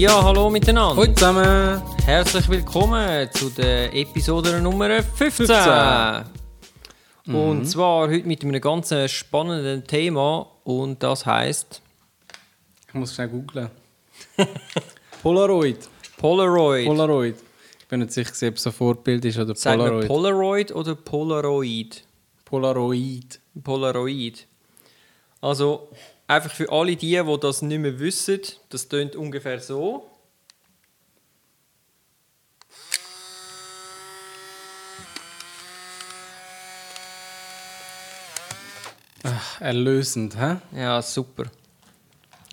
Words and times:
Ja, 0.00 0.24
hallo 0.24 0.48
miteinander. 0.48 0.96
Hallo 0.96 1.12
zusammen. 1.12 1.82
Herzlich 2.06 2.48
willkommen 2.48 3.28
zu 3.34 3.50
der 3.50 3.94
Episode 3.94 4.58
Nummer 4.58 5.02
15. 5.02 5.46
15. 5.46 7.34
Und 7.34 7.66
zwar 7.66 8.08
heute 8.08 8.26
mit 8.26 8.42
einem 8.42 8.62
ganz 8.62 8.94
spannenden 9.10 9.86
Thema 9.86 10.46
und 10.64 11.02
das 11.02 11.26
heißt 11.26 11.82
Ich 12.88 12.94
muss 12.94 13.14
schnell 13.14 13.28
googlen. 13.28 13.68
Polaroid. 15.22 15.86
Polaroid. 16.16 16.86
Polaroid. 16.86 17.36
Ich 17.80 17.86
bin 17.86 18.00
nicht 18.00 18.12
sicher, 18.12 18.48
ob 18.48 18.54
es 18.54 18.66
ein 18.66 18.72
Vorbild 18.72 19.22
ist 19.26 19.36
oder 19.36 19.54
Sagen 19.54 19.82
wir 19.82 20.06
Polaroid. 20.06 20.08
Polaroid 20.08 20.72
oder 20.72 20.94
Polaroid? 20.94 22.04
Polaroid. 22.46 23.38
Polaroid. 23.62 24.46
Also 25.42 25.90
einfach 26.30 26.54
für 26.54 26.70
alle 26.70 26.96
die, 26.96 27.20
die 27.22 27.36
das 27.40 27.62
nicht 27.62 27.78
mehr 27.80 27.98
wissen, 27.98 28.40
das 28.70 28.88
tönt 28.88 29.16
ungefähr 29.16 29.60
so. 29.60 30.06
Erlösend, 39.60 40.36
hä? 40.38 40.56
Ja, 40.76 41.02
super. 41.02 41.44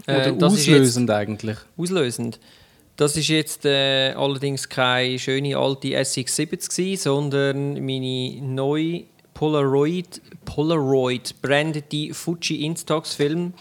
Oder 0.07 0.27
Äh, 0.27 0.37
das 0.37 0.53
ist 0.53 0.65
jetzt- 0.67 0.75
auslösend 0.75 1.09
eigentlich. 1.11 1.57
auslösend. 1.77 2.39
Das 2.97 3.15
ist 3.15 3.27
jetzt 3.27 3.63
äh, 3.65 4.11
allerdings 4.13 4.67
keine 4.67 5.19
schöne 5.19 5.55
alte 5.57 5.89
SX70 5.89 6.69
gewesen, 6.69 7.01
sondern 7.01 7.73
meine 7.85 8.41
neue 8.41 9.03
Polaroid 9.33 10.19
Polaroid 10.45 11.35
brandete 11.41 12.13
Fuji 12.13 12.65
Instax 12.65 13.13
Film. 13.13 13.53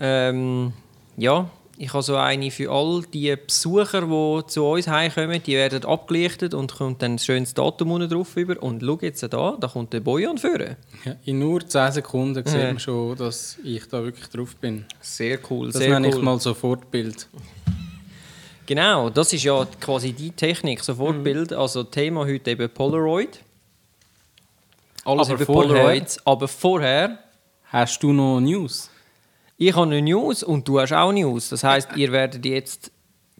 Ähm, 0.00 0.72
ja, 1.16 1.48
ich 1.76 1.92
habe 1.92 2.02
so 2.02 2.16
eine 2.16 2.50
für 2.50 2.70
all 2.70 3.02
die 3.12 3.34
Besucher, 3.36 4.02
die 4.02 4.46
zu 4.48 4.64
uns 4.66 4.86
heimkommen, 4.88 5.42
die 5.42 5.54
werden 5.54 5.84
abgelichtet 5.84 6.52
und 6.52 6.74
kommt 6.74 7.00
dann 7.02 7.14
ein 7.14 7.18
schönes 7.18 7.54
Datum 7.54 7.90
unten 7.92 8.08
drauf 8.10 8.36
über. 8.36 8.62
Und 8.62 8.82
schau 8.82 8.98
jetzt 9.00 9.22
da, 9.22 9.56
da 9.58 9.68
kommt 9.68 9.92
der 9.92 10.00
Bojan 10.00 10.36
führen. 10.36 10.76
Ja, 11.04 11.14
in 11.24 11.38
nur 11.38 11.66
10 11.66 11.92
Sekunden 11.92 12.44
sieht 12.46 12.62
man 12.62 12.78
schon, 12.78 13.16
dass 13.16 13.56
ich 13.64 13.86
da 13.88 14.02
wirklich 14.04 14.28
drauf 14.28 14.56
bin. 14.56 14.84
Sehr 15.00 15.38
cool, 15.50 15.68
Das 15.70 15.76
sehr 15.80 15.90
nenne 15.90 16.08
ich 16.08 16.16
cool. 16.16 16.22
mal 16.22 16.38
so 16.40 16.52
Fortbild. 16.52 17.28
Genau, 18.66 19.08
das 19.10 19.32
ist 19.32 19.42
ja 19.44 19.66
quasi 19.80 20.12
die 20.12 20.30
Technik, 20.30 20.82
Sofortbild. 20.84 21.52
Also 21.52 21.82
Thema 21.82 22.24
heute 22.26 22.50
eben 22.52 22.68
Polaroid. 22.70 23.40
Alles 25.04 25.28
Aber 25.28 25.36
über 25.36 25.46
vorher- 25.46 25.68
Polaroids. 25.74 26.26
Aber 26.26 26.46
vorher, 26.46 27.18
Hast 27.72 28.02
du 28.02 28.12
noch 28.12 28.40
News? 28.40 28.89
Ich 29.62 29.76
habe 29.76 29.90
eine 29.90 30.00
News 30.00 30.42
und 30.42 30.66
du 30.66 30.80
hast 30.80 30.94
auch 30.94 31.12
News. 31.12 31.50
Das 31.50 31.62
heißt, 31.62 31.94
ihr 31.94 32.12
werdet 32.12 32.46
jetzt 32.46 32.92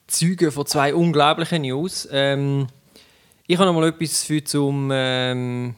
Zeugen 0.07 0.53
von 0.53 0.67
zwei 0.67 0.95
unglaublichen 0.95 1.63
News. 1.63 2.07
Ähm, 2.13 2.67
ich 3.47 3.57
habe 3.57 3.73
noch 3.73 3.81
mal 3.81 3.89
etwas 3.89 4.25
für 4.25 4.45
zum, 4.45 4.91
ähm, 4.93 5.75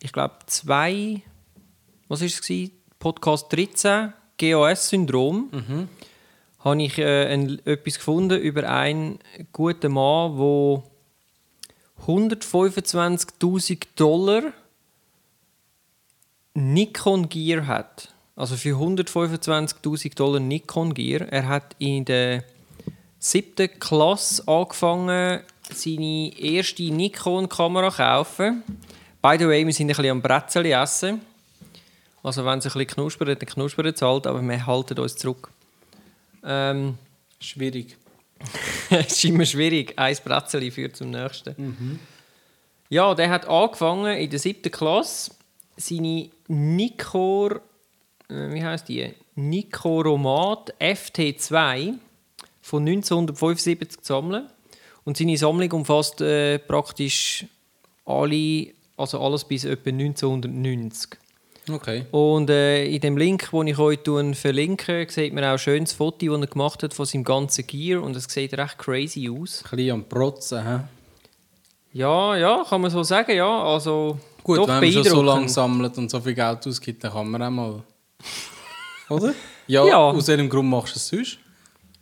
ich 0.00 0.12
glaube, 0.12 0.34
zwei, 0.44 1.22
was 2.06 2.20
ist 2.20 2.50
es? 2.50 2.70
Podcast 2.98 3.50
13, 3.50 4.12
GAS-Syndrom. 4.36 5.48
habe 6.58 6.82
ich 6.82 6.98
äh, 6.98 7.32
ein, 7.32 7.58
etwas 7.64 7.94
gefunden 7.94 8.38
über 8.38 8.68
einen 8.68 9.20
guten 9.52 9.92
Mann, 9.92 10.36
der 10.36 10.82
125.000 12.06 13.86
Dollar 13.96 14.52
Nikon 16.52 17.30
Gear 17.30 17.66
hat. 17.66 18.12
Also 18.38 18.56
für 18.56 18.76
125.000 18.76 20.14
Dollar 20.14 20.38
Nikon 20.38 20.94
Gear. 20.94 21.22
Er 21.22 21.48
hat 21.48 21.74
in 21.80 22.04
der 22.04 22.44
siebten 23.18 23.68
Klasse 23.80 24.46
angefangen, 24.46 25.40
seine 25.74 26.38
erste 26.38 26.84
Nikon-Kamera 26.84 27.90
zu 27.90 27.96
kaufen. 27.96 28.62
By 29.20 29.34
the 29.40 29.48
way, 29.48 29.66
wir 29.66 29.72
sind 29.72 29.86
ein 29.86 29.96
bisschen 29.96 30.12
am 30.12 30.22
Brezel 30.22 30.66
essen. 30.66 31.20
Also 32.22 32.44
wenn 32.44 32.60
es 32.60 32.66
ein 32.66 32.72
bisschen 32.74 32.86
knuspert, 32.86 33.42
dann 33.42 33.48
knuspert 33.48 33.96
es 33.96 34.02
halt, 34.02 34.28
aber 34.28 34.40
wir 34.40 34.66
halten 34.66 35.00
uns 35.00 35.16
zurück. 35.16 35.50
Ähm, 36.44 36.96
Schwierig. 37.40 37.96
es 38.90 39.14
ist 39.14 39.24
immer 39.24 39.46
schwierig. 39.46 39.98
Ein 39.98 40.16
Bretzeli 40.24 40.70
führt 40.70 40.94
zum 40.94 41.10
nächsten. 41.10 41.98
Ja, 42.88 43.16
der 43.16 43.30
hat 43.30 43.48
angefangen 43.48 44.16
in 44.16 44.30
der 44.30 44.38
siebten 44.38 44.70
Klasse 44.70 45.32
seine 45.78 46.30
Nikkor, 46.48 47.56
äh, 47.56 47.60
wie 48.28 48.62
heißt 48.62 48.88
die? 48.88 49.14
Nikkoromat 49.34 50.74
FT2 50.80 51.94
von 52.60 52.86
1975 52.86 54.00
zu 54.00 54.06
sammeln. 54.06 54.46
Und 55.04 55.16
seine 55.16 55.38
Sammlung 55.38 55.72
umfasst 55.72 56.20
äh, 56.20 56.58
praktisch 56.58 57.46
alle, 58.04 58.68
also 58.96 59.20
alles 59.20 59.44
bis 59.44 59.64
etwa 59.64 59.90
1990. 59.90 61.18
Okay. 61.70 62.06
Und 62.10 62.50
äh, 62.50 62.86
in 62.86 63.00
dem 63.00 63.16
Link, 63.16 63.50
den 63.50 63.66
ich 63.66 63.78
euch 63.78 64.00
verlinke, 64.34 65.06
sieht 65.08 65.32
man 65.32 65.44
auch 65.44 65.52
ein 65.52 65.58
schönes 65.58 65.92
Foto, 65.92 66.26
das 66.26 66.40
er 66.40 66.46
gemacht 66.46 66.82
hat 66.82 66.94
von 66.94 67.06
seinem 67.06 67.24
ganzen 67.24 67.66
Gear 67.66 68.02
und 68.02 68.16
es 68.16 68.24
sieht 68.24 68.56
recht 68.56 68.78
crazy 68.78 69.28
aus. 69.30 69.62
Ein 69.64 69.76
bisschen 69.76 69.92
am 69.92 70.04
Protzen, 70.04 70.64
hä? 70.64 70.80
Ja, 71.92 72.36
ja, 72.36 72.64
kann 72.68 72.80
man 72.80 72.90
so 72.90 73.02
sagen, 73.02 73.34
ja. 73.34 73.62
Also, 73.64 74.18
Gut, 74.42 74.58
wenn 74.60 74.80
man 74.80 74.92
schon 74.92 75.04
so 75.04 75.22
lange 75.22 75.48
sammelt 75.48 75.96
und 75.98 76.10
so 76.10 76.20
viel 76.20 76.34
Geld 76.34 76.66
ausgibt, 76.66 77.04
dann 77.04 77.12
kann 77.12 77.30
man 77.30 77.42
auch 77.42 77.50
mal... 77.50 77.82
Oder? 79.08 79.34
Ja, 79.66 79.86
Ja. 79.86 79.96
aus 79.96 80.28
welchem 80.28 80.48
Grund 80.48 80.68
machst 80.68 80.94
du 80.94 80.98
es 80.98 81.08
sonst? 81.08 81.38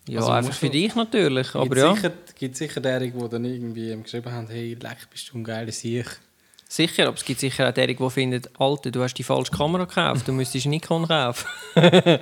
Ja, 0.09 0.21
Also 0.21 0.33
einfach 0.33 0.55
für 0.55 0.71
dich 0.71 0.95
natürlich, 0.95 1.55
aber 1.55 1.65
gibt 1.65 1.77
ja. 1.79 1.95
Sicher, 1.95 2.13
gibt 2.39 2.57
sicher 2.57 2.81
derige, 2.81 3.19
die 3.19 3.29
dann 3.29 3.45
irgendwie 3.45 3.97
geschrieben 4.03 4.33
haben, 4.33 4.47
hey, 4.49 4.75
leck, 4.81 5.09
bist 5.11 5.31
du 5.33 5.39
ein 5.39 5.45
geiler 5.45 5.73
Sieg. 5.73 6.07
Sicher, 6.69 7.09
aber 7.09 7.17
es 7.17 7.25
gibt 7.25 7.41
sicher 7.41 7.69
auch 7.69 7.73
derjenige, 7.75 8.03
die 8.05 8.11
findet, 8.11 8.51
Alter, 8.61 8.91
du 8.91 9.03
hast 9.03 9.15
die 9.15 9.23
falsche 9.23 9.53
Kamera 9.53 9.85
gekauft, 9.85 10.27
du 10.27 10.33
müsstest 10.33 10.67
Nikon 10.67 11.07
kaufen. 11.07 11.47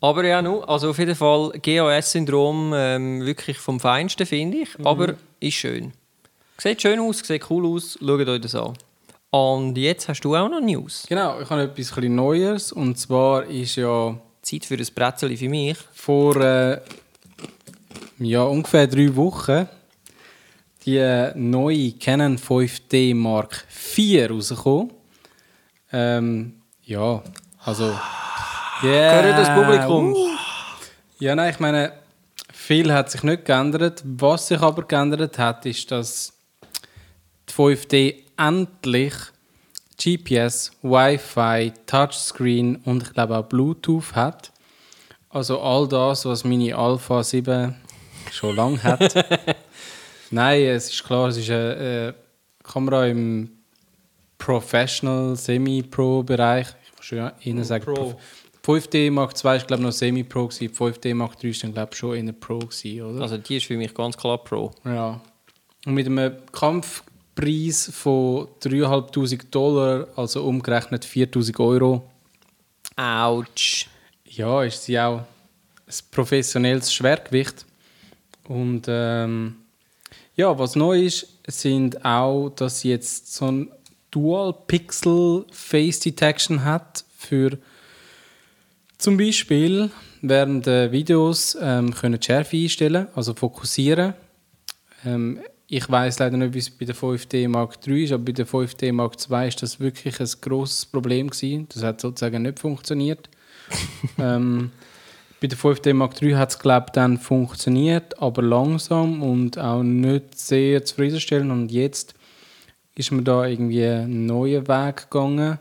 aber 0.00 0.24
ja, 0.26 0.40
nu, 0.42 0.60
also 0.62 0.90
auf 0.90 0.98
jeden 0.98 1.14
Fall 1.14 1.52
GAS-Syndrom 1.62 2.72
ähm, 2.74 3.24
wirklich 3.26 3.58
vom 3.58 3.80
Feinsten, 3.80 4.26
finde 4.26 4.58
ich, 4.58 4.78
Mhm. 4.78 4.86
aber 4.86 5.14
ist 5.40 5.54
schön. 5.54 5.92
Sieht 6.58 6.82
schön 6.82 7.00
aus, 7.00 7.18
sieht 7.20 7.48
cool 7.50 7.66
aus, 7.66 7.98
schaut 7.98 8.28
euch 8.28 8.40
das 8.40 8.54
an. 8.54 8.74
Und 9.30 9.78
jetzt 9.78 10.08
hast 10.08 10.20
du 10.22 10.34
auch 10.34 10.48
noch 10.48 10.60
News. 10.60 11.06
Genau, 11.08 11.40
ich 11.40 11.48
habe 11.48 11.62
etwas 11.62 11.96
ein 11.96 12.14
Neues. 12.14 12.72
Und 12.72 12.98
zwar 12.98 13.44
ist 13.44 13.76
ja 13.76 14.18
Zeit 14.42 14.64
für 14.64 14.74
ein 14.74 14.86
Bretzeli 14.94 15.36
für 15.36 15.48
mich. 15.48 15.78
vor 15.94 16.36
äh, 16.36 16.80
ja, 18.18 18.42
ungefähr 18.42 18.86
drei 18.86 19.14
Wochen 19.14 19.68
die 20.84 20.96
äh, 20.96 21.32
neue 21.36 21.92
Canon 21.92 22.38
5D 22.38 23.14
Mark 23.14 23.66
IV 23.96 24.30
rausgekommen. 24.30 24.90
Ähm, 25.92 26.62
ja, 26.84 27.22
also... 27.64 27.94
Yeah, 28.82 29.22
Hört 29.22 29.38
das 29.38 29.54
Publikum? 29.54 30.12
uh. 30.14 30.28
Ja, 31.18 31.34
nein, 31.34 31.50
ich 31.50 31.60
meine, 31.60 31.92
viel 32.52 32.90
hat 32.92 33.10
sich 33.10 33.22
nicht 33.22 33.44
geändert. 33.44 34.02
Was 34.04 34.48
sich 34.48 34.58
aber 34.58 34.84
geändert 34.84 35.38
hat, 35.38 35.66
ist, 35.66 35.90
dass 35.90 36.32
die 37.46 37.52
5D 37.52 38.29
endlich 38.40 39.14
GPS, 40.02 40.72
Wi-Fi, 40.82 41.72
Touchscreen 41.86 42.76
und 42.84 43.02
ich 43.02 43.12
glaube 43.12 43.36
auch 43.36 43.44
Bluetooth 43.44 44.14
hat. 44.14 44.50
Also 45.28 45.60
all 45.60 45.86
das, 45.86 46.24
was 46.24 46.42
meine 46.44 46.74
Alpha 46.74 47.22
7 47.22 47.76
schon 48.32 48.56
lange 48.56 48.82
hat. 48.82 49.14
Nein, 50.30 50.62
es 50.62 50.90
ist 50.90 51.04
klar, 51.04 51.28
es 51.28 51.36
ist 51.36 51.50
eine 51.50 52.08
äh, 52.08 52.12
Kamera 52.62 53.06
im 53.06 53.50
Professional, 54.38 55.36
Semi-Pro-Bereich. 55.36 56.68
Ich 56.84 56.96
muss 56.96 57.04
schon 57.04 57.30
Ihnen 57.42 57.64
sagen, 57.64 57.84
Pro. 57.84 57.94
Pro. 57.94 58.20
5D 58.62 59.10
Mark 59.10 59.32
II 59.32 59.56
ist 59.56 59.66
glaube 59.66 59.82
ich 59.82 59.86
noch 59.86 59.92
Semi-Pro, 59.92 60.46
gewesen. 60.46 60.74
5D 60.74 61.14
Mark 61.14 61.42
III 61.42 61.50
ist 61.50 61.62
dann 61.62 61.74
glaube 61.74 61.90
ich 61.92 61.98
schon 61.98 62.14
in 62.14 62.26
der 62.26 62.32
Pro, 62.32 62.58
gewesen, 62.58 63.02
oder? 63.02 63.22
Also 63.22 63.36
die 63.36 63.56
ist 63.58 63.66
für 63.66 63.76
mich 63.76 63.92
ganz 63.94 64.16
klar 64.16 64.38
Pro. 64.38 64.70
Ja. 64.84 65.20
Und 65.84 65.94
mit 65.94 66.06
einem 66.06 66.36
Kampfpreis 67.40 67.90
von 67.92 68.48
3'500 68.62 69.50
Dollar, 69.50 70.06
also 70.16 70.44
umgerechnet 70.44 71.04
4'000 71.04 71.58
Euro, 71.60 72.08
Autsch. 72.96 73.86
ja, 74.26 74.62
ist 74.62 74.84
sie 74.84 74.98
auch 75.00 75.20
ein 75.20 75.94
professionelles 76.10 76.92
Schwergewicht. 76.92 77.64
Und 78.46 78.86
ähm, 78.88 79.56
ja, 80.36 80.58
was 80.58 80.76
neu 80.76 81.04
ist, 81.04 81.28
sind 81.46 82.04
auch, 82.04 82.50
dass 82.50 82.80
sie 82.80 82.90
jetzt 82.90 83.34
so 83.34 83.50
ein 83.50 83.70
Dual 84.10 84.54
Pixel 84.66 85.46
Face 85.52 86.00
Detection 86.00 86.64
hat 86.64 87.04
für 87.16 87.58
zum 88.98 89.16
Beispiel 89.16 89.90
während 90.20 90.66
der 90.66 90.92
Videos 90.92 91.56
ähm, 91.60 91.94
können 91.94 92.18
die 92.18 92.26
Schärfe 92.26 92.56
einstellen, 92.56 93.06
also 93.14 93.34
fokussieren. 93.34 94.14
Ähm, 95.06 95.40
ich 95.72 95.88
weiß 95.88 96.18
leider 96.18 96.36
nicht, 96.36 96.52
wie 96.52 96.58
es 96.58 96.68
bei 96.68 96.84
der 96.84 96.96
5D 96.96 97.48
Mark 97.48 97.78
III 97.86 98.04
ist, 98.04 98.12
aber 98.12 98.24
bei 98.24 98.32
der 98.32 98.46
5D 98.46 98.92
Mark 98.92 99.14
II 99.30 99.46
ist 99.46 99.62
das 99.62 99.78
wirklich 99.78 100.20
ein 100.20 100.28
grosses 100.40 100.84
Problem 100.84 101.30
gewesen. 101.30 101.68
Das 101.72 101.84
hat 101.84 102.00
sozusagen 102.00 102.42
nicht 102.42 102.58
funktioniert. 102.58 103.30
ähm, 104.18 104.72
Bei 105.40 105.46
der 105.46 105.56
5D 105.56 105.94
Mark 105.94 106.20
III 106.20 106.32
hat 106.32 106.50
es, 106.50 106.58
glaube 106.58 106.86
ich, 106.88 106.92
dann 106.92 107.18
funktioniert, 107.18 108.20
aber 108.20 108.42
langsam 108.42 109.22
und 109.22 109.58
auch 109.58 109.84
nicht 109.84 110.36
sehr 110.36 110.84
zufriedenstellend. 110.84 111.52
Und 111.52 111.70
jetzt 111.70 112.14
ist 112.96 113.12
man 113.12 113.22
da 113.22 113.46
irgendwie 113.46 113.86
einen 113.86 114.26
neuen 114.26 114.66
Weg 114.66 115.08
gegangen. 115.08 115.60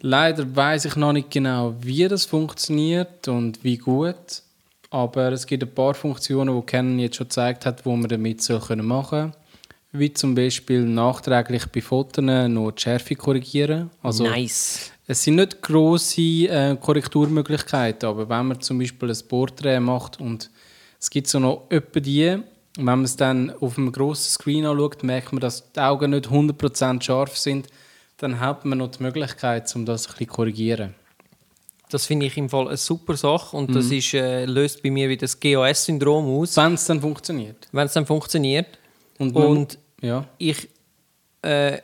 Leider 0.00 0.56
weiß 0.56 0.86
ich 0.86 0.96
noch 0.96 1.12
nicht 1.12 1.30
genau, 1.30 1.76
wie 1.80 2.08
das 2.08 2.24
funktioniert 2.24 3.28
und 3.28 3.62
wie 3.62 3.78
gut. 3.78 4.42
Aber 4.92 5.32
es 5.32 5.46
gibt 5.46 5.62
ein 5.62 5.74
paar 5.74 5.94
Funktionen, 5.94 6.54
die 6.54 6.66
Canon 6.66 6.98
jetzt 6.98 7.16
schon 7.16 7.26
gezeigt 7.26 7.64
hat, 7.64 7.86
wo 7.86 7.96
man 7.96 8.10
damit 8.10 8.42
so 8.42 8.60
machen 8.76 9.08
können. 9.08 9.32
Wie 9.92 10.12
zum 10.12 10.34
Beispiel 10.34 10.82
nachträglich 10.82 11.66
bei 11.66 11.80
Fotos 11.80 12.22
noch 12.22 12.72
die 12.72 12.82
Schärfe 12.82 13.14
korrigieren. 13.14 13.90
Also 14.02 14.24
nice. 14.24 14.92
Es 15.06 15.24
sind 15.24 15.36
nicht 15.36 15.62
grosse 15.62 16.20
äh, 16.20 16.76
Korrekturmöglichkeiten, 16.78 18.06
aber 18.06 18.28
wenn 18.28 18.48
man 18.48 18.60
zum 18.60 18.78
Beispiel 18.78 19.10
ein 19.10 19.28
Porträt 19.28 19.80
macht 19.80 20.20
und 20.20 20.50
es 21.00 21.08
gibt 21.08 21.26
so 21.26 21.38
noch 21.38 21.66
etwa 21.70 21.98
die, 21.98 22.28
und 22.30 22.44
wenn 22.76 22.84
man 22.84 23.04
es 23.04 23.16
dann 23.16 23.50
auf 23.60 23.78
einem 23.78 23.92
grossen 23.92 24.30
Screen 24.30 24.66
anschaut, 24.66 25.02
merkt 25.02 25.32
man, 25.32 25.40
dass 25.40 25.72
die 25.72 25.80
Augen 25.80 26.10
nicht 26.10 26.28
100% 26.28 27.02
scharf 27.02 27.36
sind, 27.36 27.66
dann 28.18 28.40
hat 28.40 28.64
man 28.66 28.78
noch 28.78 28.90
die 28.90 29.02
Möglichkeit, 29.02 29.74
um 29.74 29.86
das 29.86 30.06
ein 30.06 30.12
bisschen 30.12 30.28
zu 30.28 30.34
korrigieren. 30.34 30.94
Das 31.92 32.06
finde 32.06 32.26
ich 32.26 32.36
im 32.36 32.48
Fall 32.48 32.68
eine 32.68 32.76
super 32.76 33.16
Sache 33.16 33.56
und 33.56 33.74
das 33.74 33.90
ist, 33.90 34.14
äh, 34.14 34.44
löst 34.46 34.82
bei 34.82 34.90
mir 34.90 35.08
wieder 35.08 35.20
das 35.22 35.38
GAS-Syndrom 35.38 36.26
aus, 36.40 36.56
Wenn 36.56 36.74
es 36.74 36.86
dann 36.86 37.00
funktioniert. 37.00 37.68
wenn 37.72 37.86
es 37.86 37.92
dann 37.92 38.06
funktioniert. 38.06 38.66
Und, 39.18 39.34
man- 39.34 39.46
Und 39.46 39.78
ja. 40.00 40.24
ich 40.38 40.68
äh, 41.42 41.78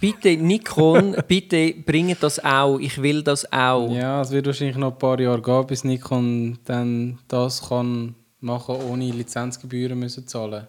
bitte 0.00 0.36
Nikon, 0.36 1.16
bitte 1.28 1.72
bringt 1.74 2.22
das 2.22 2.42
auch. 2.44 2.78
Ich 2.78 3.00
will 3.00 3.22
das 3.22 3.50
auch. 3.52 3.90
ja, 3.92 4.20
es 4.20 4.30
wird 4.30 4.46
wahrscheinlich 4.46 4.76
noch 4.76 4.92
ein 4.92 4.98
paar 4.98 5.18
Jahre 5.20 5.40
gehen, 5.42 5.66
bis 5.66 5.84
Nikon 5.84 6.58
dann 6.64 7.18
das 7.28 7.68
kann 7.68 8.14
machen, 8.40 8.74
ohne 8.90 9.10
Lizenzgebühren 9.10 9.98
müssen 9.98 10.26
zahlen. 10.26 10.66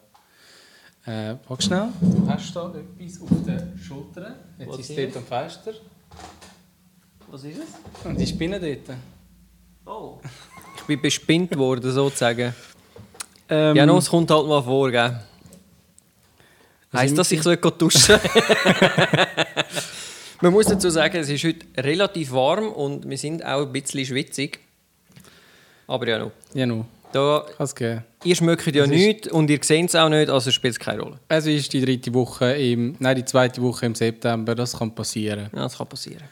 Äh, 1.05 1.35
warte 1.47 1.63
schnell, 1.63 1.89
du 1.99 2.27
hast 2.29 2.55
da 2.55 2.71
etwas 2.73 3.21
auf 3.21 3.29
den 3.45 3.77
Schultern. 3.77 4.35
Jetzt 4.57 4.69
Was 4.69 4.79
ist 4.79 4.89
es 4.91 4.95
dort 4.95 5.17
am 5.17 5.23
Fenster. 5.25 5.73
Was 7.33 7.43
ist 7.45 7.57
es? 7.57 8.05
Und 8.05 8.19
die 8.19 8.27
Spinne 8.27 8.59
dort. 8.59 8.95
Oh. 9.87 10.19
Ich 10.75 10.83
bin 10.83 11.01
bespinnt 11.01 11.57
worden, 11.57 11.91
sozusagen. 11.91 12.53
Ähm, 13.49 13.75
Ja, 13.75 13.85
no, 13.85 13.97
es 13.97 14.09
kommt 14.09 14.29
halt 14.29 14.45
mal 14.47 14.61
vor, 14.61 14.91
gell? 14.91 15.17
Heißt 16.91 17.17
das, 17.17 17.31
ich 17.31 17.41
soll 17.41 17.55
duschen? 17.55 18.15
Man 20.41 20.51
muss 20.51 20.67
dazu 20.67 20.89
sagen, 20.89 21.17
es 21.17 21.29
ist 21.29 21.43
heute 21.45 21.65
relativ 21.77 22.33
warm 22.33 22.67
und 22.67 23.09
wir 23.09 23.17
sind 23.17 23.43
auch 23.45 23.65
ein 23.65 23.71
bisschen 23.71 24.05
schwitzig. 24.05 24.59
Aber 25.87 26.07
ja, 26.07 26.19
no. 26.19 26.31
Ja, 26.53 26.65
no. 26.65 26.85
Da, 27.13 27.45
Kann 27.57 27.63
es 27.63 27.73
geben. 27.73 28.03
ihr 28.25 28.35
schmeckt 28.35 28.75
ja 28.75 28.85
nichts 28.85 29.29
und 29.29 29.49
ihr 29.49 29.59
seht 29.63 29.89
es 29.89 29.95
auch 29.95 30.09
nicht, 30.09 30.29
also 30.29 30.51
spielt 30.51 30.73
es 30.73 30.79
keine 30.79 31.01
Rolle. 31.01 31.19
Es 31.29 31.47
ist 31.47 31.71
die 31.71 31.81
dritte 31.81 32.13
Woche 32.13 32.53
im, 32.53 32.95
nein, 32.99 33.15
die 33.15 33.25
zweite 33.25 33.61
Woche 33.61 33.85
im 33.85 33.95
September, 33.95 34.53
das 34.53 34.77
kann 34.77 34.93
passieren. 34.93 35.49
Ja, 35.53 35.63
das 35.63 35.77
kann 35.77 35.87
passieren. 35.87 36.23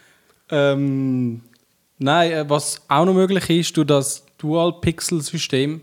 Ähm, 0.51 1.41
nein, 1.97 2.31
äh, 2.31 2.49
was 2.49 2.81
auch 2.89 3.05
noch 3.05 3.13
möglich 3.13 3.49
ist, 3.49 3.77
durch 3.77 3.87
das 3.87 4.25
Dual-Pixel-System, 4.37 5.81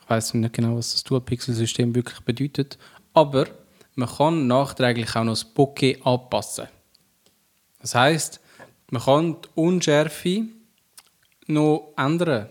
ich 0.00 0.10
weiß 0.10 0.34
nicht 0.34 0.54
genau, 0.54 0.76
was 0.76 0.92
das 0.92 1.02
Dual-Pixel-System 1.04 1.94
wirklich 1.94 2.20
bedeutet, 2.20 2.78
aber 3.12 3.46
man 3.96 4.08
kann 4.08 4.46
nachträglich 4.46 5.16
auch 5.16 5.24
noch 5.24 5.32
das 5.32 5.44
Bokeh 5.44 5.98
anpassen. 6.04 6.68
Das 7.80 7.96
heißt, 7.96 8.40
man 8.90 9.02
kann 9.02 9.36
die 9.42 9.48
Unschärfe 9.56 10.44
noch 11.48 11.92
ändern 11.96 12.48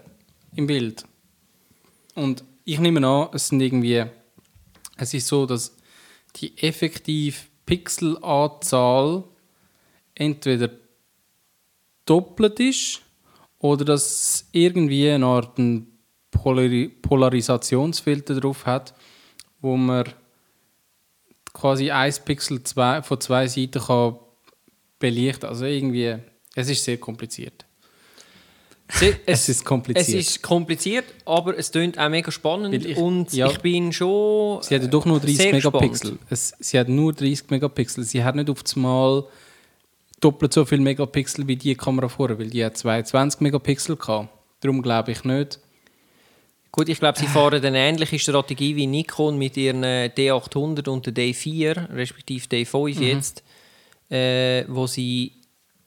im 0.55 0.67
Bild. 0.67 1.05
Und 2.15 2.43
ich 2.65 2.79
nehme 2.79 3.07
an, 3.07 3.29
es 3.31 3.47
sind 3.47 3.61
irgendwie, 3.61 4.03
es 4.97 5.13
ist 5.13 5.27
so, 5.27 5.45
dass 5.45 5.77
die 6.35 6.57
effektive 6.57 7.37
Pixelanzahl 7.65 9.23
entweder 10.15 10.69
doppelt 12.07 12.59
ist 12.59 13.01
oder 13.59 13.85
dass 13.85 14.05
es 14.05 14.47
irgendwie 14.51 15.09
eine 15.09 15.25
Art 15.25 15.57
einen 15.59 15.87
Polari 16.31 16.87
Polarisationsfilter 16.89 18.39
drauf 18.39 18.65
hat, 18.65 18.93
wo 19.61 19.75
man 19.77 20.05
quasi 21.53 21.89
ein 21.91 22.13
Pixel 22.25 22.63
zwei, 22.63 23.01
von 23.01 23.19
zwei 23.19 23.47
Seiten 23.47 23.81
kann 23.81 24.15
belichten. 24.99 25.45
Also 25.47 25.65
irgendwie, 25.65 26.15
es 26.55 26.69
ist 26.69 26.83
sehr 26.83 26.97
kompliziert. 26.97 27.65
Se- 28.89 29.17
Es 29.25 29.49
ist 29.49 29.65
kompliziert. 29.65 30.07
Es 30.07 30.13
ist 30.13 30.41
kompliziert, 30.43 31.05
aber 31.25 31.57
es 31.57 31.71
klingt 31.71 31.97
auch 31.99 32.09
mega 32.09 32.31
spannend 32.31 32.73
Weil 32.73 32.91
ich- 32.91 32.97
und 32.97 33.33
ja. 33.33 33.47
ich 33.49 33.59
bin 33.59 33.91
schon 33.91 34.61
Sie 34.63 34.75
hat 34.75 34.93
doch 34.93 35.05
nur 35.05 35.19
30 35.19 35.37
sehr 35.37 35.51
Megapixel. 35.53 36.17
Es, 36.29 36.53
sie 36.59 36.79
hat 36.79 36.87
nur 36.87 37.11
30 37.13 37.49
Megapixel. 37.49 38.03
Sie 38.03 38.23
hat 38.23 38.35
nicht 38.35 38.49
auf 38.49 38.63
einmal 38.75 39.25
doppelt 40.19 40.53
so 40.53 40.65
viel 40.65 40.79
Megapixel 40.79 41.47
wie 41.47 41.55
die 41.55 41.75
Kamera 41.75 42.09
vorher, 42.09 42.39
weil 42.39 42.49
die 42.49 42.63
hat 42.63 42.77
22 42.77 43.41
Megapixel 43.41 43.95
gehabt. 43.95 44.29
Darum 44.61 44.81
glaube 44.81 45.11
ich 45.11 45.23
nicht. 45.23 45.59
Gut, 46.71 46.89
ich 46.89 46.99
glaube, 46.99 47.17
sie 47.17 47.27
fahren 47.27 47.63
eine 47.63 47.79
ähnliche 47.79 48.19
Strategie 48.19 48.75
wie 48.75 48.87
Nikon 48.87 49.37
mit 49.37 49.57
ihren 49.57 49.83
äh, 49.83 50.11
D800 50.15 50.87
und 50.89 51.05
der 51.07 51.13
D4, 51.13 51.95
respektive 51.95 52.47
D5 52.47 52.99
jetzt, 52.99 53.43
äh, 54.09 54.63
wo 54.67 54.85
sie 54.85 55.33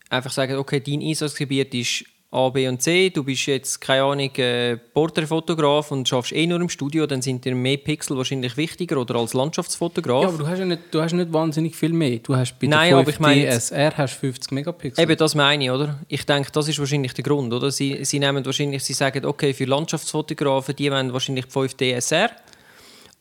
einfach 0.09 0.33
sagen, 0.33 0.57
okay, 0.57 0.81
dein 0.81 1.01
Einsatzgebiet 1.03 1.75
ist 1.75 2.05
A, 2.33 2.49
B 2.49 2.69
und 2.69 2.81
C, 2.81 3.11
du 3.11 3.25
bist 3.25 3.45
jetzt, 3.47 3.81
keine 3.81 4.05
Ahnung, 4.05 4.31
äh, 4.37 4.77
Porträtfotograf 4.77 5.91
und 5.91 6.09
schaffst 6.09 6.31
eh 6.33 6.47
nur 6.47 6.61
im 6.61 6.69
Studio, 6.69 7.05
dann 7.07 7.21
sind 7.23 7.45
dir 7.45 7.57
mehr 7.57 7.77
Pixel 7.77 8.17
wahrscheinlich 8.17 8.57
wichtiger 8.57 8.99
oder 8.99 9.17
als 9.17 9.35
Landschaftsfotograf. 9.35 10.23
Ja, 10.23 10.29
aber 10.29 10.39
du 10.39 10.47
hast 10.47 10.61
ja 10.61 10.65
nicht, 10.65 10.81
du 10.93 11.03
hast 11.03 11.13
nicht 11.13 11.33
wahnsinnig 11.33 11.75
viel 11.75 11.93
mehr. 11.93 12.19
Du 12.19 12.37
hast 12.37 12.57
bei 12.61 12.69
Nein, 12.69 12.91
der 12.91 12.99
aber 12.99 13.11
ich 13.11 13.19
meine 13.19 13.43
jetzt- 13.43 13.71
DSR 13.73 13.97
hast 13.97 14.15
50 14.15 14.53
Megapixel. 14.53 15.03
Eben, 15.03 15.17
das 15.17 15.35
meine 15.35 15.65
ich, 15.65 15.71
oder? 15.73 15.99
Ich 16.07 16.25
denke, 16.25 16.53
das 16.53 16.69
ist 16.69 16.79
wahrscheinlich 16.79 17.15
der 17.15 17.25
Grund, 17.25 17.53
oder? 17.53 17.73
Sie, 17.73 18.05
sie 18.05 18.21
nehmen 18.21 18.47
wahrscheinlich, 18.47 18.85
sie 18.85 18.93
sagen, 18.93 19.25
okay, 19.25 19.53
für 19.53 19.65
Landschaftsfotografen, 19.65 20.77
die 20.77 20.89
wollen 20.93 21.13
wahrscheinlich 21.13 21.47
die 21.47 21.51
5 21.51 21.75
DSR. 21.75 22.31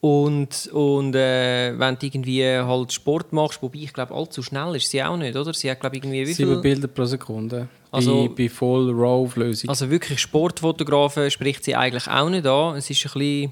Und, 0.02 0.68
und 0.72 1.14
äh, 1.14 1.78
wenn 1.78 1.98
du 1.98 2.06
irgendwie 2.06 2.46
halt 2.46 2.94
Sport 2.94 3.34
machst, 3.34 3.62
wobei 3.62 3.80
ich 3.80 3.92
glaube, 3.94 4.14
allzu 4.14 4.42
schnell 4.42 4.76
ist 4.76 4.90
sie 4.90 5.04
auch 5.04 5.18
nicht, 5.18 5.36
oder? 5.36 5.54
Sie 5.54 5.70
hat, 5.70 5.82
glaube 5.82 5.98
irgendwie 5.98 6.26
wie 6.26 6.34
Sieben 6.34 6.54
viel... 6.54 6.62
Bilder 6.62 6.88
pro 6.88 7.04
Sekunde. 7.04 7.68
Also- 7.92 8.28
bei, 8.30 8.46
bei 8.46 8.50
Voll 8.50 8.92
RAW-Auflösung. 8.92 9.70
Also 9.70 9.90
wirklich 9.90 10.20
Sportfotografen 10.20 11.30
spricht 11.30 11.66
sie 11.66 11.76
eigentlich 11.76 12.08
auch 12.08 12.30
nicht 12.30 12.48
an. 12.48 12.78
Es 12.78 12.90
ist 12.90 13.06
ein 13.06 13.12
bisschen... 13.14 13.52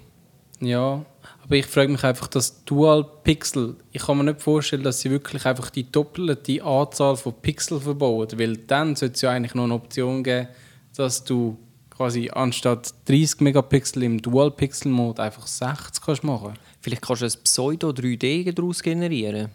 Ja, 0.62 1.06
aber 1.44 1.56
ich 1.56 1.66
frage 1.66 1.92
mich 1.92 2.04
einfach, 2.04 2.28
das 2.28 2.64
Dual 2.66 3.06
Pixel, 3.24 3.76
ich 3.92 4.02
kann 4.02 4.18
mir 4.18 4.24
nicht 4.24 4.42
vorstellen, 4.42 4.84
dass 4.84 5.02
sie 5.02 5.12
wirklich 5.12 5.46
einfach 5.46 5.70
die 5.70 5.90
doppelte 5.90 6.64
Anzahl 6.64 7.16
von 7.16 7.34
Pixel 7.42 7.80
verbauen, 7.80 8.28
weil 8.38 8.58
dann 8.58 8.96
sollte 8.96 9.16
es 9.16 9.22
ja 9.22 9.32
eigentlich 9.32 9.54
noch 9.54 9.66
eine 9.66 9.74
Option 9.74 10.24
geben, 10.24 10.48
dass 10.96 11.24
du 11.24 11.58
quasi 11.98 12.30
anstatt 12.32 12.94
30 13.06 13.42
Megapixel 13.42 14.04
im 14.04 14.22
Dual 14.22 14.52
Pixel 14.52 14.92
Mode 14.92 15.22
einfach 15.22 15.48
60 15.48 16.04
kannst 16.04 16.24
machen. 16.24 16.54
Vielleicht 16.80 17.02
kannst 17.02 17.24
du 17.24 17.26
ein 17.26 17.44
Pseudo 17.44 17.90
3D 17.90 18.54
daraus 18.54 18.84
generieren. 18.84 19.50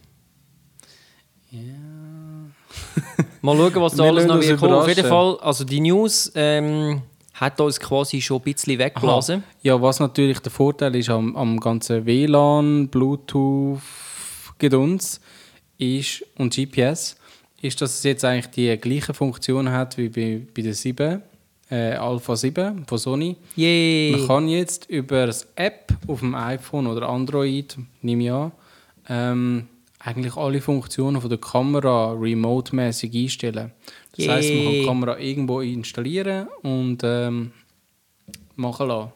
Mal 3.42 3.56
schauen, 3.56 3.75
was 3.76 3.94
da 3.96 4.04
alles 4.04 4.26
noch 4.26 4.40
wird 4.40 4.58
kommen. 4.58 4.75
Auf 4.75 4.88
jeden. 4.88 5.06
Fall, 5.06 5.38
also 5.40 5.64
die 5.64 5.80
News 5.80 6.32
ähm, 6.34 7.02
hat 7.34 7.61
uns 7.61 7.78
quasi 7.78 8.20
schon 8.20 8.38
ein 8.38 8.42
bisschen 8.42 8.78
weggeblasen. 8.78 9.44
Ja, 9.62 9.80
was 9.80 10.00
natürlich 10.00 10.40
der 10.40 10.50
Vorteil 10.50 10.96
ist 10.96 11.11
am, 11.11 11.37
am 11.37 11.61
ganzen 11.61 12.04
WLAN, 12.04 12.88
Bluetooth, 12.88 13.80
Gedöns 14.58 15.20
ist 15.78 16.25
und 16.37 16.54
GPS, 16.54 17.16
ist, 17.61 17.80
dass 17.80 17.99
es 17.99 18.02
jetzt 18.02 18.25
eigentlich 18.25 18.50
die 18.50 18.76
gleiche 18.78 19.14
Funktion 19.14 19.70
hat 19.70 19.96
wie 19.96 20.08
bei, 20.08 20.42
bei 20.54 20.62
der 20.62 20.75
7, 20.75 21.22
äh, 21.73 21.95
Alpha 21.95 22.37
7 22.37 22.85
von 22.87 22.99
Sony. 22.99 23.37
Yay! 23.57 24.12
Man 24.12 24.26
kann 24.26 24.49
jetzt 24.49 24.91
über 24.91 25.26
das 25.26 25.49
App 25.57 25.93
auf 26.07 26.21
dem 26.21 26.35
iPhone 26.35 26.87
oder 26.87 27.09
Android, 27.09 27.76
nehme 28.02 28.25
ich 28.25 28.31
an, 28.31 28.52
ähm, 29.09 29.69
eigentlich 29.99 30.37
alle 30.37 30.61
Funktionen 30.61 31.21
von 31.21 31.31
der 31.31 31.38
Kamera 31.38 32.12
remote-mäßig 32.12 33.14
einstellen. 33.14 33.73
Das 34.17 34.29
heisst, 34.29 34.50
man 34.50 34.59
kann 34.64 34.71
die 34.73 34.79
Yay. 34.79 34.87
Kamera 34.87 35.19
irgendwo 35.19 35.61
installieren 35.61 36.49
und 36.62 36.99
ähm, 37.05 37.52
machen 38.57 38.88
lassen. 38.88 39.12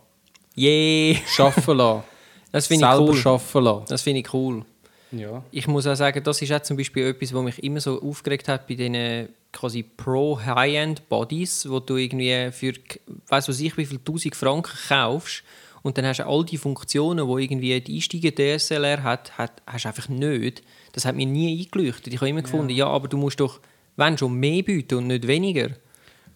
Yay! 0.55 1.19
Schaffen 1.27 1.77
lassen. 1.77 2.05
Das 2.53 2.69
finde 2.69 2.87
ich 2.87 2.91
Selber 2.91 3.11
cool. 3.11 3.17
schaffen 3.17 3.65
lassen. 3.65 3.85
Das 3.89 4.01
finde 4.01 4.21
ich 4.21 4.33
cool. 4.33 4.65
Ja. 5.13 5.43
Ich 5.51 5.69
muss 5.69 5.87
auch 5.87 5.95
sagen, 5.95 6.23
das 6.25 6.41
ist 6.41 6.53
auch 6.53 6.63
zum 6.63 6.79
Beispiel 6.79 7.07
etwas, 7.07 7.35
was 7.35 7.43
mich 7.45 7.63
immer 7.63 7.81
so 7.81 8.01
aufgeregt 8.01 8.49
hat 8.49 8.67
bei 8.67 8.75
diesen 8.75 9.29
quasi 9.57 9.83
Pro-High-End-Bodies, 9.83 11.69
wo 11.69 11.81
du 11.81 11.97
irgendwie 11.97 12.51
für, 12.53 12.73
weiß 13.29 13.49
was 13.49 13.61
ich, 13.61 13.77
wie 13.77 13.87
viel 13.87 13.99
tausend 13.99 14.37
Franken 14.37 14.77
kaufst 14.89 15.43
und 15.83 15.97
dann 15.97 16.07
hast 16.07 16.19
du 16.19 16.27
all 16.27 16.45
die 16.45 16.59
Funktionen, 16.59 17.27
die 17.27 17.45
irgendwie 17.45 17.81
die 17.81 17.95
Einsteiger 17.95 18.35
DSLR 18.35 19.03
hat, 19.03 19.39
hat, 19.39 19.63
hast 19.67 19.85
du 19.85 19.89
einfach 19.89 20.09
nicht. 20.09 20.63
Das 20.93 21.05
hat 21.05 21.15
mir 21.15 21.27
nie 21.27 21.65
eingeleuchtet. 21.65 22.13
Ich 22.13 22.21
habe 22.21 22.29
immer 22.29 22.43
gefunden, 22.43 22.71
ja, 22.71 22.87
aber 22.87 23.09
du 23.09 23.17
musst 23.17 23.39
doch, 23.39 23.61
wenn 23.97 24.19
schon, 24.19 24.35
mehr 24.35 24.63
bieten 24.63 24.97
und 24.97 25.07
nicht 25.07 25.27
weniger. 25.27 25.69
Gut, 25.69 25.77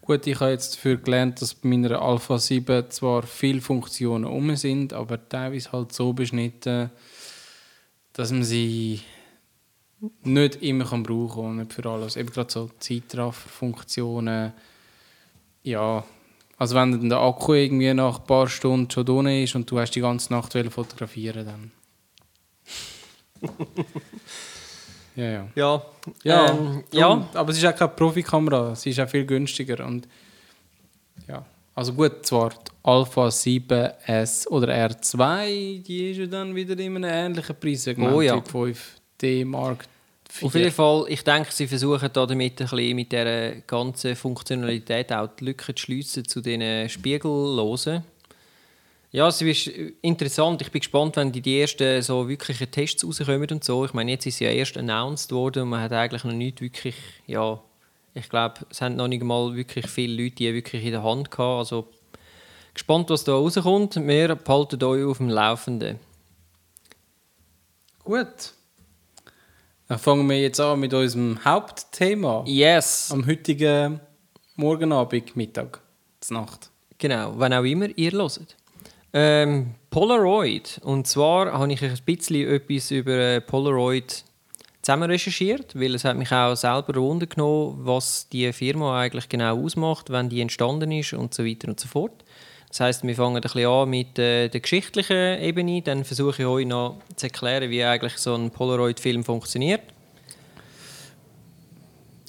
Gut, 0.01 0.27
ich 0.27 0.39
habe 0.39 0.51
jetzt 0.51 0.75
dafür 0.75 0.97
gelernt, 0.97 1.41
dass 1.41 1.53
bei 1.53 1.69
meiner 1.69 2.01
Alpha 2.01 2.37
7 2.37 2.89
zwar 2.89 3.23
viele 3.23 3.61
Funktionen 3.61 4.25
um 4.25 4.55
sind, 4.55 4.93
aber 4.93 5.27
teilweise 5.29 5.71
halt 5.71 5.91
so 5.93 6.13
beschnitten, 6.13 6.89
dass 8.13 8.31
man 8.31 8.43
sie 8.43 9.01
nicht 10.23 10.61
immer 10.61 10.85
kann 10.85 11.03
brauchen 11.03 11.45
und 11.45 11.57
nicht 11.57 11.73
für 11.73 11.85
alles. 11.89 12.15
Eben 12.15 12.31
gerade 12.31 12.51
so 12.51 12.69
Zeitrafferfunktionen. 12.79 14.53
Ja, 15.63 16.03
also 16.57 16.75
wenn 16.75 16.91
dann 16.91 17.09
der 17.09 17.19
Akku 17.19 17.53
irgendwie 17.53 17.93
nach 17.93 18.19
ein 18.19 18.25
paar 18.25 18.47
Stunden 18.47 18.89
schon 18.89 19.05
drin 19.05 19.43
ist 19.43 19.55
und 19.55 19.69
du 19.69 19.79
hast 19.79 19.91
die 19.91 20.01
ganze 20.01 20.33
Nacht 20.33 20.53
fotografieren 20.69 21.45
dann. 21.45 21.71
ja, 25.15 25.31
ja. 25.31 25.47
Ja, 25.55 25.81
ja, 26.23 26.49
ähm, 26.51 26.83
ja. 26.91 27.27
Aber 27.33 27.51
es 27.51 27.57
ist 27.57 27.65
auch 27.65 27.75
keine 27.75 27.91
Profikamera, 27.91 28.75
sie 28.75 28.91
ist 28.91 28.99
auch 28.99 29.09
viel 29.09 29.25
günstiger 29.25 29.85
und 29.85 30.07
ja. 31.27 31.45
Also 31.73 31.93
gut, 31.93 32.25
zwar 32.25 32.49
die 32.49 32.71
Alpha 32.83 33.27
7S 33.27 34.47
oder 34.47 34.67
R2, 34.73 35.81
die 35.81 36.11
ist 36.11 36.17
ja 36.17 36.25
dann 36.27 36.53
wieder 36.53 36.77
in 36.77 36.97
einem 36.97 37.03
ähnlichen 37.05 37.55
Preis, 37.59 37.87
oh, 37.87 38.21
ja. 38.21 38.39
5 38.41 39.00
den 39.21 39.47
Mark 39.49 39.85
Auf 40.41 40.55
jeden 40.55 40.71
Fall, 40.71 41.05
ich 41.09 41.23
denke, 41.23 41.51
sie 41.51 41.67
versuchen 41.67 42.09
da 42.11 42.25
damit 42.25 42.61
ein 42.61 42.67
bisschen 42.67 42.95
mit 42.95 43.11
dieser 43.11 43.51
ganzen 43.67 44.15
Funktionalität 44.15 45.11
auch 45.11 45.27
die 45.27 45.45
Lücken 45.45 45.75
zu 45.75 45.81
schließen 45.81 46.25
zu 46.25 46.41
diesen 46.41 46.89
Spiegellosen. 46.89 48.03
Ja, 49.13 49.27
es 49.27 49.41
ist 49.41 49.67
interessant. 50.01 50.61
Ich 50.61 50.71
bin 50.71 50.79
gespannt, 50.79 51.17
wenn 51.17 51.33
die, 51.33 51.59
ersten 51.59 52.01
so 52.01 52.29
wirklichen 52.29 52.71
Tests 52.71 53.03
rauskommen 53.03 53.49
und 53.51 53.63
so. 53.63 53.83
Ich 53.83 53.93
meine, 53.93 54.11
jetzt 54.11 54.25
ist 54.25 54.39
ja 54.39 54.49
erst 54.49 54.77
announced 54.77 55.33
worden 55.33 55.63
und 55.63 55.69
man 55.69 55.81
hat 55.81 55.91
eigentlich 55.91 56.23
noch 56.23 56.31
nicht 56.31 56.61
wirklich, 56.61 56.95
ja, 57.27 57.59
ich 58.13 58.29
glaube, 58.29 58.65
es 58.69 58.81
haben 58.81 58.95
noch 58.95 59.09
nicht 59.09 59.23
mal 59.23 59.53
wirklich 59.53 59.87
viele 59.87 60.23
Leute 60.23 60.35
die 60.35 60.53
wirklich 60.53 60.85
in 60.85 60.91
der 60.91 61.03
Hand 61.03 61.29
gehabt. 61.29 61.59
Also 61.59 61.89
gespannt, 62.73 63.09
was 63.09 63.25
da 63.25 63.33
rauskommt. 63.33 63.95
Wir 63.95 64.35
behalten 64.35 64.81
euch 64.81 65.03
auf 65.03 65.17
dem 65.17 65.29
Laufenden. 65.29 65.99
Gut. 68.03 68.53
Dann 69.91 69.99
fangen 69.99 70.29
wir 70.29 70.39
jetzt 70.39 70.57
an 70.61 70.79
mit 70.79 70.93
unserem 70.93 71.43
Hauptthema 71.43 72.45
Yes! 72.47 73.09
am 73.11 73.27
heutigen 73.27 73.99
Morgenabend, 74.55 75.35
Mittag, 75.35 75.81
zur 76.21 76.37
Nacht. 76.37 76.69
Genau, 76.97 77.33
wann 77.35 77.51
auch 77.51 77.65
immer 77.65 77.89
ihr 77.97 78.11
hört. 78.13 78.55
Ähm, 79.11 79.75
Polaroid. 79.89 80.79
Und 80.85 81.07
zwar 81.07 81.51
habe 81.51 81.73
ich 81.73 81.83
ein 81.83 81.97
bisschen 82.05 82.49
etwas 82.49 82.89
über 82.91 83.11
äh, 83.11 83.41
Polaroid 83.41 84.23
zusammen 84.81 85.11
recherchiert, 85.11 85.77
weil 85.77 85.93
es 85.93 86.05
hat 86.05 86.15
mich 86.15 86.31
auch 86.31 86.55
selber 86.55 86.95
wundern 86.95 87.29
was 87.85 88.29
die 88.29 88.53
Firma 88.53 88.97
eigentlich 88.97 89.27
genau 89.27 89.61
ausmacht, 89.61 90.09
wenn 90.09 90.29
die 90.29 90.39
entstanden 90.39 90.93
ist 90.93 91.11
und 91.11 91.33
so 91.33 91.43
weiter 91.43 91.67
und 91.67 91.81
so 91.81 91.89
fort. 91.89 92.23
Das 92.71 92.79
heißt, 92.79 93.03
wir 93.05 93.15
fangen 93.15 93.35
ein 93.35 93.41
bisschen 93.41 93.67
an 93.67 93.89
mit 93.89 94.17
äh, 94.17 94.47
der 94.47 94.61
geschichtlichen 94.61 95.41
Ebene, 95.41 95.81
dann 95.81 96.05
versuche 96.05 96.41
ich 96.41 96.47
euch 96.47 96.65
noch 96.65 96.95
zu 97.17 97.25
erklären, 97.25 97.69
wie 97.69 97.83
eigentlich 97.83 98.13
so 98.17 98.33
ein 98.33 98.49
Polaroid-Film 98.49 99.25
funktioniert. 99.25 99.81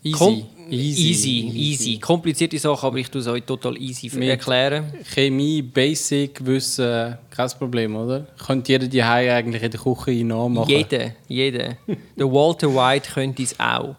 Easy. 0.03 0.19
Kom 0.19 0.43
easy, 0.69 1.53
easy, 1.55 1.99
Komplizierte 1.99 2.59
Sache, 2.59 2.85
aber 2.85 2.97
ich 2.97 3.09
tue 3.09 3.21
es 3.21 3.29
euch 3.29 3.45
total 3.45 3.77
easy 3.81 4.11
Mit- 4.17 4.31
erklären. 4.31 4.93
Chemie, 5.15 5.63
Basic, 5.63 6.45
Wissen, 6.45 7.17
kein 7.31 7.51
Problem, 7.51 7.95
oder? 7.95 8.27
Könnte 8.45 8.73
jeder 8.73 8.89
die 8.89 9.01
eigentlich 9.03 9.63
in 9.63 9.71
der 9.71 9.81
Küche 9.81 10.25
nachmachen? 10.25 10.69
Jeder, 10.69 11.13
jeder. 11.29 11.77
Der 12.17 12.33
Walter 12.33 12.75
White 12.75 13.11
könnte 13.15 13.45
es 13.45 13.59
auch. 13.61 13.95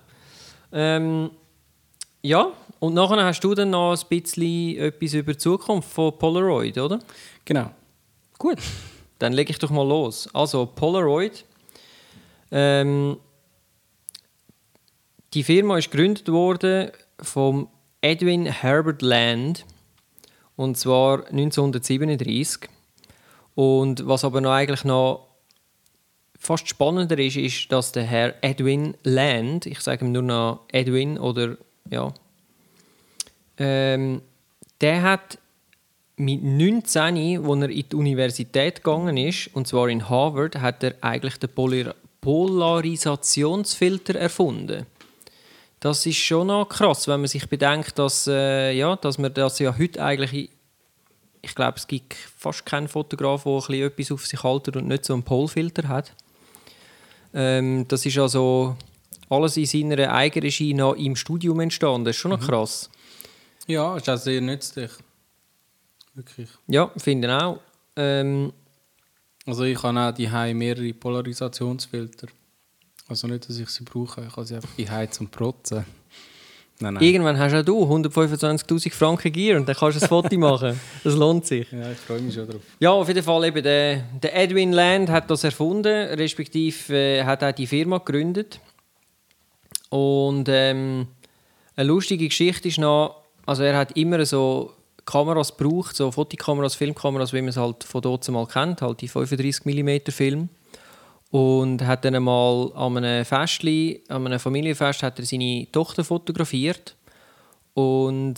Ähm, 0.74 1.30
ja, 2.22 2.52
und 2.84 2.96
nachher 2.96 3.24
hast 3.24 3.40
du 3.40 3.54
dann 3.56 3.70
noch 3.70 3.94
ein 3.94 4.08
bisschen 4.10 4.78
etwas 4.78 5.14
über 5.14 5.32
die 5.32 5.38
Zukunft 5.38 5.90
von 5.90 6.18
Polaroid, 6.18 6.78
oder? 6.78 7.00
Genau. 7.46 7.72
Gut, 8.38 8.58
dann 9.20 9.32
lege 9.32 9.52
ich 9.52 9.58
doch 9.58 9.70
mal 9.70 9.88
los. 9.88 10.28
Also, 10.34 10.66
Polaroid. 10.66 11.46
Ähm, 12.52 13.16
die 15.34 15.46
Firma 15.46 15.78
ist 15.78 15.92
gegründet 15.92 16.28
worden 16.30 16.92
vom 17.22 17.70
Edwin 18.02 18.48
Herbert 18.48 19.02
Land 19.02 19.66
und 20.58 20.78
zwar 20.78 21.26
1937. 21.28 22.70
Und 23.56 24.06
was 24.06 24.26
aber 24.26 24.42
noch 24.42 24.52
eigentlich 24.52 24.84
noch 24.84 25.30
fast 26.38 26.68
spannender 26.68 27.18
ist, 27.18 27.38
ist, 27.38 27.72
dass 27.72 27.94
der 27.94 28.04
Herr 28.04 28.36
Edwin 28.44 28.98
Land, 29.04 29.68
ich 29.68 29.80
sage 29.80 30.04
ihm 30.04 30.12
nur 30.12 30.24
noch 30.24 30.66
Edwin 30.68 31.18
oder 31.18 31.56
ja, 31.90 32.14
ähm, 33.64 34.22
der 34.82 35.02
hat 35.02 35.38
mit 36.18 36.44
19, 36.44 37.46
als 37.46 37.62
er 37.62 37.70
in 37.70 37.86
die 37.90 37.96
Universität 37.96 38.84
gegangen 38.84 39.16
ist, 39.16 39.50
und 39.54 39.68
zwar 39.68 39.88
in 39.88 40.10
Harvard, 40.10 40.60
hat 40.60 40.84
er 40.84 40.96
eigentlich 41.02 41.38
den 41.38 41.50
Polar 41.50 41.96
Polarisationsfilter 42.22 44.16
erfunden. 44.16 44.86
Das 45.82 46.06
ist 46.06 46.18
schon 46.18 46.48
noch 46.48 46.70
krass, 46.70 47.08
wenn 47.10 47.20
man 47.20 47.28
sich 47.28 47.50
bedenkt, 47.50 48.00
dass, 48.00 48.28
äh, 48.28 48.72
ja, 48.72 48.96
dass 48.96 49.18
man 49.18 49.34
das 49.34 49.60
ja 49.60 49.78
heute 49.78 50.02
eigentlich, 50.02 50.50
ich 51.42 51.56
glaube, 51.56 51.78
es 51.78 51.86
gibt 51.86 52.14
fast 52.14 52.66
keinen 52.66 52.88
Fotograf, 52.88 53.44
der 53.44 53.52
ein 53.52 53.60
bisschen 53.60 53.88
etwas 53.88 54.12
auf 54.14 54.26
sich 54.26 54.42
haltet 54.42 54.78
und 54.78 54.88
nicht 54.88 55.04
so 55.04 55.14
einen 55.14 55.24
Polfilter 55.24 55.90
hat. 55.90 56.14
Ähm, 57.34 57.86
das 57.90 58.06
ist 58.06 58.18
also 58.18 58.78
alles 59.30 59.58
in 59.58 59.66
seiner 59.66 60.14
Eigenregie 60.14 60.74
noch 60.74 60.94
im 60.94 61.18
Studium 61.18 61.60
entstanden. 61.60 62.06
Das 62.06 62.16
ist 62.16 62.22
schon 62.22 62.32
noch 62.32 62.40
krass. 62.40 62.90
Ja, 63.68 63.96
ist 63.96 64.10
auch 64.10 64.18
sehr 64.18 64.42
nützlich. 64.42 64.92
Wirklich. 66.14 66.50
Ja, 66.68 66.92
finde 66.98 67.28
ich 67.28 67.34
auch. 67.34 67.60
Ähm, 67.96 68.54
Also 69.46 69.64
ich 69.64 69.82
habe 69.82 70.00
auch 70.00 70.14
die 70.14 70.28
mehrere 70.54 70.94
Polarisationsfilter. 70.94 72.28
Also 73.08 73.28
nicht, 73.28 73.48
dass 73.48 73.58
ich 73.58 73.70
sie 73.70 73.84
brauche, 73.84 74.22
ich 74.26 74.36
habe 74.36 74.46
sie 74.46 74.56
einfach 74.56 74.70
die 74.78 75.10
zum 75.12 75.28
Protzen. 75.30 75.86
Nein, 76.80 76.96
nein. 76.96 77.04
Irgendwann 77.04 77.38
hast 77.38 77.54
auch 77.54 77.64
du 77.64 77.84
125'000 77.84 78.92
Franken 78.94 79.32
Gier 79.32 79.58
und 79.58 79.68
dann 79.68 79.76
kannst 79.76 80.00
du 80.00 80.04
ein 80.04 80.08
Foto 80.08 80.38
machen. 80.38 80.80
Das 81.04 81.14
lohnt 81.16 81.46
sich. 81.46 81.72
Ja, 81.72 81.92
ich 81.92 81.98
freue 82.00 82.22
mich 82.22 82.34
schon 82.34 82.48
drauf. 82.48 82.62
Ja, 82.80 82.92
auf 82.92 83.08
jeden 83.08 83.24
Fall 83.24 83.46
eben 83.46 83.64
der, 83.64 83.98
der 84.22 84.36
Edwin 84.36 84.72
Land 84.72 85.10
hat 85.10 85.30
das 85.30 85.44
erfunden, 85.44 85.88
respektive 85.88 86.94
äh, 86.94 87.24
hat 87.24 87.44
auch 87.44 87.52
die 87.52 87.68
Firma 87.68 88.00
gegründet. 88.00 88.60
Und 89.90 90.50
ähm, 90.50 91.08
eine 91.76 91.88
lustige 91.88 92.28
Geschichte 92.28 92.68
ist 92.70 92.80
noch, 92.80 93.23
also 93.46 93.64
er 93.64 93.78
hat 93.78 93.98
immer 93.98 94.26
so 94.26 94.74
Kameras 95.06 95.56
gebraucht, 95.58 95.96
so 95.96 96.12
Fotokameras, 96.12 96.76
Filmkameras, 96.76 97.34
wie 97.34 97.42
man 97.42 97.50
es 97.50 97.58
halt 97.58 97.84
von 97.84 98.02
dort 98.02 98.28
mal 98.30 98.48
kennt, 98.48 98.82
halt 98.82 99.02
die 99.02 99.08
35 99.08 99.66
mm 99.66 100.12
Film. 100.12 100.50
Und 101.32 101.82
hat 101.86 102.06
dann 102.06 102.16
einmal 102.16 102.72
an 102.76 102.98
einem 102.98 103.26
Festli, 103.26 104.04
an 104.08 104.28
einem 104.28 104.40
Familienfest, 104.40 105.02
hat 105.02 105.20
er 105.20 105.26
seine 105.26 105.68
Tochter 105.72 106.04
fotografiert. 106.04 106.96
Und 107.74 108.36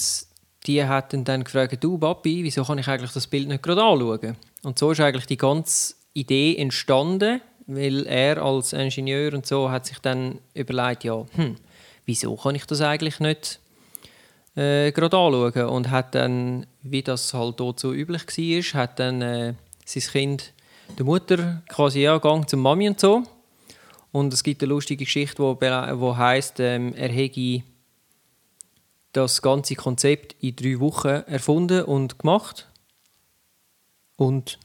die 0.65 0.83
hat 0.83 1.13
dann 1.13 1.43
gefragt, 1.43 1.83
du 1.83 1.97
Papi, 1.97 2.43
wieso 2.43 2.63
kann 2.63 2.77
ich 2.77 2.87
eigentlich 2.87 3.11
das 3.11 3.27
Bild 3.27 3.49
nicht 3.49 3.63
gerade 3.63 3.83
anschauen? 3.83 4.37
Und 4.63 4.79
so 4.79 4.91
ist 4.91 5.01
eigentlich 5.01 5.25
die 5.25 5.37
ganze 5.37 5.95
Idee 6.13 6.55
entstanden, 6.55 7.41
weil 7.67 8.07
er 8.07 8.41
als 8.41 8.73
Ingenieur 8.73 9.33
und 9.33 9.45
so 9.45 9.69
hat 9.69 9.85
sich 9.85 9.99
dann 9.99 10.39
überlegt, 10.53 11.03
ja, 11.03 11.25
hm, 11.33 11.55
wieso 12.05 12.35
kann 12.35 12.55
ich 12.55 12.65
das 12.65 12.81
eigentlich 12.81 13.19
nicht 13.19 13.59
äh, 14.55 14.91
gerade 14.91 15.17
anschauen? 15.17 15.67
Und 15.67 15.89
hat 15.89 16.15
dann, 16.15 16.65
wie 16.81 17.03
das 17.03 17.33
halt 17.33 17.59
dort 17.59 17.79
so 17.79 17.93
üblich 17.93 18.25
war, 18.27 18.81
hat 18.81 18.99
dann 18.99 19.21
äh, 19.21 19.53
sein 19.85 20.03
Kind 20.03 20.53
der 20.97 21.05
Mutter 21.05 21.61
quasi 21.69 22.01
ja, 22.01 22.17
gang 22.17 22.47
zum 22.47 22.61
Mami 22.61 22.89
und 22.89 22.99
so. 22.99 23.23
Und 24.11 24.33
es 24.33 24.43
gibt 24.43 24.63
eine 24.63 24.69
lustige 24.69 25.03
Geschichte, 25.03 25.43
wo, 25.43 25.59
wo 25.59 26.15
heißt, 26.15 26.59
ähm, 26.61 26.93
er 26.95 27.09
hätte 27.09 27.63
das 29.11 29.41
ganze 29.41 29.75
Konzept 29.75 30.35
in 30.41 30.55
drei 30.55 30.79
Wochen 30.79 31.07
erfunden 31.07 31.83
und 31.83 32.19
gemacht. 32.19 32.67
Und 34.17 34.59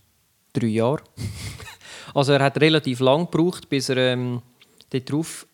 drei 0.52 0.66
Jahre. 0.66 1.02
also 2.14 2.32
er 2.32 2.44
hat 2.44 2.60
relativ 2.60 3.00
lang 3.00 3.28
gebraucht, 3.30 3.68
bis 3.68 3.88
er 3.88 3.96
ähm, 3.96 4.42
dort 4.90 5.10
drauf 5.10 5.46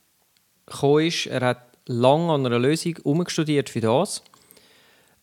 ist. 0.99 1.27
Er 1.27 1.41
hat 1.41 1.66
lange 1.87 2.33
an 2.33 2.47
einer 2.47 2.59
Lösung 2.59 2.97
umgestudiert 3.03 3.71
für 3.71 3.81
das. 3.81 4.23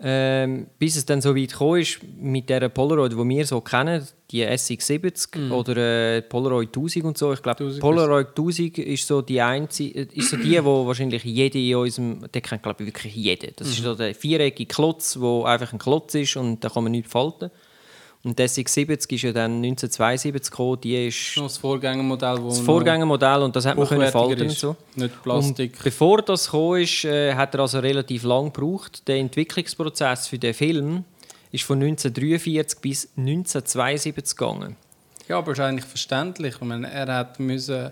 Ähm, 0.05 0.67
bis 0.79 0.97
es 0.97 1.05
dann 1.05 1.21
so 1.21 1.33
weit 1.33 1.51
gekommen 1.51 1.79
ist 1.79 1.99
mit 2.17 2.49
der 2.49 2.67
Polaroid, 2.67 3.13
die 3.13 3.17
wir 3.17 3.45
so 3.45 3.61
kennen, 3.61 4.05
die 4.31 4.45
SX70 4.45 5.49
oder 5.51 6.17
äh, 6.17 6.21
Polaroid 6.21 6.69
1000 6.75 7.05
und 7.05 7.17
so. 7.17 7.31
Ich 7.31 7.41
glaube, 7.41 7.63
1000 7.63 7.79
Polaroid 7.79 8.27
1000 8.29 8.79
ist 8.79 9.07
so 9.07 9.21
die 9.21 9.39
einzige, 9.39 10.01
äh, 10.01 10.07
ist 10.13 10.31
so 10.31 10.35
die, 10.37 10.61
wo 10.65 10.85
wahrscheinlich 10.87 11.23
jede 11.23 11.57
in 11.57 11.75
unserem, 11.75 12.29
der 12.33 12.41
kennt 12.41 12.63
glaube 12.63 12.83
ich 12.83 12.87
wirklich 12.87 13.15
jede. 13.15 13.53
Das 13.53 13.69
ist 13.69 13.81
so 13.81 13.95
der 13.95 14.13
viereckige 14.13 14.67
Klotz, 14.67 15.17
wo 15.19 15.43
einfach 15.43 15.71
ein 15.71 15.79
Klotz 15.79 16.15
ist 16.15 16.35
und 16.35 16.61
da 16.61 16.69
kann 16.69 16.83
man 16.83 16.91
nichts 16.91 17.11
falten. 17.11 17.49
Und 18.25 18.39
die 18.39 18.43
SX70 18.43 19.15
ist 19.15 19.21
ja 19.23 19.33
dann 19.33 19.57
1972 19.57 20.49
gekommen, 20.49 20.79
die 20.79 21.07
ist 21.07 21.35
das 21.35 21.57
Vorgängermodell, 21.57 22.41
wo 22.41 22.47
das 22.47 22.59
Vorgängermodell 22.59 23.41
und 23.41 23.53
das 23.53 23.65
hat 23.65 23.77
man 23.77 23.85
können 23.85 24.09
falten 24.09 24.43
und 24.43 24.47
ist. 24.47 24.59
so. 24.59 24.77
Nicht 24.95 25.21
Plastik. 25.21 25.73
Und 25.73 25.83
bevor 25.83 26.21
das 26.21 26.45
gekommen 26.45 26.81
ist, 26.81 27.03
äh, 27.03 27.35
hat 27.35 27.53
er 27.53 27.59
also 27.61 27.79
relativ 27.79 28.23
lang 28.23 28.53
gebraucht. 28.53 29.05
Der 29.09 29.17
Entwicklungsprozess 29.17 30.27
für 30.27 30.39
den 30.39 30.53
Film 30.53 31.03
ist 31.51 31.65
von 31.65 31.79
1943 31.83 32.79
bis 32.79 33.09
1972 33.17 34.37
gegangen. 34.37 34.77
Ja, 35.27 35.39
aber 35.39 35.51
ist 35.51 35.59
eigentlich 35.59 35.85
verständlich. 35.85 36.55
Ich 36.55 36.61
meine, 36.61 36.89
er 36.89 37.13
hat 37.13 37.41
müssen 37.41 37.91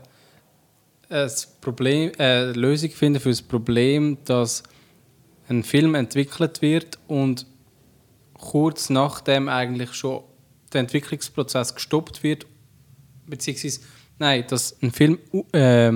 ein 1.09 1.31
Problem, 1.59 2.11
äh, 2.17 2.23
eine 2.23 2.53
Lösung 2.53 2.89
finden 2.91 3.19
für 3.19 3.29
das 3.29 3.41
Problem, 3.41 4.17
dass 4.23 4.63
ein 5.49 5.63
Film 5.63 5.95
entwickelt 5.95 6.61
wird 6.61 6.97
und 7.07 7.45
kurz 8.41 8.89
nachdem 8.89 9.47
eigentlich 9.47 9.93
schon 9.93 10.23
der 10.73 10.81
Entwicklungsprozess 10.81 11.73
gestoppt 11.75 12.23
wird, 12.23 12.45
beziehungsweise 13.27 13.81
nein, 14.19 14.45
dass 14.49 14.75
ein 14.81 14.91
Film 14.91 15.19
äh, 15.53 15.91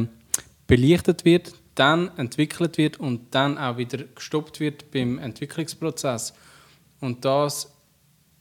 belichtet 0.67 1.25
wird, 1.25 1.53
dann 1.75 2.17
entwickelt 2.17 2.77
wird 2.77 2.99
und 2.99 3.33
dann 3.35 3.57
auch 3.57 3.77
wieder 3.77 4.03
gestoppt 4.15 4.59
wird 4.59 4.91
beim 4.91 5.17
Entwicklungsprozess. 5.19 6.33
Und 7.01 7.25
das 7.25 7.71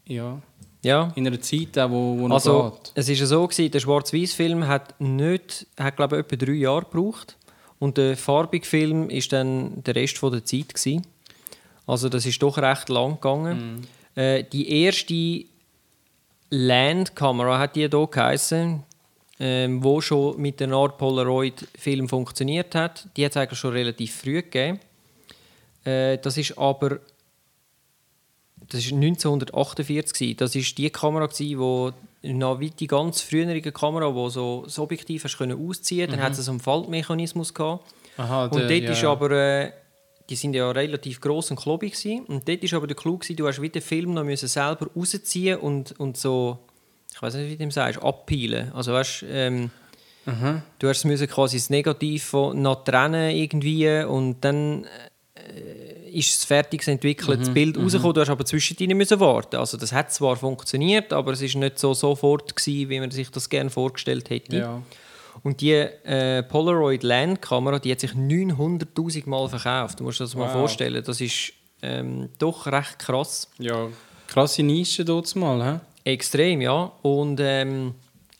ja, 0.07 0.41
Ja. 0.83 1.13
in 1.17 1.27
einer 1.27 1.41
Zeit, 1.41 1.77
auch, 1.79 1.91
wo, 1.91 2.19
wo 2.19 2.29
noch 2.29 2.37
Also, 2.37 2.71
geht. 2.71 2.93
es 2.95 3.09
war 3.09 3.15
ja 3.15 3.27
so, 3.27 3.49
gewesen, 3.49 3.71
der 3.73 3.81
Schwarz-Weiß-Film 3.81 4.67
hat, 4.69 5.01
nicht, 5.01 5.67
hat 5.79 5.97
glaube 5.97 6.17
ich, 6.17 6.25
etwa 6.25 6.37
drei 6.45 6.53
Jahre 6.53 6.85
gebraucht. 6.85 7.37
Und 7.81 7.97
der 7.99 8.17
farbige 8.17 8.65
Film 8.67 9.11
ist 9.11 9.33
dann 9.33 9.83
der 9.83 9.97
Rest 9.97 10.19
von 10.19 10.31
der 10.33 10.45
Zeit. 10.45 10.75
Gewesen. 10.75 11.05
Also, 11.87 12.09
das 12.09 12.25
ist 12.27 12.43
doch 12.43 12.57
recht 12.59 12.89
lang 12.89 13.15
gegangen. 13.15 13.87
Äh, 14.15 14.45
die 14.45 14.83
erste 14.85 15.45
Landkamera 16.51 17.59
hat 17.59 17.77
die 17.77 17.89
hier 17.89 18.07
geheißen, 18.07 18.83
ähm, 19.41 19.83
wo 19.83 20.01
schon 20.01 20.41
mit 20.41 20.61
der 20.61 20.71
Art 20.73 20.99
Polaroid-Film 20.99 22.09
funktioniert 22.09 22.75
hat. 22.75 23.09
Die 23.17 23.25
hat 23.25 23.33
es 23.33 23.37
eigentlich 23.37 23.59
schon 23.59 23.73
relativ 23.73 24.15
früh 24.15 24.43
gegeben. 24.43 24.79
Äh, 25.85 26.19
das 26.19 26.37
ist 26.37 26.57
aber 26.57 27.01
das 28.69 28.91
war 28.91 28.99
1948. 28.99 30.13
gewesen. 30.15 30.37
Das 30.39 30.55
war 30.55 30.63
die 30.79 30.91
Kamera, 30.91 31.27
die 31.27 31.59
wo 31.59 31.93
noch 32.23 32.61
wie 32.61 32.71
die 32.71 32.87
ganz 32.87 33.21
frühere 33.21 33.61
Kamera, 33.61 34.15
wo 34.15 34.31
so 34.31 34.63
das 34.65 34.79
Objektiv 34.79 35.25
hast 35.25 35.37
können 35.37 35.69
ausziehen 35.69 36.11
Dann 36.11 36.23
hat 36.23 36.33
es 36.33 36.39
so 36.45 36.51
einen 36.51 36.61
Faltmechanismus 36.61 37.53
gehabt. 37.53 37.85
Aha, 38.17 38.45
Und 38.47 38.55
der- 38.55 38.69
dort 38.69 38.83
ja. 38.83 38.93
ist 38.93 39.05
aber, 39.05 39.31
äh, 39.33 39.73
die 40.31 40.37
sind 40.37 40.55
ja 40.55 40.71
relativ 40.71 41.21
gross 41.21 41.51
und 41.51 41.61
klobig 41.61 41.93
gewesen. 41.93 42.25
Und 42.27 42.49
dort 42.49 42.63
ist 42.63 42.75
aber 42.75 42.87
der 42.87 42.97
Clou 42.97 43.19
gewesen, 43.19 43.37
du 43.37 43.47
hast 43.47 43.61
wie 43.61 43.69
den 43.69 43.83
Film 43.83 44.15
noch 44.15 44.25
müssen 44.25 44.49
selber 44.49 44.89
rausziehen 44.97 45.59
und, 45.59 45.99
und 45.99 46.17
so, 46.17 46.59
ich 47.13 47.21
weiß 47.21 47.35
nicht, 47.35 47.47
wie 47.47 47.53
du 47.53 47.59
dem 47.59 47.71
sagst, 47.71 48.03
abpeilen. 48.03 48.73
Also 48.73 48.93
weißt, 48.93 49.25
ähm, 49.29 49.71
Aha. 50.27 50.63
du 50.79 50.89
hast 50.89 51.05
müssen 51.05 51.29
quasi 51.29 51.59
das 51.59 51.71
Negativ 51.71 52.25
von 52.25 52.61
noch 52.61 52.85
trennen 52.85 53.37
irgendwie 53.37 54.03
und 54.03 54.43
dann 54.43 54.87
äh, 55.35 56.11
ist 56.11 56.37
es 56.37 56.45
fertig 56.45 56.87
entwickelt, 56.87 57.41
das 57.41 57.51
Bild 57.53 57.77
rausgekommen, 57.77 58.15
du 58.15 58.21
hast 58.21 58.31
aber 58.31 58.45
zwischendrin 58.45 58.97
müssen 58.97 59.21
warten. 59.21 59.57
Also 59.57 59.77
das 59.77 59.93
hat 59.93 60.13
zwar 60.13 60.37
funktioniert, 60.37 61.13
aber 61.13 61.33
es 61.33 61.43
ist 61.43 61.57
nicht 61.57 61.79
so 61.79 61.93
sofort 61.93 62.57
gewesen, 62.57 62.89
wie 62.89 63.01
man 63.01 63.11
sich 63.11 63.31
das 63.31 63.49
gerne 63.49 63.69
vorgestellt 63.69 64.31
hätte. 64.31 64.57
Ja. 64.57 64.83
Und 65.43 65.61
die 65.61 65.73
äh, 65.73 66.43
Polaroid 66.45 67.03
Landkamera, 67.03 67.79
die 67.79 67.91
hat 67.93 68.01
sich 68.01 68.13
900'000 68.13 69.29
Mal 69.29 69.49
verkauft. 69.49 70.01
Du 70.01 70.05
musst 70.05 70.21
dir 70.21 70.25
das 70.25 70.35
mal 70.35 70.47
Wow. 70.47 70.53
vorstellen. 70.53 71.03
Das 71.05 71.21
ist 71.21 71.53
ähm, 71.83 72.31
doch 72.39 72.67
recht 72.67 72.99
krass. 72.99 73.49
ja. 73.59 73.89
Krasse 74.27 74.63
Nische 74.63 75.05
dort 75.05 75.35
mal, 75.37 75.63
hä? 75.75 75.81
Extrem, 76.11 76.61
ja. 76.61 76.91
Und 77.03 77.39
ähm, 77.41 77.95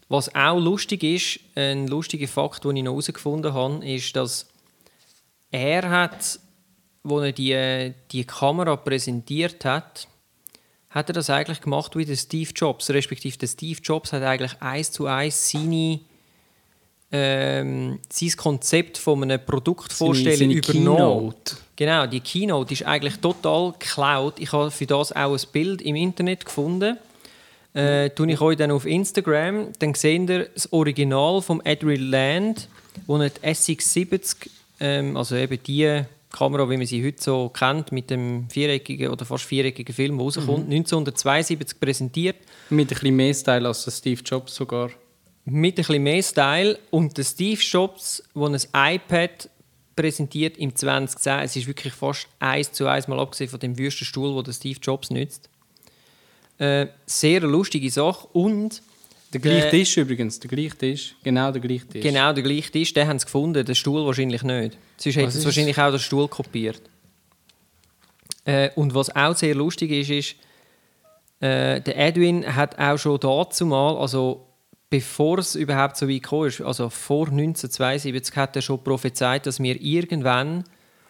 was 0.09 0.35
auch 0.35 0.59
lustig 0.59 1.03
ist, 1.05 1.41
ein 1.55 1.87
lustiger 1.89 2.27
Fakt, 2.27 2.65
den 2.65 2.77
ich 2.77 2.83
noch 2.83 2.93
herausgefunden 2.93 3.53
habe, 3.53 3.87
ist, 3.87 4.17
dass 4.17 4.47
er 5.51 5.89
hat, 5.89 6.15
als 6.15 6.41
er 7.05 7.33
die, 7.33 7.95
die 8.11 8.25
Kamera 8.25 8.77
präsentiert 8.77 9.65
hat, 9.65 10.09
hat 10.91 11.11
er 11.11 11.13
das 11.13 11.31
eigentlich 11.31 11.61
gemacht 11.61 11.95
wie 11.97 12.05
der 12.05 12.17
Steve 12.17 12.51
Jobs, 12.55 12.91
respektive 12.91 13.37
der 13.39 13.47
Steve 13.49 13.81
Jobs 13.83 14.13
hat 14.13 14.23
eigentlich 14.23 14.61
eins 14.63 14.91
zu 14.91 15.07
eins 15.07 15.51
seine 15.51 16.01
ähm, 17.17 18.01
sein 18.09 18.33
Konzept 18.37 18.99
von 18.99 19.23
einem 19.23 19.39
Produkt 19.39 19.93
vorstellen 19.93 20.37
seine 20.37 20.55
übernommen. 20.55 21.31
Keynote. 21.31 21.57
Genau, 21.77 22.07
die 22.07 22.19
Keynote 22.19 22.75
ist 22.75 22.85
eigentlich 22.85 23.19
total 23.19 23.71
geklaut. 23.71 24.35
Ich 24.41 24.53
habe 24.53 24.73
für 24.73 24.87
das 24.87 25.13
auch 25.13 25.33
ein 25.33 25.41
Bild 25.53 25.81
im 25.83 25.95
Internet 25.95 26.45
gefunden. 26.45 26.99
Äh, 27.73 28.11
tue 28.11 28.33
ich 28.33 28.41
euch 28.41 28.57
dann 28.57 28.73
auf 28.73 28.85
Instagram. 28.85 29.69
Dann 29.79 29.95
seht 29.95 30.29
ihr 30.29 30.49
das 30.55 30.73
Original 30.73 31.41
vom 31.41 31.63
Adrian 31.65 32.11
Land, 32.11 32.69
wo 33.07 33.17
er 33.17 33.31
die 33.31 33.41
SX70, 33.43 34.49
ähm, 34.81 35.17
also 35.17 35.37
eben 35.37 35.63
die 35.63 36.03
Kamera, 36.33 36.69
wie 36.69 36.77
man 36.77 36.87
sie 36.87 37.07
heute 37.07 37.23
so 37.23 37.49
kennt, 37.49 37.93
mit 37.93 38.11
dem 38.11 38.51
viereckigen 38.51 39.13
oder 39.13 39.25
fast 39.25 39.45
viereckigen 39.45 39.95
Film, 39.95 40.17
der 40.17 40.25
rauskommt, 40.25 40.69
1972 40.69 41.79
präsentiert. 41.79 42.37
Mit 42.71 42.91
ein 42.91 42.99
bisschen 42.99 43.15
mehr 43.15 43.35
Style 43.35 43.69
als 43.69 43.99
Steve 43.99 44.21
Jobs 44.25 44.57
sogar. 44.57 44.91
Mit 45.45 45.75
ein 45.75 45.77
bisschen 45.77 46.03
mehr 46.03 46.23
Style 46.23 46.79
und 46.91 47.17
der 47.19 47.25
Steve 47.25 47.61
Jobs, 47.61 48.23
der 48.35 48.61
ein 48.73 48.97
iPad 48.97 49.51
präsentiert 49.95 50.57
im 50.57 50.75
2010, 50.75 51.41
es 51.41 51.57
ist 51.57 51.67
wirklich 51.67 51.93
fast 51.93 52.27
eins 52.39 52.73
zu 52.73 52.87
eins 52.87 53.09
mal 53.09 53.21
abgesehen 53.21 53.51
von 53.51 53.61
dem 53.61 53.79
wüsten 53.79 54.05
Stuhl, 54.05 54.35
den 54.35 54.45
der 54.45 54.53
Steve 54.53 54.79
Jobs 54.81 55.11
nützt. 55.11 55.49
Äh, 56.59 56.87
sehr 57.07 57.41
lustige 57.41 57.91
Sache 57.91 58.27
und 58.33 58.83
Der 59.33 59.41
gleiche 59.41 59.71
Tisch 59.71 59.97
übrigens, 59.97 60.41
der 60.41 60.49
gleiche 60.49 60.77
Tisch. 60.77 61.17
Genau 61.23 61.51
der 61.51 61.61
gleiche 61.61 61.87
Tisch. 61.87 62.03
genau 62.03 62.33
der 62.33 62.43
gleiche 62.43 62.71
Tisch, 62.71 62.93
den 62.93 63.07
haben 63.07 63.19
sie 63.19 63.27
gefunden, 63.27 63.65
den 63.65 63.75
Stuhl 63.75 64.05
wahrscheinlich 64.07 64.43
nicht. 64.43 64.79
Sonst 64.97 65.17
hätten 65.17 65.31
sie 65.31 65.45
wahrscheinlich 65.45 65.79
auch 65.79 65.91
den 65.91 65.99
Stuhl 66.01 66.29
kopiert. 66.29 66.81
Äh, 68.45 68.71
und 68.77 68.95
was 68.95 69.15
auch 69.15 69.35
sehr 69.35 69.55
lustig 69.55 69.91
ist, 69.91 70.11
ist, 70.11 70.37
äh, 71.41 71.81
der 71.81 71.97
Edwin 71.97 72.55
hat 72.55 72.79
auch 72.79 72.99
schon 72.99 73.19
dazu 73.19 73.67
mal, 73.67 73.97
also 73.97 74.47
bevor 74.95 75.39
es 75.39 75.57
überhaupt 75.57 75.97
so 75.97 76.09
weit 76.09 76.23
gekommen 76.23 76.47
ist, 76.47 76.61
also 76.61 76.89
vor 76.89 77.27
1972, 77.27 78.37
hat 78.37 78.55
er 78.55 78.63
schon 78.63 78.85
prophezeit, 78.85 79.45
dass 79.45 79.61
wir 79.61 79.81
irgendwann 79.83 80.63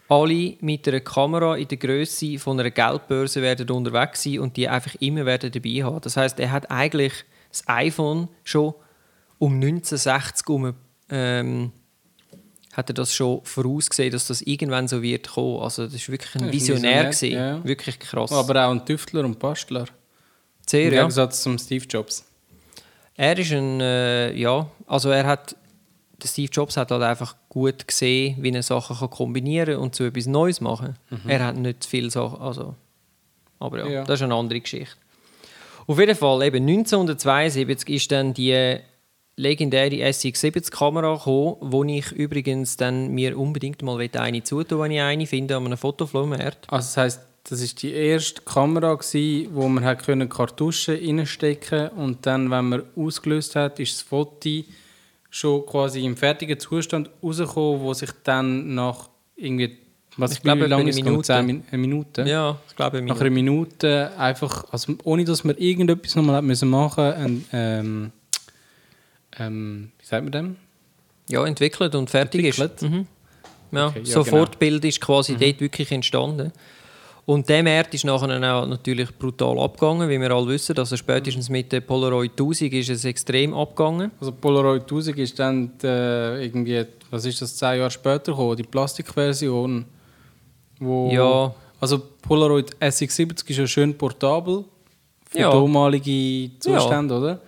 alle 0.09 0.55
mit 0.61 0.89
einer 0.89 1.01
Kamera 1.01 1.59
in 1.59 1.69
der 1.69 1.77
Größe 1.77 2.39
von 2.39 2.59
einer 2.59 2.71
Geldbörse 2.71 3.43
werden 3.43 3.69
unterwegs 3.69 4.23
sein 4.23 4.39
und 4.39 4.57
die 4.57 4.71
einfach 4.71 4.95
immer 5.01 5.27
werden 5.27 5.53
dabei 5.53 5.83
haben. 5.83 6.01
Das 6.01 6.17
heißt, 6.17 6.41
er 6.41 6.51
hat 6.51 6.71
eigentlich 6.71 7.13
das 7.51 7.63
iPhone 7.67 8.29
schon 8.43 8.73
um 9.39 9.57
1960 9.57 10.49
um, 10.49 10.73
ähm, 11.11 11.71
hat 12.73 12.89
er 12.89 12.95
das 12.95 13.15
schon 13.15 13.45
vorausgesehen, 13.45 14.13
dass 14.13 14.29
das 14.29 14.41
irgendwann 14.41 14.89
so 14.89 15.03
wird 15.03 15.29
kommen. 15.29 15.61
Also 15.61 15.85
das 15.85 15.93
ist 15.93 16.09
wirklich 16.09 16.35
ein 16.37 16.51
Visionär, 16.51 17.11
Visionär, 17.11 17.57
ja. 17.57 17.65
wirklich 17.65 17.99
krass. 17.99 18.33
Aber 18.33 18.65
auch 18.65 18.71
ein 18.71 18.87
Tüftler 18.87 19.27
und 19.27 19.39
Bastler. 19.39 19.85
Sehr, 20.67 20.89
Im 20.89 20.95
ja. 20.95 21.01
Gegensatz 21.01 21.43
zum 21.43 21.59
Steve 21.59 21.85
Jobs. 21.85 22.25
Er 23.17 23.39
ist 23.39 23.53
ein, 23.53 23.81
äh, 23.81 24.33
ja, 24.35 24.67
also 24.87 25.11
er 25.11 25.27
hat, 25.27 25.57
Steve 26.25 26.51
Jobs 26.51 26.77
hat 26.77 26.91
halt 26.91 27.03
einfach 27.03 27.37
gut 27.49 27.87
gesehen, 27.87 28.37
wie 28.41 28.51
er 28.51 28.63
Sachen 28.63 28.97
kann 28.97 29.11
kombinieren 29.11 29.77
und 29.77 29.95
zu 29.95 30.05
etwas 30.05 30.27
Neues 30.27 30.61
machen. 30.61 30.97
Er 31.27 31.45
hat 31.47 31.57
nicht 31.57 31.85
viel 31.85 32.11
Sachen, 32.11 32.41
also, 32.41 32.75
aber 33.61 33.79
ja, 33.81 33.87
Ja. 33.89 34.05
das 34.05 34.21
ist 34.21 34.25
eine 34.25 34.35
andere 34.35 34.61
Geschichte. 34.61 34.97
Auf 35.87 35.99
jeden 35.99 36.17
Fall, 36.17 36.43
eben 36.47 36.67
1972 36.67 37.89
ist 37.91 38.11
dann 38.11 38.33
die 38.33 38.79
legendäre 39.37 39.97
SX70-Kamera 40.09 41.15
gekommen, 41.17 41.57
wo 41.61 41.85
ich 41.85 42.11
übrigens 42.13 42.77
dann 42.77 43.09
mir 43.09 43.39
unbedingt 43.39 43.83
mal 43.83 44.01
eine 44.15 44.43
zutun 44.45 44.81
wenn 44.81 44.93
ich 44.93 45.01
eine 45.01 45.27
finde 45.27 45.57
an 45.57 45.67
einem 45.67 45.77
Fotoflohmarkt. 45.77 46.67
Also 46.69 46.87
das 46.87 46.97
heisst, 46.97 47.21
das 47.45 47.61
ist 47.61 47.83
die 47.83 47.93
erste 47.93 48.43
Kamera 48.43 48.95
gsi, 48.95 49.49
wo 49.53 49.69
man 49.69 49.85
hat 49.85 50.05
können 50.05 50.29
Kartuschen 50.29 50.97
reinstecken 50.97 51.89
und 51.91 52.25
dann, 52.27 52.51
wenn 52.51 52.69
man 52.69 52.83
ausgelöst 52.97 53.55
hat, 53.55 53.79
ist 53.81 53.95
das 53.95 54.03
Foto 54.03 54.65
schon 55.31 55.67
quasi 55.67 56.05
im 56.05 56.17
fertigen 56.17 56.59
Zustand 56.59 57.11
rausgekommen, 57.23 57.81
wo 57.81 57.93
sich 57.93 58.11
dann 58.23 58.75
nach 58.75 59.09
irgendwie 59.37 59.77
was 60.17 60.31
Ich 60.31 60.39
ich 60.39 60.43
glaube, 60.45 60.67
lange 60.67 60.83
eine 60.83 60.91
es? 60.91 60.97
Minute. 60.97 61.35
Eine 61.35 61.63
Minute. 61.73 62.23
Ja, 62.23 62.57
ich 62.69 62.77
glaube, 62.77 63.03
Nach 63.03 63.21
einer 63.21 63.31
Minute 63.31 64.13
einfach, 64.17 64.65
also 64.71 64.95
ohne 65.03 65.25
dass 65.25 65.43
man 65.43 65.57
irgendetwas 65.57 66.15
nochmal 66.15 66.41
müssen 66.41 66.71
machen, 66.71 67.05
ein, 67.05 67.45
ähm, 67.53 68.13
ähm, 69.39 69.91
wie 69.99 70.07
sagt 70.07 70.23
man 70.23 70.33
dem? 70.33 70.57
Ja, 71.29 71.45
entwickelt 71.45 71.95
und 71.95 72.11
fertig 72.11 72.45
Entwickelt? 72.45 72.83
ist. 72.83 72.83
Mhm. 72.83 73.07
Ja, 73.73 73.89
Okay, 73.89 74.01
ja, 74.05 74.05
Sofortbild 74.05 74.85
ist 74.85 75.01
quasi 75.01 75.37
dort 75.37 75.61
wirklich 75.61 75.91
entstanden. 75.91 76.53
Und 77.27 77.49
der 77.49 77.63
Markt 77.63 77.95
ist 77.95 78.05
nachher 78.05 78.55
auch 78.55 78.67
natürlich 78.67 79.11
brutal 79.17 79.59
abgegangen, 79.59 80.09
wie 80.11 80.21
wir 80.21 80.31
alle 80.31 80.49
wissen. 80.49 80.77
Also 80.77 80.97
spätestens 80.97 81.49
mit 81.49 81.73
der 81.73 81.81
Polaroid 81.81 82.33
1000 82.33 82.73
ist 82.75 82.91
es 82.91 83.05
extrem 83.07 83.55
abgegangen. 83.55 84.11
Also 84.21 84.33
Polaroid 84.33 84.83
1000 84.83 85.19
ist 85.19 85.39
dann 85.39 85.73
äh, 85.83 86.45
irgendwie, 86.45 86.85
was 87.11 87.25
ist 87.25 87.41
das, 87.41 87.57
zehn 87.57 87.79
Jahre 87.79 87.91
später 87.91 88.33
gekommen, 88.33 88.57
die 88.57 88.63
Plastikversion. 88.65 89.87
Wo, 90.81 91.11
Ja. 91.11 91.55
Also 91.81 91.99
Polaroid 92.23 92.77
SX70 92.81 93.51
ist 93.51 93.57
ja 93.59 93.67
schön 93.67 93.97
portabel 93.97 94.65
für 95.31 95.39
Ja. 95.39 95.51
damalige 95.51 96.51
Zustände, 96.59 97.15
oder? 97.19 97.41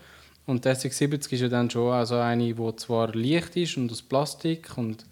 Und 0.46 0.64
die 0.64 0.68
SX70 0.68 1.32
ist 1.32 1.40
ja 1.40 1.48
dann 1.48 1.68
schon 1.68 1.92
also 1.92 2.16
eine, 2.16 2.54
die 2.54 2.76
zwar 2.76 3.14
leicht 3.14 3.56
ist 3.56 3.76
und 3.76 3.90
aus 3.90 4.00
Plastik 4.02 4.70
und 4.76 5.04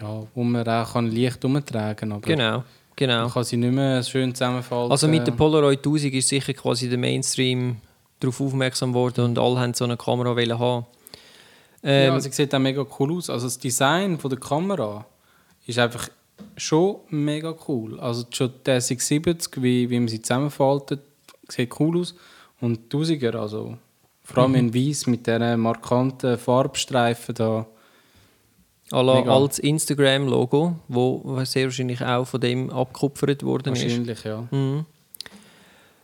ja, 0.00 0.22
wo 0.34 0.44
man 0.44 0.66
auch 0.66 0.92
kann 0.92 1.10
leicht 1.10 1.44
umtragen 1.44 2.10
kann. 2.10 2.20
Genau, 2.20 2.62
genau. 2.98 3.22
Man 3.22 3.32
kann 3.32 3.44
sie 3.44 3.56
nicht 3.56 3.72
mehr 3.72 4.02
schön 4.02 4.34
zusammenfalten. 4.34 4.90
Also 4.90 5.08
mit 5.08 5.26
der 5.26 5.32
Polaroid 5.32 5.78
1000 5.78 6.14
ist 6.14 6.28
sicher 6.28 6.52
quasi 6.52 6.88
der 6.88 6.98
Mainstream 6.98 7.76
darauf 8.20 8.40
aufmerksam 8.40 8.92
worden 8.92 9.24
und 9.24 9.38
alle 9.38 9.60
haben 9.60 9.74
so 9.74 9.84
eine 9.84 9.96
Kamera 9.96 10.30
haben. 10.58 10.86
Ähm, 11.82 12.12
ja, 12.12 12.20
sie 12.20 12.30
sieht 12.30 12.54
auch 12.54 12.58
mega 12.58 12.84
cool 12.98 13.16
aus. 13.16 13.30
Also 13.30 13.46
das 13.46 13.58
Design 13.58 14.18
von 14.18 14.30
der 14.30 14.40
Kamera 14.40 15.06
ist 15.66 15.78
einfach 15.78 16.08
schon 16.56 16.96
mega 17.08 17.54
cool. 17.68 18.00
Also 18.00 18.24
schon 18.30 18.52
der 18.66 18.80
670, 18.80 19.62
wie, 19.62 19.88
wie 19.88 19.98
man 20.00 20.08
sie 20.08 20.20
zusammenfaltet, 20.20 21.00
sieht 21.48 21.78
cool 21.80 22.00
aus. 22.00 22.14
Und 22.60 22.92
die 22.92 22.96
1000er, 22.96 23.36
also 23.36 23.78
vor 24.24 24.42
allem 24.42 24.56
in 24.56 24.74
weiß 24.74 25.06
mit 25.06 25.26
diesen 25.26 25.60
markanten 25.60 26.36
Farbstreifen 26.36 27.34
da. 27.34 27.66
À 28.90 29.02
la 29.02 29.20
mega. 29.20 29.32
als 29.32 29.58
Instagram-Logo, 29.58 30.76
wo 30.88 31.44
sehr 31.44 31.64
wahrscheinlich 31.64 32.02
auch 32.02 32.24
von 32.24 32.40
dem 32.40 32.70
abgekupfert 32.70 33.42
worden 33.42 33.74
ist. 33.74 33.82
Wahrscheinlich, 33.82 34.24
ja. 34.24 34.46
Mhm. 34.50 34.86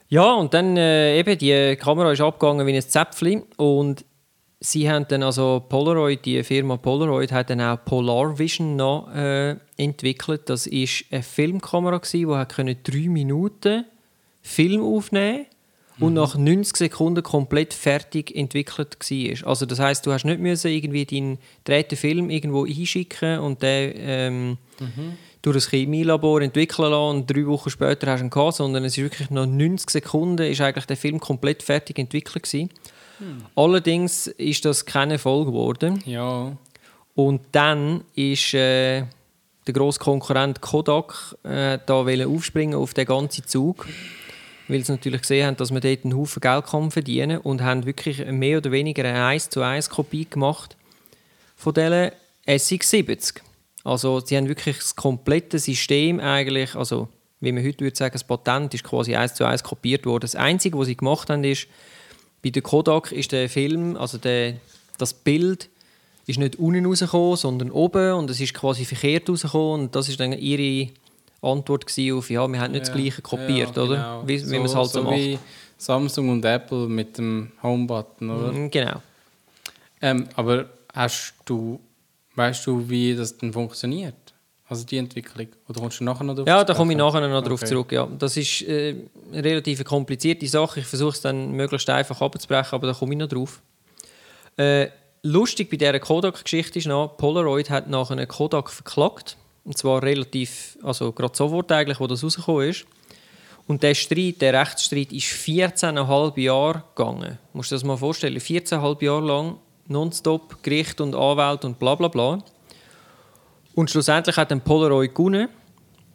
Ja, 0.09 0.35
und 0.35 0.55
dann 0.55 0.77
äh, 0.77 1.19
eben, 1.19 1.39
die 1.39 1.77
Kamera 1.77 2.13
ist 2.13 2.21
abgegangen 2.21 2.67
wie 2.67 2.77
ein 2.77 2.83
Zäpfchen 2.83 3.43
und 3.57 4.05
sie 4.61 4.91
haben 4.91 5.07
dann 5.09 5.23
also 5.23 5.65
Polaroid, 5.69 6.25
die 6.25 6.43
Firma 6.43 6.77
Polaroid 6.77 7.33
hat 7.33 7.51
dann 7.51 7.61
auch 7.61 7.85
Polar 7.85 8.39
Vision 8.39 8.77
noch 8.77 9.13
äh, 9.15 9.57
entwickelt. 9.77 10.49
Das 10.49 10.67
ist 10.67 11.05
eine 11.11 11.23
Filmkamera 11.23 12.01
die 12.13 12.27
hat 12.27 12.55
können 12.55 12.77
drei 12.83 13.09
Minuten 13.09 13.87
Film 14.43 14.83
aufnehmen 14.83 15.47
und 16.01 16.15
nach 16.15 16.37
90 16.37 16.77
Sekunden 16.77 17.23
komplett 17.23 17.73
fertig 17.73 18.35
entwickelt 18.35 18.97
war. 19.01 19.49
Also 19.49 19.67
das 19.67 19.79
heißt, 19.79 20.05
du 20.07 20.13
hast 20.13 20.25
nicht 20.25 20.41
müssen 20.41 20.71
irgendwie 20.71 21.05
deinen 21.05 21.39
dritten 21.65 21.97
Film 21.97 22.31
irgendwo 22.31 22.65
einschicken 22.65 23.39
und 23.39 23.63
den 23.63 23.93
ähm, 23.97 24.59
durch 25.43 25.57
ein 25.57 25.71
Chemielabor 25.71 26.41
entwickeln 26.41 26.91
lassen 26.91 27.17
und 27.17 27.31
drei 27.31 27.47
Wochen 27.47 27.71
später 27.71 28.11
hast 28.11 28.21
du 28.21 28.27
ihn 28.27 28.31
gehabt, 28.31 28.55
sondern 28.57 28.85
es 28.85 28.97
ist 28.97 29.05
wirklich 29.05 29.31
nach 29.31 29.47
90 29.47 29.91
Sekunden 29.91 30.51
ist 30.51 30.61
eigentlich 30.61 30.87
der 30.87 30.97
Film 30.97 31.21
komplett 31.21 31.63
fertig 31.63 31.99
entwickelt 31.99 32.45
gewesen. 32.45 32.71
Allerdings 33.55 34.27
ist 34.27 34.65
das 34.65 34.85
kein 34.85 35.11
Erfolg 35.11 35.47
geworden. 35.47 36.03
Ja, 36.05 36.57
Und 37.15 37.43
dann 37.53 38.03
ist 38.15 38.55
äh, 38.55 39.05
der 39.67 39.73
grosse 39.73 40.01
Konkurrent 40.01 40.61
Kodak 40.61 41.37
äh, 41.45 41.79
da 41.87 41.95
aufspringen 41.95 42.77
auf 42.77 42.95
den 42.95 43.07
ganzen 43.07 43.47
Zug, 43.47 43.87
weil 44.69 44.85
sie 44.85 44.93
natürlich 44.93 45.23
gesehen 45.23 45.47
haben, 45.47 45.57
dass 45.57 45.71
man 45.71 45.83
dort 45.83 46.05
einen 46.05 46.17
Haufen 46.17 46.41
Geld 46.41 46.67
kann 46.67 46.91
verdienen 46.91 47.39
und 47.39 47.63
haben 47.63 47.87
wirklich 47.87 48.25
mehr 48.27 48.59
oder 48.59 48.71
weniger 48.71 49.05
eine 49.05 49.25
1 49.25 49.51
zu 49.51 49.63
1 49.63 49.91
Kopie 49.91 50.27
gemacht 50.29 50.77
von 51.57 51.75
dieser 51.75 52.13
SX70. 52.47 53.41
Also 53.85 54.21
sie 54.21 54.37
haben 54.37 54.49
wirklich 54.49 54.79
das 54.79 54.97
komplette 54.97 55.59
System 55.59 56.21
eigentlich, 56.21 56.75
also 56.75 57.09
wie 57.41 57.53
man 57.53 57.65
heute 57.65 57.85
würde 57.85 57.97
sagen, 57.97 58.15
das 58.15 58.25
Patent 58.25 58.73
ist 58.73 58.85
quasi 58.85 59.15
1 59.15 59.35
zu 59.35 59.45
1 59.45 59.63
kopiert 59.63 60.07
worden. 60.07 60.23
Das 60.23 60.37
Einzige, 60.37 60.79
was 60.79 60.87
sie 60.87 60.97
gemacht 60.97 61.29
haben, 61.29 61.45
ist, 61.45 61.67
bei 62.43 62.51
der 62.51 62.63
Kodak 62.63 63.13
ist 63.13 63.33
der 63.33 63.49
Film, 63.49 63.97
also 63.97 64.19
der, 64.19 64.55
das 64.99 65.13
Bild, 65.15 65.69
ist 66.27 66.39
nicht 66.39 66.57
unten 66.57 66.87
rausgekommen, 66.87 67.37
sondern 67.37 67.71
oben 67.71 68.15
und 68.15 68.31
es 68.31 68.41
ist 68.41 68.55
quasi 68.55 68.87
verkehrt 68.87 69.29
rausgekommen 69.29 69.83
und 69.83 69.95
das 69.95 70.09
ist 70.09 70.21
dann 70.21 70.33
ihre 70.33 70.91
Antwort 71.45 71.85
auf, 72.13 72.31
ja, 72.31 72.47
wir 72.49 72.61
haben 72.61 72.73
nicht 72.73 72.87
das 72.87 72.93
Gleiche 72.95 73.23
kopiert, 73.23 73.77
ja, 73.77 73.83
oder? 73.83 73.95
genau. 73.97 74.23
Wie, 74.27 74.51
wie 74.51 74.57
man 74.57 74.67
es 74.67 74.75
halt 74.75 74.91
so, 74.91 75.03
macht. 75.03 75.15
wie 75.17 75.39
Samsung 75.79 76.29
und 76.31 76.45
Apple 76.45 76.89
mit 76.89 77.19
dem 77.19 77.53
Home-Button, 77.63 78.31
oder? 78.31 78.53
Mhm, 78.53 78.71
Genau. 78.71 79.03
Ähm, 80.03 80.29
aber 80.37 80.67
hast 80.93 81.35
du, 81.47 81.81
weißt 82.35 82.67
du, 82.67 82.89
wie 82.89 83.15
das 83.15 83.37
denn 83.39 83.53
funktioniert? 83.53 84.15
Also 84.69 84.85
die 84.87 84.97
Entwicklung? 84.97 85.49
Oder 85.69 85.81
kommst 85.81 86.01
du 86.01 86.05
nachher 86.05 86.25
noch 86.25 86.35
drauf 86.35 86.47
Ja, 86.47 86.65
da 86.65 86.75
komme 86.75 86.93
ich 86.93 86.99
nachher 86.99 87.21
noch 87.27 87.43
darauf 87.43 87.61
Okay. 87.61 87.69
zurück. 87.69 87.93
Ja. 87.93 88.09
Das 88.19 88.37
ist 88.37 88.63
äh, 88.63 88.97
eine 89.33 89.45
relativ 89.45 89.85
komplizierte 89.85 90.47
Sache. 90.47 90.81
Ich 90.81 90.87
versuche 90.87 91.11
es 91.11 91.21
dann 91.21 91.53
möglichst 91.53 91.89
einfach 91.91 92.21
abzubrechen, 92.21 92.73
aber 92.75 92.87
da 92.89 92.93
komme 92.95 93.13
ich 93.13 93.19
noch 93.19 93.29
drauf. 93.29 93.61
Äh, 94.57 94.89
lustig 95.23 95.71
bei 95.71 95.77
dieser 95.77 95.99
Kodak-Geschichte 96.01 96.79
ist 96.79 96.87
noch, 96.87 97.17
Polaroid 97.17 97.69
hat 97.71 97.89
nach 97.89 98.11
einer 98.11 98.27
Kodak 98.27 98.71
verklagt. 98.71 99.37
Und 99.65 99.79
zwar 99.79 100.03
relativ, 100.03 100.79
also 100.83 101.13
gerade 101.13 101.37
sofort 101.37 101.73
eigentlich, 101.73 101.99
wo 102.01 102.07
das 102.07 102.23
rausgekommen 102.23 102.69
ist. 102.69 102.85
Und 103.67 103.83
der 103.83 103.95
Streit, 103.95 104.43
der 104.43 104.61
Rechtsstreit, 104.61 105.11
ist 105.13 105.27
14,5 105.27 106.39
Jahre 106.39 106.85
gegangen. 106.95 107.39
Du 107.53 107.59
musst 107.59 107.71
dir 107.71 107.77
das 107.77 107.85
mal 107.85 107.97
vorstellen. 107.97 108.39
14,5 108.39 109.03
Jahre 109.03 109.27
lang 109.27 109.57
nonstop 109.89 110.63
Gericht 110.63 111.01
und 111.01 111.15
Anwalt 111.15 111.65
und 111.65 111.79
bla 111.79 111.95
bla 111.95 112.09
bla. 112.09 112.43
Und 113.75 113.91
schlussendlich 113.91 114.37
hat 114.37 114.51
dann 114.51 114.61
Polaroid 114.61 115.15
gewonnen 115.15 115.49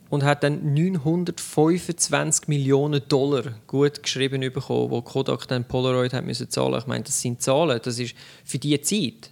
und 0.09 0.23
hat 0.23 0.43
dann 0.43 0.73
925 0.73 2.47
Millionen 2.47 3.01
Dollar 3.07 3.43
gut 3.67 4.01
geschrieben 4.01 4.41
bekommen, 4.41 4.89
wo 4.91 5.01
Kodak 5.01 5.47
dann 5.47 5.65
Polaroid 5.65 6.13
hat 6.13 6.25
müssen 6.25 6.49
zahlen. 6.49 6.79
Ich 6.79 6.87
meine, 6.87 7.03
das 7.03 7.19
sind 7.19 7.41
Zahlen, 7.41 7.79
das 7.83 7.99
ist 7.99 8.15
für 8.43 8.57
die 8.57 8.79
Zeit. 8.81 9.31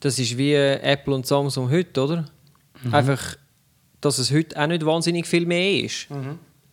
Das 0.00 0.18
ist 0.18 0.38
wie 0.38 0.54
Apple 0.54 1.14
und 1.14 1.26
Samsung 1.26 1.70
heute, 1.70 2.02
oder? 2.02 2.24
Einfach, 2.92 3.36
dass 4.00 4.18
es 4.18 4.32
heute 4.32 4.60
auch 4.60 4.66
nicht 4.66 4.84
wahnsinnig 4.86 5.26
viel 5.26 5.46
mehr 5.46 5.84
ist. 5.84 6.08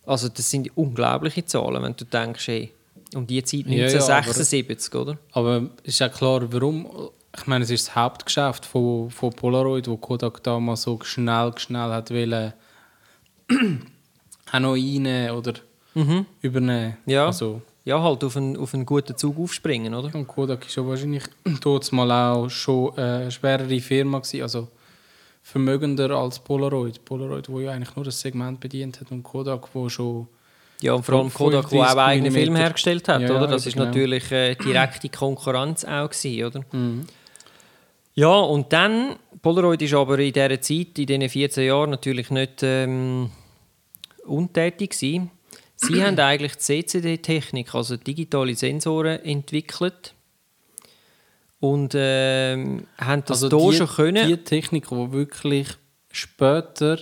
Also 0.04 0.28
das 0.28 0.48
sind 0.50 0.70
unglaubliche 0.76 1.44
Zahlen, 1.44 1.82
wenn 1.82 1.96
du 1.96 2.04
denkst, 2.04 2.46
hey, 2.46 2.72
um 3.14 3.26
die 3.26 3.42
Zeit 3.42 3.66
Ja, 3.66 3.88
ja, 3.88 3.98
1976, 3.98 4.94
oder? 4.94 5.18
Aber 5.32 5.70
ist 5.82 5.98
ja 5.98 6.08
klar, 6.08 6.52
warum. 6.52 6.86
Ich 7.38 7.46
meine, 7.46 7.64
es 7.64 7.70
ist 7.70 7.88
das 7.88 7.96
Hauptgeschäft 7.96 8.64
von, 8.64 9.10
von 9.10 9.30
Polaroid, 9.30 9.86
wo 9.88 9.96
Kodak 9.98 10.42
damals 10.42 10.82
so 10.82 10.98
schnell, 11.02 11.52
schnell 11.58 11.90
hat 11.90 12.10
wollen, 12.10 12.54
auch 14.52 14.58
noch 14.58 14.72
rein 14.74 15.30
oder 15.30 15.54
übernehmen. 16.40 16.96
Mhm. 17.04 17.12
Ja. 17.12 17.26
Also, 17.26 17.60
Ja, 17.84 18.02
halt 18.02 18.24
auf 18.24 18.36
einen, 18.36 18.56
auf 18.56 18.72
einen 18.74 18.86
guten 18.86 19.16
Zug 19.16 19.38
aufspringen, 19.38 19.94
oder? 19.94 20.14
und 20.14 20.26
Kodak 20.26 20.66
ist 20.66 20.76
ja 20.76 20.86
wahrscheinlich 20.86 21.24
dort 21.60 21.92
mal 21.92 22.10
auch 22.10 22.48
schon 22.48 22.96
äh, 22.96 23.00
eine 23.00 23.30
schwerere 23.30 23.80
Firma 23.80 24.18
gewesen, 24.18 24.42
also 24.42 24.68
vermögender 25.46 26.10
als 26.10 26.40
Polaroid. 26.40 27.04
Polaroid, 27.04 27.48
wo 27.48 27.60
ja 27.60 27.70
eigentlich 27.70 27.94
nur 27.94 28.04
das 28.04 28.20
Segment 28.20 28.58
bedient 28.58 29.00
hat 29.00 29.12
und 29.12 29.22
Kodak, 29.22 29.68
wo 29.74 29.88
schon 29.88 30.26
Ja, 30.80 30.94
und 30.94 31.04
vor 31.04 31.20
allem 31.20 31.32
Kodak, 31.32 31.70
der 31.70 31.82
auch 31.82 31.90
35 31.90 31.98
eigene 31.98 32.30
Film 32.32 32.56
hergestellt 32.56 33.06
hat, 33.06 33.22
Ja, 33.22 33.30
oder? 33.30 33.46
Das 33.46 33.62
eben, 33.62 33.68
ist 33.68 33.74
genau. 33.74 33.84
natürlich 33.84 34.32
äh, 34.32 34.56
direkte 34.56 35.08
Konkurrenz 35.08 35.84
auch 35.84 36.10
gewesen, 36.10 36.44
oder? 36.46 36.60
Mhm. 36.72 37.06
Ja, 38.14 38.34
und 38.34 38.72
dann, 38.72 39.16
Polaroid 39.40 39.80
ist 39.82 39.94
aber 39.94 40.18
in 40.18 40.32
dieser 40.32 40.60
Zeit, 40.60 40.98
in 40.98 41.06
diesen 41.06 41.28
14 41.28 41.64
Jahren, 41.64 41.90
natürlich 41.90 42.28
nicht 42.30 42.64
ähm, 42.64 43.30
untätig 44.24 44.98
gewesen. 44.98 45.30
Sie 45.76 46.02
haben 46.02 46.18
eigentlich 46.18 46.56
die 46.56 46.58
CCD-Technik, 46.58 47.72
also 47.72 47.96
digitale 47.96 48.56
Sensoren, 48.56 49.20
entwickelt 49.22 50.15
und 51.60 51.94
ähm, 51.96 52.86
haben 52.98 53.22
das 53.26 53.42
also 53.42 53.60
hier 53.60 53.70
die, 53.70 53.76
schon 53.76 53.86
können. 53.88 54.28
Die 54.28 54.36
Technik, 54.36 54.88
die 54.88 55.12
wirklich 55.12 55.68
später 56.10 56.98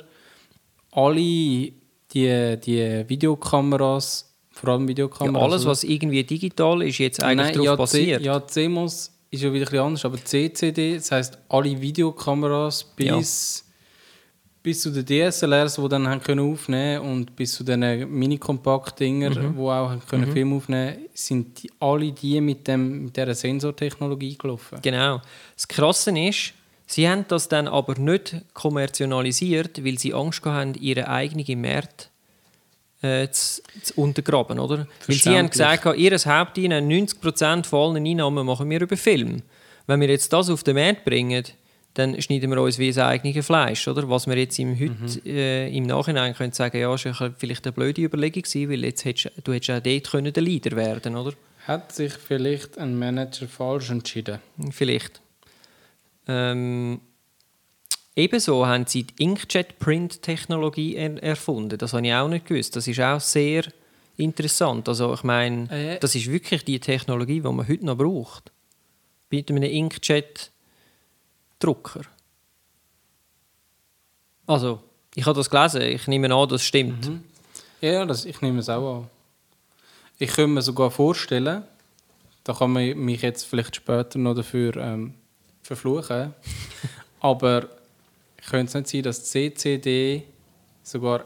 alle 0.93 1.15
die, 1.17 1.73
die 2.13 3.05
Videokameras, 3.09 4.33
vor 4.51 4.71
allem 4.71 4.83
ja, 4.83 4.89
Videokameras... 4.89 5.43
alles, 5.43 5.63
oder? 5.63 5.71
was 5.73 5.85
irgendwie 5.85 6.23
digital 6.23 6.83
ist, 6.83 6.99
jetzt 6.99 7.23
eigentlich 7.23 7.47
Nein, 7.47 7.55
darauf 7.55 7.67
ja, 7.67 7.77
basiert. 7.77 8.21
C, 8.21 8.27
ja, 8.27 8.47
CMOS 8.47 9.13
ist 9.31 9.43
ja 9.43 9.53
wieder 9.53 9.67
ein 9.67 9.71
bisschen 9.71 9.85
anders, 9.85 10.05
aber 10.05 10.25
CCD, 10.25 10.97
das 10.97 11.11
heisst 11.11 11.39
alle 11.49 11.81
Videokameras 11.81 12.85
bis, 12.85 13.64
bis 14.65 14.81
zu 14.81 14.91
den 14.91 15.05
DSLRs, 15.05 15.77
die 15.77 15.89
dann 15.89 16.09
haben 16.09 16.23
können 16.23 16.51
aufnehmen 16.53 17.03
und 17.03 17.37
bis 17.37 17.53
zu 17.53 17.63
den 17.65 17.81
Mini-Kompakt-Dinger, 18.11 19.29
Mhm. 19.31 19.55
die 19.57 19.61
auch 19.61 19.91
haben 19.91 20.03
können 20.09 20.33
Film 20.33 20.57
aufnehmen 20.57 20.97
sind 21.13 21.63
die, 21.63 21.71
alle 21.79 22.11
die 22.13 22.41
mit, 22.41 22.67
dem, 22.67 23.05
mit 23.05 23.17
dieser 23.17 23.35
Sensortechnologie 23.35 24.39
gelaufen. 24.39 24.79
Genau. 24.81 25.21
Das 25.55 25.69
Krasse 25.69 26.19
ist, 26.19 26.55
sie 26.87 27.07
haben 27.07 27.27
das 27.29 27.47
dann 27.47 27.69
aber 27.69 27.99
nicht 27.99 28.37
kommerzialisiert, 28.55 29.85
weil 29.85 29.99
sie 29.99 30.15
Angst 30.15 30.43
hatten, 30.47 30.75
ihre 30.81 31.09
eigenen 31.09 31.61
Märkte 31.61 32.07
äh, 33.03 33.29
zu, 33.29 33.61
zu 33.83 34.01
untergraben, 34.01 34.59
oder? 34.59 34.87
Weil 35.07 35.17
sie 35.17 35.37
haben 35.37 35.51
gesagt, 35.51 35.85
ihr 35.99 36.17
Haupteinnahmen, 36.19 36.91
90% 37.07 37.67
von 37.67 37.97
allen 37.97 38.07
Einnahmen 38.07 38.47
machen 38.47 38.71
wir 38.71 38.81
über 38.81 38.97
Film. 38.97 39.43
Wenn 39.87 40.01
wir 40.01 40.09
jetzt 40.09 40.33
das 40.33 40.49
auf 40.49 40.65
den 40.65 40.77
Markt 40.77 41.05
bringen, 41.05 41.45
dann 41.95 42.21
schneiden 42.21 42.51
wir 42.51 42.61
uns 42.61 42.79
wie 42.79 42.89
das 42.89 42.99
eigene 42.99 43.43
Fleisch, 43.43 43.87
oder? 43.87 44.09
Was 44.11 44.27
wir 44.27 44.37
jetzt 44.37 44.59
im, 44.59 44.79
heute, 44.79 45.21
äh, 45.27 45.75
im 45.77 45.85
Nachhinein 45.87 46.35
können 46.35 46.53
sagen, 46.53 46.79
ja, 46.79 46.93
ist 46.95 47.07
vielleicht 47.39 47.65
eine 47.67 47.73
blöde 47.73 48.03
Überlegung 48.03 48.43
gewesen, 48.43 48.69
weil 48.71 48.85
jetzt 48.85 49.05
hättest, 49.05 49.31
du 49.45 49.53
hättest 49.53 49.71
auch 49.71 49.81
dort 49.83 50.11
können 50.11 50.33
der 50.33 50.43
Leader 50.43 50.77
werden, 50.77 51.17
oder? 51.17 51.33
Hat 51.67 51.93
sich 51.93 52.13
vielleicht 52.13 52.77
ein 52.79 52.99
Manager 52.99 53.49
falsch 53.49 53.91
entschieden? 53.91 54.39
Vielleicht. 54.71 55.21
Ähm, 56.27 57.01
ebenso 58.17 58.67
haben 58.67 58.87
sie 58.87 59.05
die 59.05 59.23
Inkjet-Print-Technologie 59.23 60.97
er 60.97 61.23
erfunden. 61.23 61.79
Das 61.79 61.93
habe 61.93 62.07
ich 62.07 62.13
auch 62.13 62.29
nicht 62.29 62.47
gewusst. 62.47 62.77
Das 62.77 62.87
ist 62.87 63.01
auch 63.01 63.21
sehr 63.21 63.65
interessant. 64.17 64.89
Also 64.89 65.15
ich 65.15 65.23
meine, 65.23 65.71
Äh. 65.71 65.99
das 66.01 66.15
ist 66.15 66.31
wirklich 66.31 66.65
die 66.65 66.81
Technologie, 66.81 67.41
die 67.41 67.49
man 67.49 67.67
heute 67.69 67.87
noch 67.87 67.97
braucht. 67.97 68.51
Mit 69.31 69.51
einem 69.51 69.63
Inkjet-Drucker. 71.65 72.03
Also, 74.47 74.81
ich 75.15 75.25
habe 75.25 75.37
das 75.37 75.49
gelesen, 75.49 75.83
ich 75.83 76.07
nehme 76.07 76.33
an, 76.35 76.49
das 76.49 76.63
stimmt. 76.63 77.11
Ja, 77.81 78.05
das, 78.05 78.25
ich 78.25 78.41
nehme 78.41 78.61
es 78.61 78.69
auch 78.69 78.99
an. 78.99 79.11
Ich 80.19 80.31
könnte 80.31 80.49
mir 80.53 80.63
sogar 80.63 80.91
vorstellen, 80.91 81.65
da 82.45 82.53
kann 82.53 82.73
man 82.73 82.97
mich 82.99 83.23
jetzt 83.23 83.45
vielleicht 83.45 83.77
später 83.77 84.19
noch 84.19 84.35
dafür 84.35 84.77
ähm, 84.77 85.15
verfluchen, 85.63 86.35
aber 87.21 87.69
könnte 88.49 88.67
es 88.67 88.75
nicht 88.75 88.89
sein, 88.89 89.03
dass 89.03 89.25
CCD 89.25 90.25
sogar 90.83 91.25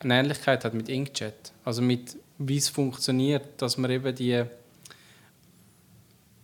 eine 0.00 0.18
Ähnlichkeit 0.18 0.64
hat 0.64 0.74
mit 0.74 0.88
Inkjet? 0.88 1.52
Also 1.64 1.80
mit 1.80 2.16
wie 2.38 2.56
es 2.56 2.68
funktioniert, 2.68 3.60
dass 3.60 3.78
man 3.78 3.90
eben 3.90 4.14
die 4.14 4.44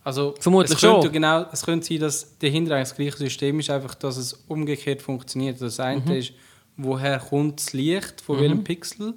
also 0.05 0.33
Vermutlich 0.39 0.71
es 0.75 0.79
könnte 0.81 1.01
schon. 1.03 1.11
genau, 1.11 1.45
es 1.51 1.65
könnte 1.65 1.85
sein, 1.85 1.99
dass 1.99 2.37
dahinter 2.39 2.75
eigentlich 2.75 2.87
das 2.89 2.95
gleiche 2.95 3.17
System 3.17 3.59
ist, 3.59 3.69
einfach, 3.69 3.95
dass 3.95 4.15
es 4.15 4.31
umgekehrt 4.47 5.01
funktioniert. 5.01 5.59
Das 5.59 5.79
eine 5.81 5.99
Mhm. 5.99 6.11
ist, 6.11 6.31
woher 6.77 7.19
kommt 7.19 7.59
das 7.59 7.73
Licht, 7.73 8.21
von 8.21 8.39
welchem 8.39 8.63
Pixel, 8.63 9.13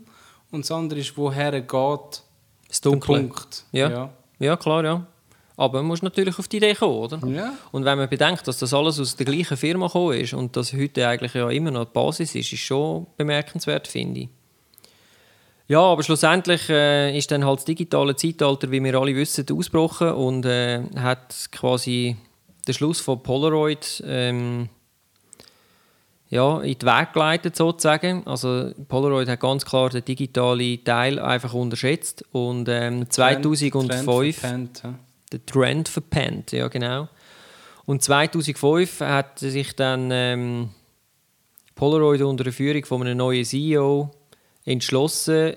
und 0.50 0.64
das 0.64 0.70
andere 0.72 0.98
ist, 1.00 1.16
woher 1.16 1.52
geht 1.52 2.22
Das 2.68 2.80
der 2.80 2.90
Dunkle. 2.92 3.20
Punkt. 3.20 3.64
Ja. 3.70 3.90
ja. 3.90 4.10
Ja, 4.40 4.56
klar, 4.56 4.84
ja. 4.84 5.06
Aber 5.56 5.78
man 5.78 5.86
muss 5.88 6.02
natürlich 6.02 6.38
auf 6.38 6.46
die 6.46 6.58
Idee 6.58 6.74
kommen, 6.74 6.94
oder? 6.94 7.18
Ja. 7.26 7.52
Und 7.72 7.84
wenn 7.84 7.98
man 7.98 8.08
bedenkt, 8.08 8.46
dass 8.46 8.58
das 8.58 8.72
alles 8.72 9.00
aus 9.00 9.16
der 9.16 9.26
gleichen 9.26 9.56
Firma 9.56 9.86
gekommen 9.88 10.12
ist 10.20 10.32
und 10.32 10.56
das 10.56 10.72
heute 10.72 11.06
eigentlich 11.08 11.34
ja 11.34 11.50
immer 11.50 11.72
noch 11.72 11.84
die 11.86 11.92
Basis 11.92 12.34
ist, 12.36 12.52
ist 12.52 12.60
schon 12.60 13.06
bemerkenswert, 13.16 13.88
finde 13.88 14.20
ich. 14.20 14.28
Ja, 15.68 15.80
aber 15.82 16.02
schlussendlich 16.02 16.70
äh, 16.70 17.16
ist 17.16 17.30
dann 17.30 17.44
halt 17.44 17.58
das 17.58 17.66
digitale 17.66 18.16
Zeitalter, 18.16 18.70
wie 18.70 18.82
wir 18.82 18.94
alle 18.94 19.14
wissen, 19.14 19.44
ausgebrochen 19.52 20.12
und 20.12 20.46
äh, 20.46 20.82
hat 20.96 21.48
quasi 21.52 22.16
den 22.66 22.74
Schluss 22.74 23.00
von 23.00 23.22
Polaroid 23.22 24.02
ähm, 24.06 24.70
ja, 26.30 26.60
in 26.60 26.78
den 26.78 26.88
Weg 26.88 27.12
geleitet, 27.12 27.54
sozusagen. 27.54 28.26
Also 28.26 28.72
Polaroid 28.88 29.28
hat 29.28 29.40
ganz 29.40 29.66
klar 29.66 29.90
den 29.90 30.06
digitalen 30.06 30.82
Teil 30.84 31.18
einfach 31.18 31.52
unterschätzt 31.52 32.24
und 32.32 32.66
ähm, 32.70 33.10
2005 33.10 34.06
Trend 34.06 34.34
verpennt, 34.38 34.82
ja. 34.82 34.94
den 35.34 35.46
Trend 35.46 35.88
verpennt, 35.90 36.52
ja 36.52 36.68
genau. 36.68 37.08
Und 37.84 38.02
2005 38.02 39.00
hat 39.00 39.38
sich 39.38 39.76
dann 39.76 40.10
ähm, 40.12 40.70
Polaroid 41.74 42.22
unter 42.22 42.44
der 42.44 42.54
Führung 42.54 42.86
von 42.86 43.02
einem 43.02 43.18
neuen 43.18 43.44
CEO 43.44 44.10
entschlossen, 44.68 45.54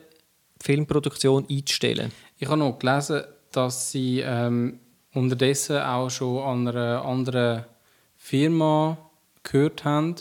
die 0.61 0.65
Filmproduktion 0.65 1.45
einzustellen. 1.49 2.11
Ich 2.37 2.47
habe 2.47 2.57
noch 2.57 2.79
gelesen, 2.79 3.23
dass 3.51 3.91
sie 3.91 4.21
ähm, 4.21 4.79
unterdessen 5.13 5.77
auch 5.77 6.09
schon 6.09 6.41
an 6.41 6.67
einer 6.67 7.03
anderen 7.03 7.65
Firma 8.15 8.97
gehört 9.43 9.83
haben, 9.83 10.15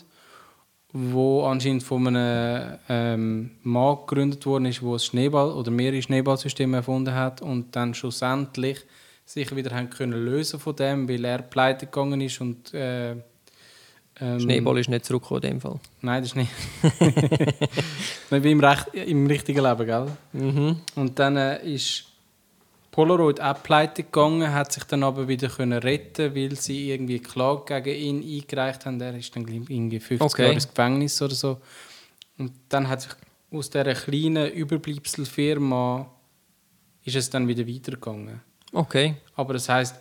wo 0.93 1.45
anscheinend 1.45 1.85
von 1.85 2.09
einem 2.09 2.79
ähm, 2.89 3.51
Mann 3.63 3.99
gegründet 4.07 4.45
worden 4.45 4.67
ist, 4.67 4.83
der 4.83 4.89
ein 4.89 4.99
Schneeball 4.99 5.53
oder 5.53 5.71
mehrere 5.71 6.03
Schneeballsysteme 6.03 6.79
erfunden 6.79 7.15
hat 7.15 7.43
und 7.43 7.77
dann 7.77 7.95
schlussendlich 7.95 8.85
sich 9.25 9.55
wieder 9.55 9.75
haben 9.75 9.91
können 9.91 10.25
lösen 10.25 10.59
von 10.59 10.75
dem, 10.75 11.09
weil 11.09 11.25
er 11.25 11.43
pleite 11.43 11.87
gegangen 11.87 12.21
ist 12.21 12.41
und 12.41 12.75
äh, 12.75 13.15
ähm, 14.21 14.41
Schneeball 14.41 14.79
ist 14.79 14.89
nicht 14.89 15.05
zurückgekommen 15.05 15.43
in 15.43 15.51
dem 15.51 15.61
Fall. 15.61 15.81
Nein, 16.03 16.23
das 16.23 16.33
ist 16.33 16.37
nicht. 16.37 16.51
nicht 18.31 18.45
wie 18.45 18.51
im, 18.51 18.61
Recht, 18.61 18.87
im 18.95 19.27
richtigen 19.27 19.63
Leben, 19.63 19.87
gell? 19.87 20.07
Mhm. 20.33 20.77
Und 20.95 21.19
dann 21.19 21.37
äh, 21.37 21.75
ist 21.75 22.05
Polaroid 22.91 23.41
auch 23.41 23.63
pleite 23.63 24.03
gegangen, 24.03 24.53
hat 24.53 24.73
sich 24.73 24.85
dann 24.85 25.05
aber 25.05 25.29
wieder 25.29 25.49
können 25.49 25.79
retten, 25.79 26.35
weil 26.35 26.57
sie 26.57 26.91
irgendwie 26.91 27.21
Klage 27.21 27.81
gegen 27.83 28.23
ihn 28.23 28.43
eingereicht 28.43 28.85
haben. 28.85 29.01
Er 29.01 29.17
ist 29.17 29.35
dann 29.35 29.47
irgendwie 29.47 30.01
50 30.01 30.21
Okay. 30.21 30.43
Jahre 30.43 30.55
ins 30.55 30.69
Gefängnis 30.69 31.23
oder 31.23 31.35
so. 31.35 31.61
Und 32.37 32.53
dann 32.69 32.89
hat 32.89 33.03
sich 33.03 33.13
aus 33.53 33.71
dieser 33.71 33.95
kleinen 33.95 34.51
Überbleibselfirma 34.51 36.11
ist 37.05 37.17
es 37.17 37.31
dann 37.31 37.49
wieder 37.49 37.67
weitergegangen. 37.67 38.41
Okay. 38.73 39.15
Aber 39.35 39.55
das 39.55 39.69
heißt, 39.69 39.97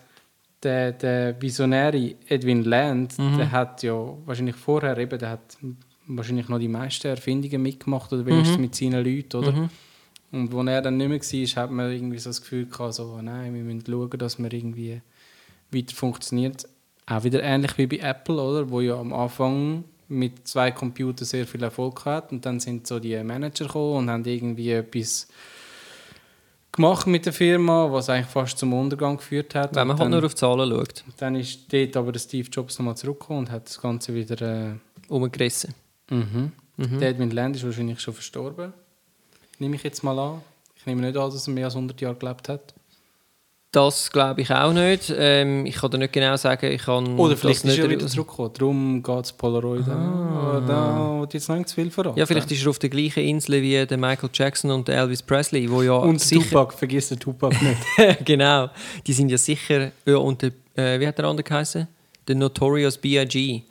der, 0.64 0.92
der 0.92 1.42
Visionäre 1.42 2.16
Edwin 2.28 2.64
Land, 2.64 3.18
Mhm. 3.18 3.38
der 3.38 3.52
hat 3.52 3.84
ja 3.84 3.94
wahrscheinlich 4.26 4.56
vorher 4.56 4.98
eben, 4.98 5.18
der 5.20 5.30
hat 5.32 5.58
wahrscheinlich 6.08 6.50
noch 6.50 6.60
die 6.60 6.68
meisten 6.68 7.08
Erfindungen 7.08 7.62
mitgemacht 7.62 8.12
oder 8.12 8.26
wenigstens 8.26 8.58
Mhm. 8.58 8.62
mit 8.64 8.76
seinen 8.76 9.04
Leuten, 9.06 9.38
oder? 9.38 9.70
Und 10.32 10.54
als 10.54 10.68
er 10.70 10.82
dann 10.82 10.98
nicht 10.98 11.08
mehr 11.10 11.20
war, 11.20 11.64
hat 11.64 11.72
man 11.72 11.92
irgendwie 11.92 12.20
so 12.20 12.30
das 12.30 12.42
Gefühl 12.42 12.66
gehabt, 12.68 12.94
so, 12.94 13.20
nein, 13.22 13.54
wir 13.54 13.64
müssen 13.64 13.84
schauen, 13.86 14.10
dass 14.20 14.38
wir 14.38 14.52
irgendwie 14.54 15.02
weiter 15.72 15.96
funktioniert. 15.96 16.68
Auch 17.08 17.24
wieder 17.24 17.42
ähnlich 17.42 17.78
wie 17.78 17.88
bei 17.88 17.98
Apple, 17.98 18.36
oder? 18.40 18.70
Wo 18.70 18.82
ja 18.82 19.00
am 19.00 19.14
Anfang 19.14 19.84
mit 20.08 20.48
zwei 20.48 20.72
Computern 20.72 21.26
sehr 21.26 21.48
viel 21.48 21.62
Erfolg 21.64 22.06
hat 22.06 22.32
und 22.32 22.46
dann 22.46 22.60
sind 22.60 22.86
so 22.88 23.00
die 23.00 23.22
Manager 23.24 23.66
gekommen 23.66 23.98
und 23.98 24.10
haben 24.10 24.26
irgendwie 24.26 24.72
etwas 24.72 25.28
gemacht 26.80 27.08
mit 27.08 27.26
der 27.26 27.34
Firma, 27.34 27.92
was 27.92 28.10
eigentlich 28.10 28.28
fast 28.28 28.58
zum 28.58 28.74
Untergang 28.74 29.18
geführt 29.18 29.54
hat. 29.54 29.76
Wenn 29.76 29.88
man 29.88 30.00
halt 30.00 30.10
nur 30.10 30.24
auf 30.24 30.34
die 30.34 30.40
Zahlen 30.40 30.70
schaut, 30.70 31.04
dann 31.18 31.36
ist 31.36 31.72
dort 31.72 31.98
aber 31.98 32.18
Steve 32.18 32.48
Jobs 32.50 32.80
nochmal 32.80 32.96
zurückgekommen 32.96 33.40
und 33.40 33.52
hat 33.52 33.68
das 33.68 33.82
Ganze 33.82 34.14
wieder... 34.14 34.42
Äh, 34.42 34.76
umgerissen. 35.10 35.74
mhm. 36.78 37.00
Der 37.00 37.10
Edwin 37.10 37.32
Land 37.32 37.56
ist 37.56 37.66
wahrscheinlich 37.66 38.00
schon 38.00 38.14
verstorben. 38.14 38.74
Nehme 39.58 39.76
ich 39.76 39.84
jetzt 39.84 40.04
mal 40.04 40.18
an. 40.18 40.42
Ich 40.76 40.86
nehme 40.86 41.02
nicht 41.02 41.18
an, 41.18 41.30
dass 41.30 41.48
er 41.48 41.54
mehr 41.54 41.66
als 41.66 41.76
100 41.76 42.00
Jahre 42.00 42.16
gelebt 42.16 42.48
hat. 42.48 42.74
Das 43.72 44.12
glaube 44.12 44.42
ich 44.42 44.50
auch 44.50 44.74
nicht. 44.74 45.14
Ähm, 45.16 45.64
ich 45.68 45.76
kann 45.76 45.92
dir 45.92 46.00
nicht 46.00 46.14
genau 46.14 46.36
sagen, 46.38 46.72
ich 46.72 46.82
kann 46.82 47.20
Oder 47.20 47.34
das 47.34 47.42
vielleicht 47.42 47.58
ist 47.58 47.66
nicht 47.66 47.78
er 47.78 47.90
wieder 47.90 48.08
zurückgekommen. 48.08 48.52
Darum 48.58 49.04
geht 49.04 49.26
es 49.26 49.32
Polaroid 49.32 49.88
an. 49.88 50.66
Da 50.66 51.20
wird 51.20 51.36
jetzt 51.36 51.50
noch 51.50 51.58
nicht 51.58 51.70
zu 51.70 51.76
viel 51.76 51.92
verraten. 51.92 52.18
Ja, 52.18 52.26
vielleicht 52.26 52.52
ist 52.52 52.64
er 52.64 52.70
auf 52.72 52.80
der 52.80 52.90
gleichen 52.90 53.24
Insel 53.24 53.62
wie 53.62 53.86
der 53.86 53.98
Michael 53.98 54.30
Jackson 54.34 54.72
und 54.72 54.88
der 54.88 54.98
Elvis 54.98 55.22
Presley, 55.22 55.70
wo 55.70 55.84
ja 55.84 55.94
Und 55.98 56.20
sicher 56.20 56.50
Tupac, 56.50 56.74
vergiss 56.74 57.10
den 57.10 57.20
Tupac 57.20 57.56
nicht. 57.62 58.26
genau, 58.26 58.70
die 59.06 59.14
sind 59.14 59.30
ja 59.30 59.38
sicher 59.38 59.92
ja, 60.04 60.18
und 60.18 60.42
der, 60.42 60.52
äh, 60.76 61.00
wie 61.00 61.08
hat 61.08 61.20
der 61.20 61.26
andere 61.26 61.44
geheißen? 61.44 61.88
Der 62.28 62.36
Notorious 62.36 62.98
B.I.G. 62.98 63.62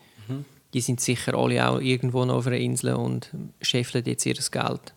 Die 0.74 0.80
sind 0.80 1.00
sicher 1.00 1.34
alle 1.34 1.66
auch 1.66 1.80
irgendwo 1.80 2.24
noch 2.24 2.36
auf 2.36 2.46
einer 2.46 2.58
Insel 2.58 2.94
und 2.94 3.30
scheffeln 3.62 4.04
jetzt 4.04 4.26
ihr 4.26 4.34
Geld. 4.34 4.94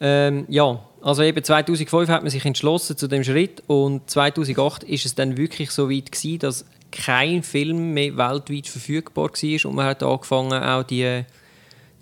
Ähm, 0.00 0.46
ja, 0.48 0.80
also 1.00 1.22
eben 1.22 1.42
2005 1.42 2.08
hat 2.08 2.22
man 2.22 2.30
sich 2.30 2.44
entschlossen 2.44 2.96
zu 2.96 3.06
dem 3.06 3.22
Schritt 3.22 3.62
und 3.66 4.08
2008 4.10 4.84
ist 4.84 5.06
es 5.06 5.14
dann 5.14 5.36
wirklich 5.36 5.70
so 5.70 5.90
weit 5.90 6.10
gewesen, 6.10 6.38
dass 6.40 6.64
kein 6.90 7.42
Film 7.42 7.92
mehr 7.94 8.16
weltweit 8.16 8.66
verfügbar 8.66 9.30
war 9.30 9.70
und 9.70 9.76
man 9.76 9.86
hat 9.86 10.02
angefangen 10.02 10.52
auch 10.52 10.82
die, 10.82 11.24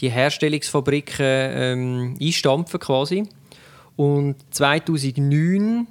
die 0.01 0.11
Herstellungsfabriken 0.11 1.27
ähm, 1.27 2.19
einstampfen 2.21 2.81
quasi. 2.81 3.29
Und 3.97 4.37
2009 4.51 5.87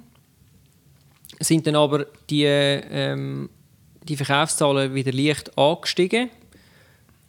sind 1.40 1.66
dann 1.66 1.76
aber 1.76 2.06
die, 2.30 2.44
ähm, 2.44 3.50
die 4.04 4.16
Verkaufszahlen 4.16 4.94
wieder 4.94 5.12
leicht 5.12 5.56
angestiegen. 5.58 6.30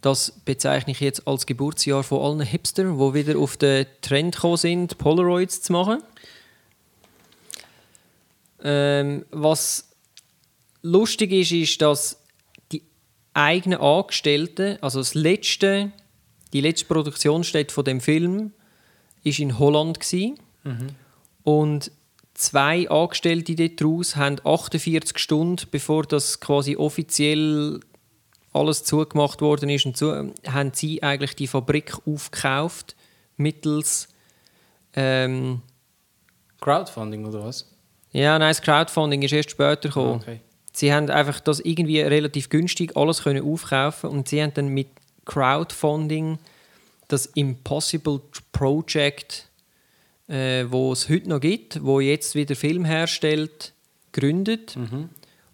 Das 0.00 0.30
bezeichne 0.44 0.92
ich 0.92 1.00
jetzt 1.00 1.26
als 1.26 1.46
Geburtsjahr 1.46 2.04
von 2.04 2.20
allen 2.22 2.46
Hipster, 2.46 2.84
die 2.84 3.14
wieder 3.14 3.38
auf 3.38 3.56
den 3.56 3.86
Trend 4.00 4.36
gekommen 4.36 4.56
sind, 4.56 4.98
Polaroids 4.98 5.62
zu 5.62 5.72
machen. 5.72 6.02
Ähm, 8.62 9.24
was 9.30 9.90
lustig 10.82 11.32
ist, 11.32 11.52
ist, 11.52 11.82
dass 11.82 12.20
die 12.70 12.82
eigenen 13.34 13.80
Angestellten, 13.80 14.78
also 14.80 15.00
das 15.00 15.14
letzte, 15.14 15.92
die 16.52 16.60
letzte 16.60 16.86
Produktionsstätte 16.86 17.74
von 17.74 17.84
dem 17.84 18.00
Film, 18.00 18.52
ist 19.24 19.40
in 19.40 19.58
Holland 19.58 20.00
gsi 20.00 20.34
und 21.42 21.90
zwei 22.34 22.88
Angestellte 22.88 23.54
dort 23.54 23.80
draus 23.80 24.16
haben 24.16 24.36
48 24.44 25.18
Stunden, 25.18 25.66
bevor 25.70 26.04
das 26.04 26.40
quasi 26.40 26.76
offiziell 26.76 27.80
alles 28.52 28.84
zugemacht 28.84 29.40
worden 29.40 29.68
ist, 29.68 29.86
und 29.86 29.96
zu, 29.96 30.32
haben 30.46 30.72
sie 30.74 31.02
eigentlich 31.02 31.36
die 31.36 31.46
Fabrik 31.46 31.96
aufgekauft 32.06 32.96
mittels 33.36 34.08
ähm, 34.94 35.62
Crowdfunding 36.60 37.24
oder 37.26 37.44
was? 37.44 37.66
ja, 38.12 38.38
nein, 38.38 38.50
das 38.50 38.62
Crowdfunding 38.62 39.22
ist 39.22 39.32
erst 39.32 39.50
später 39.50 39.88
gekommen. 39.88 40.20
Ah, 40.20 40.22
okay. 40.22 40.40
Sie 40.72 40.92
haben 40.92 41.10
einfach 41.10 41.40
das 41.40 41.60
irgendwie 41.60 42.00
relativ 42.00 42.48
günstig 42.48 42.96
alles 42.96 43.22
können 43.22 43.44
aufkaufen 43.44 44.10
und 44.10 44.28
sie 44.28 44.42
haben 44.42 44.54
dann 44.54 44.68
mit 44.68 44.88
Crowdfunding 45.24 46.38
das 47.08 47.26
Impossible 47.26 48.20
Project, 48.52 49.48
äh, 50.28 50.66
wo 50.68 50.92
es 50.92 51.08
heute 51.08 51.28
noch 51.28 51.40
gibt, 51.40 51.82
wo 51.82 52.00
jetzt 52.00 52.34
wieder 52.34 52.54
Film 52.54 52.84
herstellt, 52.84 53.72
gegründet 54.12 54.76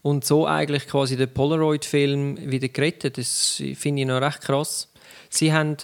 und 0.04 0.22
so 0.26 0.46
eigentlich 0.46 0.86
quasi 0.86 1.16
den 1.16 1.32
Polaroid-Film 1.32 2.50
wieder 2.50 2.68
gerettet. 2.68 3.16
Das 3.16 3.62
finde 3.74 4.02
ich 4.02 4.06
noch 4.06 4.20
recht 4.20 4.42
krass. 4.42 4.92
Sie 5.30 5.50
haben 5.50 5.78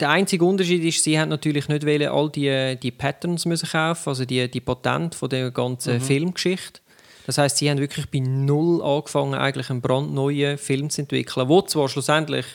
der 0.00 0.10
einzige 0.10 0.44
Unterschied 0.44 0.82
ist, 0.82 1.04
sie 1.04 1.16
haben 1.16 1.28
natürlich 1.28 1.68
nicht 1.68 1.86
wollen, 1.86 2.08
all 2.08 2.28
die, 2.28 2.76
die 2.82 2.90
Patterns 2.90 3.46
müssen 3.46 3.68
kaufen, 3.68 4.08
also 4.08 4.24
die, 4.24 4.50
die 4.50 4.60
Patente 4.60 5.16
von 5.16 5.30
der 5.30 5.52
ganzen 5.52 6.00
Filmgeschichte. 6.00 6.80
Das 7.24 7.38
heißt, 7.38 7.58
sie 7.58 7.70
haben 7.70 7.78
wirklich 7.78 8.10
bei 8.10 8.18
null 8.18 8.82
angefangen, 8.82 9.34
eigentlich 9.34 9.70
einen 9.70 9.80
brandneuen 9.80 10.58
Film 10.58 10.90
zu 10.90 11.02
entwickeln, 11.02 11.48
der 11.48 11.66
zwar 11.66 11.88
schlussendlich 11.88 12.46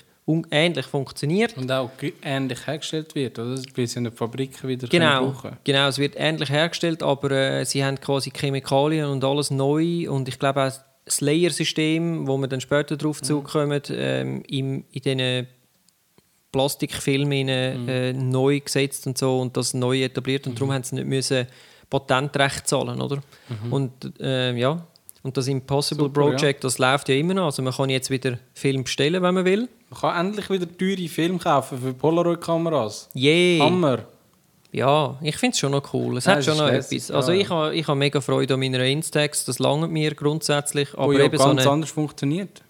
ähnlich 0.52 0.86
funktioniert. 0.86 1.56
Und 1.58 1.72
auch 1.72 1.90
ähnlich 2.22 2.68
hergestellt 2.68 3.16
wird, 3.16 3.40
oder? 3.40 3.62
Weil 3.76 3.88
sie 3.88 3.98
in 3.98 4.04
den 4.06 4.14
Fabriken 4.14 4.68
wieder 4.68 4.88
Genau, 4.88 5.32
brauchen. 5.32 5.58
Genau, 5.64 5.88
es 5.88 5.98
wird 5.98 6.16
ähnlich 6.18 6.50
hergestellt, 6.50 7.02
aber 7.02 7.32
äh, 7.32 7.66
sie 7.66 7.84
haben 7.84 8.00
quasi 8.00 8.32
Chemikalien 8.32 9.06
und 9.06 9.24
alles 9.24 9.52
neu. 9.52 10.10
Und 10.10 10.28
ich 10.28 10.38
glaube 10.38 10.64
auch 10.64 10.74
das 11.06 11.22
Layer-System, 11.22 12.28
wo 12.28 12.38
wir 12.38 12.48
dann 12.48 12.60
später 12.60 12.98
darauf 12.98 13.22
zukommen, 13.22 13.82
ähm, 13.90 14.44
im, 14.48 14.84
in 14.92 15.02
diesen 15.02 15.48
Plastikfilmen 16.52 17.48
äh, 17.50 18.14
neu 18.14 18.60
gesetzt 18.60 19.08
und 19.08 19.18
so 19.18 19.40
und 19.40 19.56
das 19.56 19.74
neu 19.74 20.04
etabliert. 20.04 20.48
Und 20.48 20.56
darum 20.60 20.74
haben 20.74 20.84
sie 20.84 20.96
nicht 20.96 21.08
müssen 21.08 21.48
Patentrecht 21.90 22.68
zahlen, 22.68 23.02
oder? 23.02 23.22
Und 23.72 24.20
äh, 24.20 24.54
ja, 24.58 24.86
und 25.24 25.38
das 25.38 25.48
Impossible 25.48 26.06
Super, 26.06 26.22
ja. 26.22 26.30
Project, 26.30 26.64
das 26.64 26.78
läuft 26.78 27.10
ja 27.10 27.16
immer 27.16 27.34
noch, 27.34 27.46
also 27.46 27.62
man 27.62 27.74
kann 27.74 27.90
jetzt 27.90 28.10
wieder 28.10 28.38
Film 28.54 28.84
bestellen, 28.84 29.22
wenn 29.22 29.34
man 29.34 29.46
will. 29.46 29.70
Man 29.90 30.00
kann 30.00 30.28
endlich 30.28 30.50
wieder 30.50 30.68
teure 30.78 31.08
Filme 31.08 31.40
kaufen 31.40 31.80
für 31.80 31.94
Polaroid-Kameras. 31.94 33.10
Yay! 33.14 33.60
Hammer! 33.60 34.00
Ja, 34.72 35.18
ich 35.22 35.38
finde 35.38 35.54
es 35.54 35.60
schon 35.60 35.72
noch 35.72 35.94
cool. 35.94 36.18
Es 36.18 36.26
Ja, 36.26 36.36
hat 36.36 36.46
schon 36.46 36.58
noch 36.58 36.68
lässig, 36.68 37.00
etwas. 37.00 37.12
Also 37.12 37.32
ja. 37.32 37.40
ich 37.40 37.50
habe 37.50 37.74
ich 37.74 37.88
ha 37.88 37.96
mega 37.96 38.20
Freude 38.22 38.56
an 38.56 38.60
meiner 38.60 38.84
Instax, 38.84 39.46
das 39.46 39.60
langt 39.60 39.92
mir 39.92 40.14
grundsätzlich. 40.14 40.94
Aber 40.94 41.08
wo 41.08 41.12
ja 41.14 41.24
eben 41.24 41.38
so 41.38 41.46
ganz 41.46 41.62
eine, 41.62 41.70
anders 41.72 41.92
funktioniert. 41.92 42.62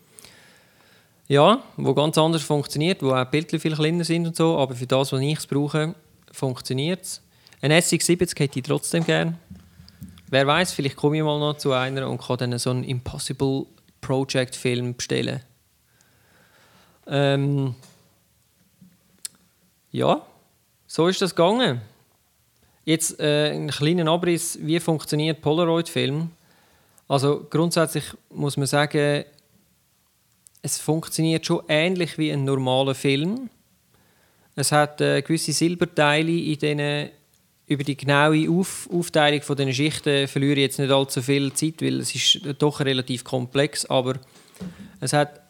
ja, 1.27 1.61
wo 1.75 1.93
ganz 1.93 2.17
anders 2.17 2.43
funktioniert, 2.43 3.01
wo 3.01 3.13
auch 3.13 3.25
Bildchen 3.25 3.59
viel 3.59 3.75
kleiner 3.75 4.03
sind 4.03 4.27
und 4.27 4.35
so, 4.35 4.57
aber 4.57 4.75
für 4.75 4.85
das, 4.87 5.11
was 5.11 5.19
ich 5.19 5.47
brauche, 5.47 5.95
funktioniert 6.31 7.01
es. 7.03 7.21
Ein 7.61 7.71
SX70 7.71 8.39
hätte 8.39 8.59
ich 8.59 8.65
trotzdem 8.65 9.03
gern. 9.03 9.39
Wer 10.29 10.45
weiß, 10.45 10.73
vielleicht 10.73 10.97
komme 10.97 11.17
ich 11.17 11.23
mal 11.23 11.39
noch 11.39 11.57
zu 11.57 11.71
einer 11.71 12.09
und 12.09 12.21
kann 12.21 12.37
dann 12.37 12.59
so 12.59 12.69
einen 12.69 12.83
Impossible 12.83 13.65
Project 14.01 14.55
Film 14.55 14.95
bestellen. 14.95 15.41
Ähm, 17.07 17.75
ja, 19.91 20.21
so 20.85 21.07
ist 21.07 21.21
das 21.21 21.33
gegangen. 21.33 21.81
Jetzt 22.83 23.19
äh, 23.19 23.51
einen 23.51 23.69
kleinen 23.69 24.07
Abriss, 24.07 24.59
wie 24.61 24.79
funktioniert 24.79 25.41
Polaroid-Film. 25.41 26.31
Also 27.07 27.45
grundsätzlich 27.49 28.05
muss 28.29 28.57
man 28.57 28.67
sagen, 28.67 29.23
es 30.61 30.79
funktioniert 30.79 31.45
schon 31.45 31.63
ähnlich 31.69 32.17
wie 32.17 32.31
ein 32.31 32.43
normaler 32.43 32.95
Film. 32.95 33.49
Es 34.55 34.71
hat 34.71 34.99
äh, 34.99 35.21
gewisse 35.21 35.53
Silberteile 35.53 36.31
in 36.31 36.59
denen 36.59 37.09
über 37.67 37.83
die 37.83 37.97
genaue 37.97 38.49
Auf 38.49 38.89
Aufteilung 38.91 39.41
von 39.41 39.57
den 39.57 39.73
Schichten 39.73 40.27
verliere 40.27 40.53
ich 40.53 40.59
jetzt 40.59 40.79
nicht 40.79 40.91
allzu 40.91 41.21
viel 41.21 41.53
Zeit, 41.53 41.81
weil 41.81 41.99
es 41.99 42.15
ist 42.15 42.39
doch 42.59 42.79
relativ 42.79 43.23
komplex, 43.23 43.85
aber 43.85 44.15
es 45.01 45.13
hat 45.13 45.41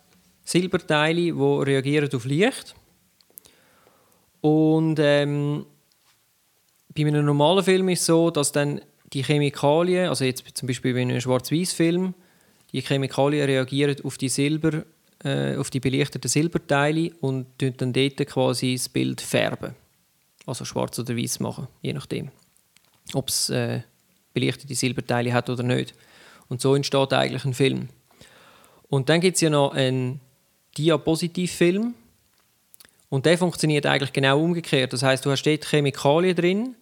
Silberteile, 0.44 1.22
die 1.22 1.32
reagieren 1.32 2.10
auf 2.14 2.26
Licht 2.26 2.76
und 4.42 4.98
ähm, 5.00 5.66
bei 6.96 7.06
einem 7.06 7.26
normalen 7.26 7.64
Film 7.64 7.90
ist 7.90 8.02
es 8.02 8.06
so, 8.08 8.32
dass 8.32 8.52
dann 8.52 8.82
die 9.14 9.24
Chemikalien, 9.24 10.10
also 10.10 10.26
jetzt 10.26 10.44
zum 10.58 10.68
Beispiel 10.68 10.94
bei 10.94 11.02
einem 11.02 11.22
Schwarz-Weiß-Film, 11.22 12.14
die 12.72 12.82
Chemikalien 12.82 13.46
reagieren 13.46 13.96
auf 14.04 14.18
die 14.18 14.30
Silber, 14.30 14.84
äh, 15.24 15.56
auf 15.56 15.70
die 15.70 15.80
belichteten 15.80 16.28
Silberteile 16.28 17.12
und 17.22 17.48
dann 17.60 17.94
dort 17.94 18.18
quasi 18.28 18.74
das 18.74 18.90
Bild 18.90 19.22
färben. 19.22 19.76
Also 20.48 20.66
schwarz 20.66 20.98
oder 20.98 21.16
weiß 21.16 21.40
machen, 21.42 21.68
je 21.82 21.94
nachdem. 21.94 22.32
Ob 23.14 23.30
es 23.30 23.50
äh, 23.50 23.82
belichtete 24.34 24.74
Silberteile 24.74 25.34
hat 25.34 25.50
oder 25.50 25.62
nicht. 25.62 25.94
Und 26.48 26.62
so 26.62 26.74
entsteht 26.74 27.14
eigentlich 27.14 27.46
ein 27.46 27.54
Film. 27.54 27.90
Und 28.90 29.10
dann 29.10 29.22
gibt 29.22 29.36
es 29.36 29.42
ja 29.42 29.50
noch 29.50 29.74
einen 29.74 30.22
Diapositivfilm. 30.78 31.94
Und 33.10 33.26
der 33.26 33.38
funktioniert 33.38 33.86
eigentlich 33.86 34.14
genau 34.14 34.42
umgekehrt. 34.42 34.94
Das 34.94 35.04
heißt, 35.04 35.26
du 35.26 35.32
hast 35.32 35.44
dort 35.44 35.66
Chemikalien 35.66 36.36
drin, 36.36 36.76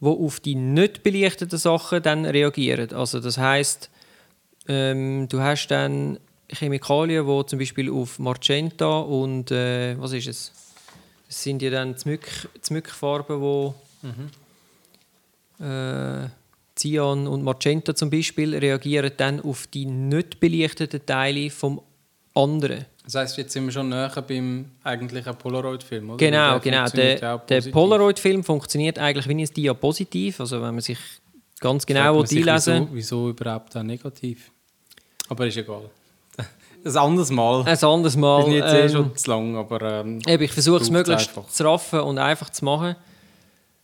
die 0.00 0.06
auf 0.06 0.40
die 0.40 0.54
nicht 0.56 1.02
belichteten 1.02 1.58
Sachen 1.58 2.02
dann 2.02 2.24
reagieren. 2.24 2.92
Also 2.92 3.20
das 3.20 3.38
heißt, 3.38 3.88
ähm, 4.68 5.28
du 5.28 5.40
hast 5.40 5.68
dann 5.68 6.18
Chemikalien, 6.48 7.26
die 7.26 7.46
zum 7.46 7.58
Beispiel 7.58 7.90
auf 7.90 8.18
Magenta 8.18 9.00
und 9.00 9.50
äh, 9.50 9.98
was 10.00 10.12
ist 10.12 10.26
es? 10.26 10.52
Das 11.32 11.44
sind 11.44 11.62
ja 11.62 11.70
dann 11.70 11.96
Zmück, 11.96 12.28
Zmückfarben, 12.60 13.40
wo 13.40 13.74
äh, 15.58 16.28
Cyan 16.76 17.26
und 17.26 17.42
Magenta 17.42 17.94
zum 17.94 18.10
Beispiel 18.10 18.54
reagieren 18.54 19.10
dann 19.16 19.40
auf 19.40 19.66
die 19.66 19.86
nicht 19.86 20.40
belichteten 20.40 21.06
Teile 21.06 21.48
vom 21.48 21.80
anderen. 22.34 22.84
Das 23.04 23.14
heisst, 23.14 23.38
jetzt 23.38 23.54
sind 23.54 23.64
wir 23.64 23.72
schon 23.72 23.88
näher 23.88 24.10
beim 24.28 24.72
eigentlichen 24.84 25.34
Polaroid-Film, 25.34 26.10
oder? 26.10 26.18
Genau, 26.18 26.52
Weil 26.52 26.60
genau. 26.60 26.86
Der, 26.90 27.38
der. 27.38 27.60
Polaroid-Film 27.62 28.44
funktioniert 28.44 28.98
eigentlich 28.98 29.26
wie 29.26 29.42
ein 29.42 29.54
Diapositiv. 29.54 30.38
Also 30.38 30.60
wenn 30.60 30.74
man 30.74 30.82
sich 30.82 30.98
ganz 31.60 31.86
genau 31.86 32.20
einlesen 32.20 32.44
Wieso, 32.44 32.88
wieso 32.92 33.30
überhaupt 33.30 33.74
auch 33.74 33.82
negativ? 33.82 34.50
Aber 35.30 35.46
ist 35.46 35.56
egal. 35.56 35.88
Ein 36.84 36.96
anderes 36.96 37.30
Mal. 37.30 37.64
Ein 37.64 37.78
anderes 37.84 38.16
Wir 38.16 38.20
Mal. 38.20 38.42
sind 38.44 38.52
jetzt 38.54 38.72
eh 38.74 38.80
ähm, 38.82 38.88
schon 38.90 39.16
zu 39.16 39.30
lang, 39.30 39.56
aber 39.56 40.00
ähm, 40.00 40.20
Eben, 40.26 40.42
ich 40.42 40.52
versuche 40.52 40.82
es 40.82 40.90
möglichst 40.90 41.28
einfach. 41.28 41.48
zu 41.48 41.64
raffen 41.64 42.00
und 42.00 42.18
einfach 42.18 42.50
zu 42.50 42.64
machen. 42.64 42.96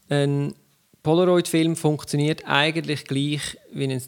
Ein 0.08 0.54
Polaroid-Film 1.02 1.76
funktioniert 1.76 2.42
eigentlich 2.46 3.04
gleich 3.04 3.56
wie 3.72 3.84
ein 3.92 4.02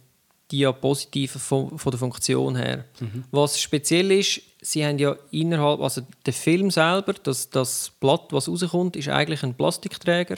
Diapositiv 0.50 1.32
von, 1.32 1.78
von 1.78 1.90
der 1.92 1.98
Funktion 2.00 2.56
her. 2.56 2.84
Mhm. 2.98 3.22
Was 3.30 3.60
speziell 3.60 4.10
ist, 4.10 4.40
sie 4.60 4.84
haben 4.84 4.98
ja 4.98 5.14
innerhalb, 5.30 5.80
also 5.80 6.02
der 6.26 6.32
Film 6.32 6.70
selber, 6.72 7.14
das, 7.22 7.50
das 7.50 7.92
Blatt, 8.00 8.24
was 8.32 8.48
rauskommt, 8.48 8.96
ist 8.96 9.08
eigentlich 9.08 9.44
ein 9.44 9.54
Plastikträger. 9.54 10.36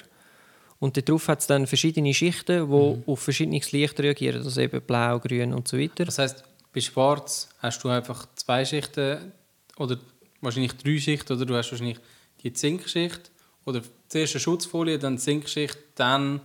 Und 0.79 1.09
darauf 1.09 1.29
hat 1.29 1.41
es 1.41 1.47
dann 1.47 1.67
verschiedene 1.67 2.13
Schichten, 2.13 2.69
die 2.69 2.75
Mhm. 2.77 3.05
auf 3.07 3.21
verschiedenes 3.21 3.73
Licht 3.73 3.99
reagieren. 4.01 4.43
Also 4.43 4.61
eben 4.61 4.83
blau, 4.83 5.19
grün 5.21 5.55
und 5.55 5.67
so 5.69 5.79
weiter. 5.79 6.05
das 6.05 6.19
heisst, 6.19 6.45
bei 6.73 6.81
Schwarz 6.81 7.49
hast 7.59 7.83
du 7.85 7.89
einfach 7.89 8.27
zwei 8.35 8.65
Schichten 8.65 9.33
oder 9.77 9.97
wahrscheinlich 10.41 10.73
drei 10.73 10.99
Schichten 10.99 11.33
oder 11.35 11.45
du 11.47 11.55
hast 11.55 11.71
wahrscheinlich 11.71 11.99
die 12.43 12.53
Zinkschicht 12.53 13.31
oder 13.65 13.83
zuerst 14.09 14.35
eine 14.35 14.41
Schutzfolie, 14.41 14.99
dann 14.99 15.19
Zinkschicht, 15.19 15.79
dann 15.95 16.41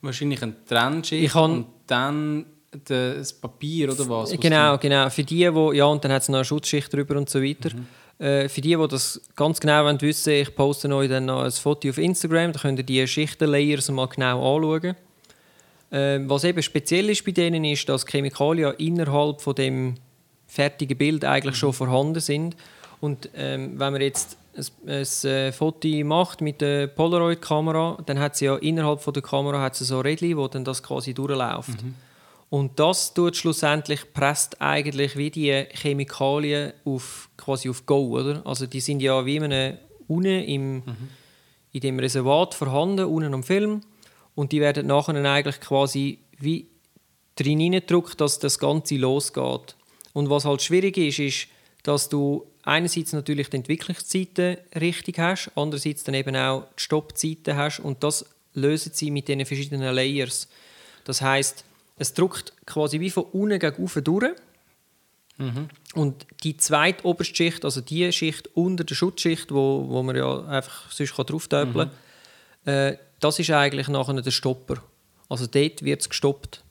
wahrscheinlich 0.00 0.42
eine 0.42 0.54
Trennschicht 0.66 1.34
und 1.34 1.66
dann 1.86 2.44
das 2.84 3.32
Papier 3.32 3.90
oder 3.92 4.08
was? 4.08 4.32
was 4.32 4.40
Genau, 4.40 4.72
du- 4.76 4.82
genau. 4.82 5.08
Für 5.08 5.24
die, 5.24 5.52
wo, 5.54 5.72
ja, 5.72 5.86
und 5.86 6.04
dann 6.04 6.12
hat 6.12 6.22
es 6.22 6.28
noch 6.28 6.36
eine 6.36 6.44
Schutzschicht 6.44 6.92
drüber 6.92 7.16
und 7.16 7.30
so 7.30 7.42
weiter. 7.42 7.70
Äh, 8.18 8.48
für 8.48 8.60
die, 8.60 8.76
die 8.76 8.88
das 8.88 9.20
ganz 9.36 9.58
genau 9.60 9.84
wollen 9.84 10.00
wissen 10.00 10.32
ich 10.32 10.54
poste 10.54 10.94
euch 10.94 11.08
dann 11.08 11.26
noch 11.26 11.42
ein 11.44 11.50
Foto 11.52 11.88
auf 11.88 11.98
Instagram, 11.98 12.52
da 12.52 12.60
könnt 12.60 12.78
ihr 12.80 12.84
die 12.84 13.06
Schichtenlayers 13.06 13.90
mal 13.90 14.06
genau 14.08 14.56
anschauen. 14.56 14.96
Ähm, 15.90 16.28
was 16.28 16.44
eben 16.44 16.62
speziell 16.62 17.08
ist 17.10 17.24
bei 17.24 17.32
denen 17.32 17.64
ist, 17.64 17.88
dass 17.88 18.06
Chemikalien 18.06 18.74
innerhalb 18.74 19.40
von 19.40 19.54
dem 19.54 19.94
fertigen 20.46 20.98
Bild 20.98 21.24
eigentlich 21.24 21.56
schon 21.56 21.72
vorhanden 21.72 22.20
sind. 22.20 22.56
Und 23.00 23.30
ähm, 23.34 23.78
wenn 23.78 23.92
man 23.92 24.02
jetzt 24.02 24.36
ein, 24.56 24.66
ein 24.86 25.30
äh, 25.30 25.52
Foto 25.52 25.88
macht 26.04 26.40
mit 26.40 26.60
der 26.60 26.88
Polaroid-Kamera, 26.88 27.98
dann 28.04 28.18
hat 28.18 28.36
sie 28.36 28.46
ja 28.46 28.56
innerhalb 28.56 29.00
von 29.00 29.14
der 29.14 29.22
Kamera 29.22 29.60
hat 29.62 29.76
sie 29.76 29.84
so 29.84 30.00
Rädchen, 30.00 30.36
wo 30.36 30.48
dann 30.48 30.64
das 30.64 30.82
quasi 30.82 31.14
durchläuft. 31.14 31.78
Und 32.50 32.78
das 32.78 33.12
tut 33.12 33.36
schlussendlich 33.36 34.12
presst 34.12 34.60
eigentlich 34.60 35.16
wie 35.16 35.30
die 35.30 35.64
Chemikalien 35.70 36.72
auf 36.84 37.28
quasi 37.36 37.68
auf 37.68 37.84
Go, 37.84 38.18
oder? 38.18 38.42
Also 38.46 38.66
die 38.66 38.80
sind 38.80 39.00
ja 39.00 39.24
wie 39.26 39.40
eine 39.40 39.78
unten 40.06 40.42
im 40.44 40.82
in 41.70 41.80
dem 41.80 41.98
Reservat 41.98 42.54
vorhanden, 42.54 43.04
unten 43.04 43.34
am 43.34 43.42
Film. 43.42 43.82
Und 44.38 44.52
die 44.52 44.60
werden 44.60 44.86
nachher 44.86 45.14
dann 45.14 45.26
eigentlich 45.26 45.60
quasi 45.60 46.20
wie 46.38 46.68
drin 47.34 47.58
hineingedrückt, 47.58 48.20
dass 48.20 48.38
das 48.38 48.60
Ganze 48.60 48.94
losgeht. 48.94 49.74
Und 50.12 50.30
was 50.30 50.44
halt 50.44 50.62
schwierig 50.62 50.96
ist, 50.96 51.18
ist, 51.18 51.48
dass 51.82 52.08
du 52.08 52.46
einerseits 52.62 53.12
natürlich 53.12 53.50
die 53.50 53.56
Entwicklungszeiten 53.56 54.58
richtig 54.80 55.18
hast, 55.18 55.50
andererseits 55.56 56.04
dann 56.04 56.14
eben 56.14 56.36
auch 56.36 56.68
die 56.78 56.82
Stoppzeiten 56.84 57.56
hast 57.56 57.80
und 57.80 58.04
das 58.04 58.26
lösen 58.54 58.92
sie 58.94 59.10
mit 59.10 59.26
den 59.26 59.44
verschiedenen 59.44 59.92
Layers. 59.92 60.46
Das 61.02 61.20
heißt, 61.20 61.64
es 61.96 62.14
drückt 62.14 62.52
quasi 62.64 63.00
wie 63.00 63.10
von 63.10 63.24
unten 63.24 63.58
gegen 63.58 63.82
oben 63.82 64.04
durch. 64.04 64.32
Und 65.94 66.26
die 66.44 66.56
zweite 66.58 67.04
oberste 67.04 67.34
Schicht, 67.34 67.64
also 67.64 67.80
die 67.80 68.12
Schicht 68.12 68.48
unter 68.54 68.84
der 68.84 68.94
Schutzschicht, 68.94 69.50
wo, 69.50 69.88
wo 69.88 70.00
man 70.04 70.14
ja 70.14 70.44
einfach 70.44 70.92
sonst 70.92 71.16
drauf 71.16 71.48
kann, 71.48 71.90
äh, 72.66 72.96
das 73.20 73.38
ist 73.38 73.50
eigentlich 73.50 73.88
nachher 73.88 74.20
der 74.20 74.30
Stopper. 74.30 74.82
Also 75.28 75.46
dort 75.46 75.82
wird 75.82 76.00
es 76.00 76.08
gestoppt. 76.08 76.62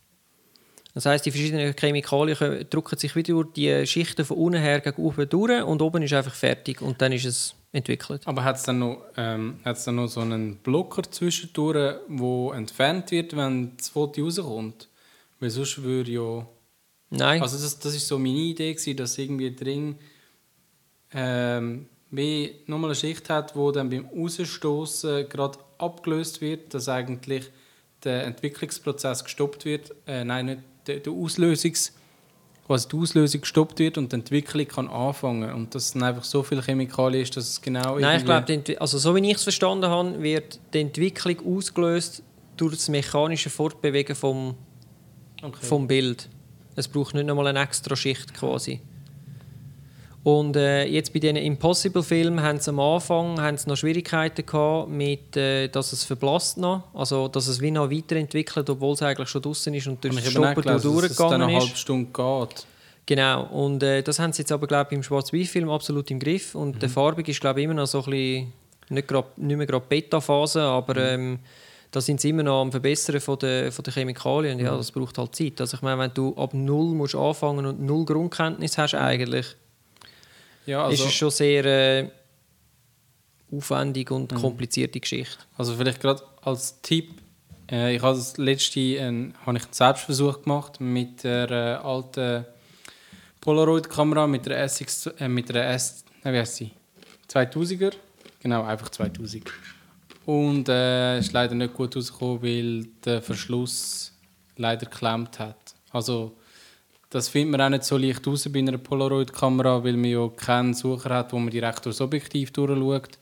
Das 0.94 1.06
heißt, 1.06 1.26
die 1.28 1.32
verschiedenen 1.32 1.76
Chemikalien 1.76 2.66
drücken 2.72 2.98
sich 2.98 3.16
wieder 3.16 3.34
durch 3.34 3.54
die 3.54 3.86
Schichten 3.86 4.26
von 4.26 4.38
unten 4.38 4.60
her 4.60 4.80
gegen 4.80 5.00
oben 5.00 5.30
durch 5.30 5.62
und 5.62 5.82
oben 5.82 6.02
ist 6.02 6.14
einfach 6.14 6.34
fertig 6.34 6.82
und 6.82 7.00
dann 7.02 7.12
ist 7.12 7.26
es 7.26 7.54
entwickelt. 7.72 8.24
Aber 8.26 8.44
hat 8.44 8.56
es 8.56 8.64
dann, 8.64 8.80
noch, 8.80 9.04
ähm, 9.16 9.60
hat's 9.64 9.84
dann 9.84 9.98
noch 9.98 10.08
so 10.08 10.22
einen 10.22 10.58
Blocker 10.58 11.04
zwischendurch, 11.04 12.00
der 12.08 12.58
entfernt 12.58 13.12
wird, 13.12 13.36
wenn 13.38 13.78
das 13.78 13.90
Foto 13.90 14.24
rauskommt? 14.24 14.90
Weil 15.40 15.52
sonst 15.52 15.84
würde 15.84 16.12
ja... 16.12 16.48
Nein. 17.10 17.42
Also 17.44 17.58
das, 17.58 17.78
das 17.78 17.94
ist 17.94 18.08
so 18.08 18.18
meine 18.18 18.40
Idee, 18.40 18.74
gewesen, 18.74 18.98
dass 18.98 19.18
irgendwie 19.18 19.56
drin 19.56 19.98
ähm, 21.14 21.88
wie 22.18 22.56
nochmal 22.66 22.90
eine 22.90 22.96
Schicht 22.96 23.30
hat, 23.30 23.56
wo 23.56 23.72
dann 23.72 23.90
beim 23.90 24.06
Rausstoßen 24.08 25.30
gerade 25.30 25.60
abgelöst 25.78 26.42
wird, 26.42 26.74
dass 26.74 26.90
eigentlich 26.90 27.50
der 28.04 28.26
Entwicklungsprozess 28.26 29.24
gestoppt 29.24 29.66
wird, 29.66 29.94
äh, 30.06 30.24
nein, 30.24 30.46
nicht 30.48 30.60
der, 30.88 31.00
der 31.00 31.14
Auslösungs, 31.14 31.94
quasi 32.66 32.88
die 32.90 32.98
Auslösung 32.98 33.42
gestoppt 33.42 33.80
wird 33.80 33.98
und 33.98 34.12
die 34.12 34.16
Entwicklung 34.18 34.68
kann 34.68 34.88
anfangen 34.90 35.52
und 35.54 35.74
dass 35.74 35.94
dann 35.94 36.04
einfach 36.04 36.24
so 36.24 36.44
viel 36.44 36.62
Chemikalien 36.62 37.24
ist, 37.24 37.38
dass 37.38 37.48
es 37.50 37.62
genau 37.62 37.98
Nein, 37.98 38.20
ich 38.20 38.26
glaube, 38.26 38.82
also 38.82 38.98
so 38.98 39.16
wie 39.16 39.30
ich 39.30 39.38
es 39.38 39.44
verstanden 39.44 39.88
habe, 39.88 40.22
wird 40.22 40.60
die 40.74 40.82
Entwicklung 40.82 41.58
ausgelöst 41.58 42.24
durch 42.58 42.76
das 42.76 42.90
mechanische 42.90 43.50
Fortbewegen 43.50 44.16
vom, 44.16 44.56
Okay. 45.42 45.66
vom 45.66 45.88
Bild. 45.88 46.30
Es 46.76 46.88
braucht 46.88 47.14
nicht 47.14 47.28
nochmal 47.28 47.48
eine 47.48 47.62
extra 47.62 47.96
Schicht 47.96 48.34
quasi. 48.34 48.82
Und 50.24 50.58
äh, 50.58 50.84
jetzt 50.86 51.14
bei 51.14 51.20
diesen 51.20 51.38
Impossible-Filmen 51.38 52.42
haben 52.42 52.60
sie 52.60 52.70
am 52.72 52.80
Anfang 52.82 53.40
haben 53.40 53.58
sie 53.58 53.70
noch 53.70 53.78
Schwierigkeiten 53.78 54.46
gehabt, 54.46 54.90
mit, 54.90 55.38
äh, 55.38 55.70
dass 55.70 55.94
es 55.94 56.04
verblasst 56.04 56.58
noch, 56.58 56.84
also 56.94 57.28
dass 57.30 57.48
es 57.48 57.62
wie 57.62 57.72
noch 57.72 57.90
weiterentwickelt, 57.90 58.70
obwohl 58.70 58.94
es 58.94 59.02
eigentlich 59.02 59.30
schon 59.30 59.42
draußen 59.42 59.74
ist 59.74 59.88
und 59.88 60.04
durch 60.04 60.14
eben 60.14 60.26
auch 60.26 60.32
Stoppen 60.32 60.64
gelesen, 60.64 60.94
dass 60.96 61.10
es 61.12 61.18
dann 61.18 61.40
durchgegangen 61.40 61.42
eine 61.44 61.58
ist. 61.58 61.64
halbe 61.64 61.78
Stunde 61.78 62.10
geht. 62.12 62.66
Genau, 63.06 63.44
und 63.46 63.84
äh, 63.84 64.02
das 64.04 64.20
haben 64.20 64.34
sie 64.34 64.42
jetzt 64.42 64.52
aber, 64.52 64.68
glaube 64.68 64.90
ich, 64.92 64.98
im 64.98 65.04
Schwarz-Weiß-Film 65.04 65.70
absolut 65.70 66.12
im 66.12 66.20
Griff. 66.20 66.56
Und 66.56 66.76
Mhm. 66.76 66.80
der 66.80 66.90
Farbig 66.90 67.30
ist, 67.30 67.40
glaube 67.40 67.62
ich, 67.62 67.64
immer 67.64 67.74
noch 67.76 67.88
so 67.88 68.00
ein 68.00 68.10
bisschen, 68.12 68.54
nicht, 68.90 69.08
grad, 69.08 69.38
nicht 69.38 69.56
mehr 69.56 69.66
gerade 69.66 69.86
Beta-Phase, 69.88 70.62
aber 70.62 70.94
Mhm. 70.96 71.00
ähm, 71.24 71.40
da 71.90 72.02
sind 72.02 72.20
sie 72.20 72.32
immer 72.32 72.44
noch 72.44 72.60
am 72.64 72.72
Verbessern 72.72 73.22
von 73.22 73.40
der, 73.40 73.72
von 73.72 73.82
der 73.84 73.94
Chemikalien. 73.94 74.58
Mhm. 74.58 74.66
Ja, 74.66 74.76
das 74.76 74.92
braucht 74.92 75.18
halt 75.18 75.34
Zeit. 75.34 75.62
Also 75.62 75.78
ich 75.78 75.82
meine, 75.84 76.00
wenn 76.02 76.12
du 76.14 76.36
ab 76.36 76.54
Null 76.54 76.94
musst 76.96 77.16
anfangen 77.16 77.66
und 77.66 77.80
null 77.80 78.04
Grundkenntnis 78.04 78.78
hast 78.78 78.94
eigentlich, 78.96 79.56
Ja, 80.68 80.86
also, 80.86 81.04
ist 81.04 81.10
es 81.10 81.16
schon 81.16 81.32
sehr 81.32 81.66
äh, 81.66 82.10
aufwendig 83.52 84.12
und 84.12 84.32
Mhm. 84.32 84.36
komplizierte 84.38 85.00
Geschichte. 85.00 85.38
Also 85.58 85.76
vielleicht 85.76 86.02
gerade 86.02 86.22
als 86.42 86.80
Tipp, 86.82 87.14
äh, 87.72 87.96
ich 87.96 88.02
habe 88.02 88.16
das 88.18 88.38
letzte 88.38 88.80
ein, 88.80 89.34
habe 89.46 89.58
ich 89.58 89.64
einen 89.64 89.74
Selbstversuch 89.74 90.44
gemacht 90.44 90.80
mit 90.80 91.24
der 91.24 91.50
äh, 91.50 91.74
alten 91.84 92.46
Polaroid-Kamera, 93.42 94.28
mit 94.28 94.46
der 94.46 94.64
SX, 94.68 95.08
äh, 95.20 95.28
mit 95.28 95.50
der 95.50 95.70
S, 95.72 96.04
äh, 96.24 96.34
wie 96.34 96.38
heißt 96.40 96.56
sie? 96.58 96.72
2000er, 97.30 97.94
genau, 98.42 98.64
einfach 98.64 98.90
2000. 98.90 99.44
Und 100.26 100.68
äh, 100.68 101.20
ist 101.20 101.32
leider 101.32 101.56
nicht 101.56 101.74
gut 101.74 101.96
rausgekommen, 101.96 102.42
weil 102.44 102.86
der 103.06 103.22
Verschluss 103.22 104.12
leider 104.58 104.86
geklemmt 104.86 105.40
hat. 105.40 105.56
Also 105.92 106.34
das 107.10 107.30
findet 107.30 107.52
man 107.52 107.62
auch 107.62 107.70
nicht 107.70 107.84
so 107.86 107.98
leicht 107.98 108.28
raus 108.28 108.50
bei 108.52 108.60
einer 108.60 108.78
Polaroid-Kamera, 108.78 109.84
weil 109.84 109.96
man 109.96 110.10
ja 110.10 110.28
keinen 110.30 110.74
Sucher 110.74 111.16
hat, 111.16 111.32
wo 111.32 111.40
man 111.40 111.50
direkt 111.50 111.86
durchs 111.86 112.02
Objektiv 112.02 112.52
durchschaut. 112.52 113.18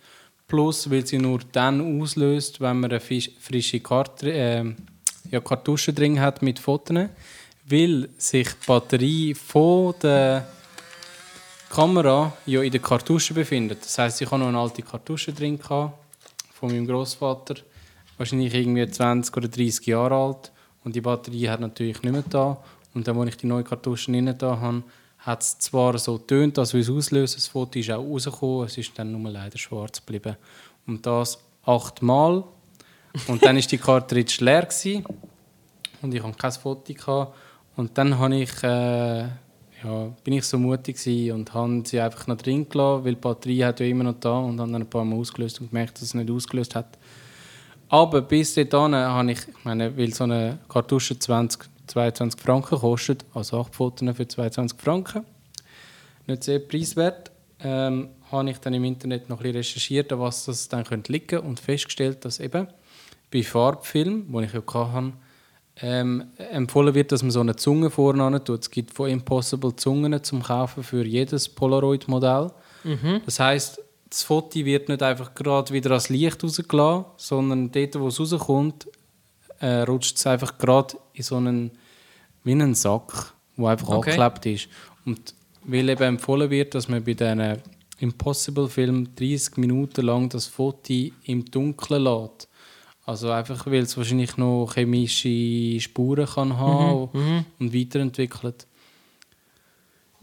Plus, 0.48 0.90
weil 0.90 1.06
sie 1.06 1.18
nur 1.18 1.40
dann 1.52 2.02
auslöst, 2.02 2.62
wenn 2.62 2.80
man 2.80 2.92
eine 2.92 3.00
frische 3.00 3.80
Karte, 3.80 4.32
äh, 4.32 4.64
ja, 5.32 5.40
Kartusche 5.40 5.94
drin 5.94 6.20
hat 6.20 6.42
mit 6.42 6.60
Fotos, 6.60 7.10
weil 7.68 8.10
sich 8.18 8.48
die 8.48 8.66
Batterie 8.68 9.34
von 9.34 9.96
der 10.02 10.48
Kamera 11.70 12.32
ja 12.46 12.62
in 12.62 12.72
der 12.72 12.82
Kartusche 12.82 13.34
befindet. 13.34 13.84
Das 13.84 13.98
heißt, 13.98 14.22
ich 14.22 14.30
habe 14.30 14.40
noch 14.40 14.50
eine 14.50 14.60
alte 14.60 14.82
Kartusche 14.82 15.34
drin 15.34 15.60
von 15.60 15.92
meinem 16.62 16.88
Großvater, 16.88 17.56
wahrscheinlich 18.18 18.54
irgendwie 18.54 18.88
20 18.88 19.36
oder 19.36 19.48
30 19.48 19.86
Jahre 19.88 20.16
alt 20.16 20.52
und 20.84 20.96
die 20.96 21.02
Batterie 21.02 21.50
hat 21.50 21.60
natürlich 21.60 22.02
nicht 22.04 22.12
mehr 22.12 22.24
da. 22.30 22.58
Und 22.96 23.08
dann, 23.08 23.18
als 23.20 23.30
ich 23.30 23.38
die 23.38 23.46
neue 23.46 23.64
Kartusche 23.64 24.12
drin 24.12 24.34
da 24.38 24.60
habe, 24.60 24.84
hat 25.20 25.42
es 25.44 25.60
zwar 25.60 25.98
so 25.98 26.18
getönt, 26.18 26.58
als 26.58 26.74
würde 26.74 26.84
es 26.84 26.90
auslösen, 26.90 27.36
das 27.36 27.48
Foto 27.48 27.78
ist 27.78 27.92
auch 27.92 28.04
rausgekommen, 28.04 28.66
es 28.66 28.78
ist 28.78 28.98
dann 28.98 29.12
nur 29.12 29.32
leider 29.32 29.58
schwarz 29.58 30.04
geblieben. 30.04 30.38
Und 30.88 31.06
das 31.06 31.40
achtmal. 31.64 32.44
Und 33.28 33.44
dann 33.44 33.58
ist 33.58 33.72
die 33.72 33.78
Cartridge 33.78 34.38
leer 34.40 34.64
gewesen. 34.64 35.06
und 36.02 36.14
ich 36.14 36.24
hatte 36.24 36.38
kein 36.38 36.52
Foto. 36.52 36.94
Gehabt. 36.94 37.36
Und 37.76 37.98
dann 37.98 38.18
habe 38.18 38.36
ich, 38.36 38.64
äh, 38.64 39.24
ja, 39.24 40.14
bin 40.24 40.34
ich 40.34 40.46
so 40.46 40.58
mutig 40.58 40.98
und 41.34 41.54
habe 41.54 41.84
sie 41.86 42.00
einfach 42.00 42.28
noch 42.28 42.38
drin 42.38 42.70
gelassen, 42.70 43.04
weil 43.04 43.16
die 43.16 43.22
Batterie 43.22 43.66
hat 43.66 43.80
ja 43.80 43.86
immer 43.86 44.06
noch 44.06 44.20
da 44.20 44.38
und 44.40 44.60
habe 44.60 44.72
dann 44.72 44.84
ein 44.84 44.90
paar 44.90 45.04
Mal 45.04 45.18
ausgelöst 45.18 45.60
und 45.60 45.70
gemerkt, 45.70 45.96
dass 45.96 46.04
es 46.04 46.14
nicht 46.14 46.32
ausgelöst 46.32 46.76
hat. 46.76 46.98
Aber 47.90 48.22
bis 48.22 48.54
dahin 48.56 48.96
habe 48.96 49.32
ich, 49.32 49.40
ich 49.40 49.64
meine, 49.64 49.96
weil 49.98 50.14
so 50.14 50.24
eine 50.24 50.60
Kartusche 50.70 51.20
20, 51.20 51.70
22 51.88 52.42
Franken 52.42 52.80
kostet, 52.80 53.26
also 53.34 53.60
8 53.60 53.76
Fotos 53.76 54.16
für 54.16 54.28
22 54.28 54.80
Franken, 54.80 55.26
nicht 56.28 56.44
sehr 56.44 56.60
preiswert, 56.60 57.32
ähm, 57.60 58.10
habe 58.32 58.50
ich 58.50 58.58
dann 58.60 58.74
im 58.74 58.84
Internet 58.84 59.30
noch 59.30 59.38
ein 59.38 59.44
bisschen 59.44 59.58
recherchiert, 59.58 60.12
an 60.12 60.20
was 60.20 60.46
das 60.46 60.68
dann 60.68 60.84
könnte 60.84 61.12
liegen 61.12 61.40
und 61.40 61.60
festgestellt, 61.60 62.26
dass 62.26 62.40
eben 62.40 62.68
bei 63.32 63.44
Farbfilm, 63.44 64.26
wo 64.30 64.42
ich 64.42 64.54
ja 64.54 64.62
hatte, 64.66 65.14
ähm, 65.82 66.26
empfohlen 66.38 66.96
wird, 66.96 67.12
dass 67.12 67.22
man 67.22 67.32
so 67.32 67.42
eine 67.42 67.56
Zunge 67.56 67.90
vorne 67.90 68.44
tut. 68.44 68.62
Es 68.62 68.72
gibt 68.72 68.94
von 68.94 69.10
Impossible 69.10 69.76
Zungen 69.76 70.24
zum 70.24 70.42
Kaufen 70.42 70.84
für 70.84 71.06
jedes 71.06 71.50
Polaroid-Modell. 71.50 72.52
Das 73.26 73.40
heißt, 73.40 73.82
das 74.10 74.24
Foto 74.24 74.64
wird 74.64 74.88
nicht 74.88 75.04
einfach 75.04 75.34
gerade 75.34 75.74
wieder 75.74 75.92
als 75.92 76.10
Licht 76.10 76.44
rausgelassen, 76.44 77.06
sondern 77.18 77.72
dort, 77.72 78.00
wo 78.00 78.08
es 78.08 78.20
rauskommt, 78.20 78.88
äh, 79.60 79.82
rutscht 79.82 80.18
es 80.18 80.28
einfach 80.28 80.58
gerade 80.58 80.98
in 81.14 81.24
so 81.24 81.36
einen, 81.38 81.72
wie 82.44 82.52
einen 82.52 82.76
Sack, 82.76 83.34
wo 83.56 83.68
einfach 83.68 83.88
Okay. 83.90 84.12
angeklebt 84.20 84.46
ist. 84.46 84.70
Und 85.06 85.34
weil 85.64 85.90
eben 85.90 86.04
empfohlen 86.04 86.50
wird, 86.50 86.76
dass 86.76 86.88
man 86.88 87.04
bei 87.04 87.14
diesen 87.14 87.58
Impossible-Filmen 88.00 89.16
30 89.16 89.58
Minuten 89.58 90.06
lang 90.06 90.30
das 90.30 90.48
Foto 90.48 90.94
im 91.26 91.46
Dunkeln 91.46 92.04
lässt. 92.04 92.48
Also 93.06 93.30
einfach, 93.32 93.66
weil 93.68 93.84
es 93.84 93.96
wahrscheinlich 93.98 94.36
noch 94.38 94.72
chemische 94.74 95.80
Spuren 95.80 96.26
kann 96.26 96.58
haben 96.58 97.46
und 97.60 97.74
weiterentwickelt. 97.74 98.66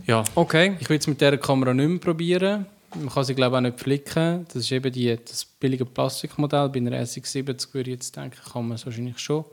Ja, 0.06 0.24
Okay. 0.34 0.76
ich 0.80 0.88
will 0.90 0.98
es 0.98 1.06
mit 1.06 1.20
dieser 1.20 1.38
Kamera 1.38 1.72
nicht 1.72 1.88
mehr 1.88 1.98
probieren. 2.00 2.66
Man 2.94 3.08
kann 3.08 3.24
sie 3.24 3.34
glaube 3.34 3.56
ich 3.56 3.58
auch 3.58 3.62
nicht 3.62 3.80
flicken. 3.80 4.44
Das 4.46 4.56
ist 4.56 4.72
eben 4.72 4.92
die, 4.92 5.16
das 5.16 5.44
billige 5.44 5.84
Plastikmodell. 5.84 6.68
Bei 6.68 6.78
einer 6.78 7.02
SX70 7.02 7.74
würde 7.74 7.90
ich 7.90 7.96
jetzt 7.96 8.16
denken, 8.16 8.38
kann 8.52 8.68
man 8.68 8.76
es 8.76 8.84
wahrscheinlich 8.84 9.18
schon. 9.18 9.44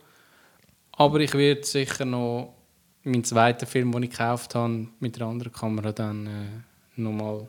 Aber 0.94 1.20
ich 1.20 1.34
werde 1.34 1.64
sicher 1.64 2.06
noch 2.06 2.54
meinen 3.04 3.24
zweiten 3.24 3.66
Film, 3.66 3.92
den 3.92 4.04
ich 4.04 4.10
gekauft 4.12 4.56
habe, 4.56 4.88
mit 5.00 5.16
einer 5.16 5.30
anderen 5.30 5.54
Kamera 5.54 5.92
dann 5.92 6.28
äh, 6.28 7.02
nochmal... 7.02 7.48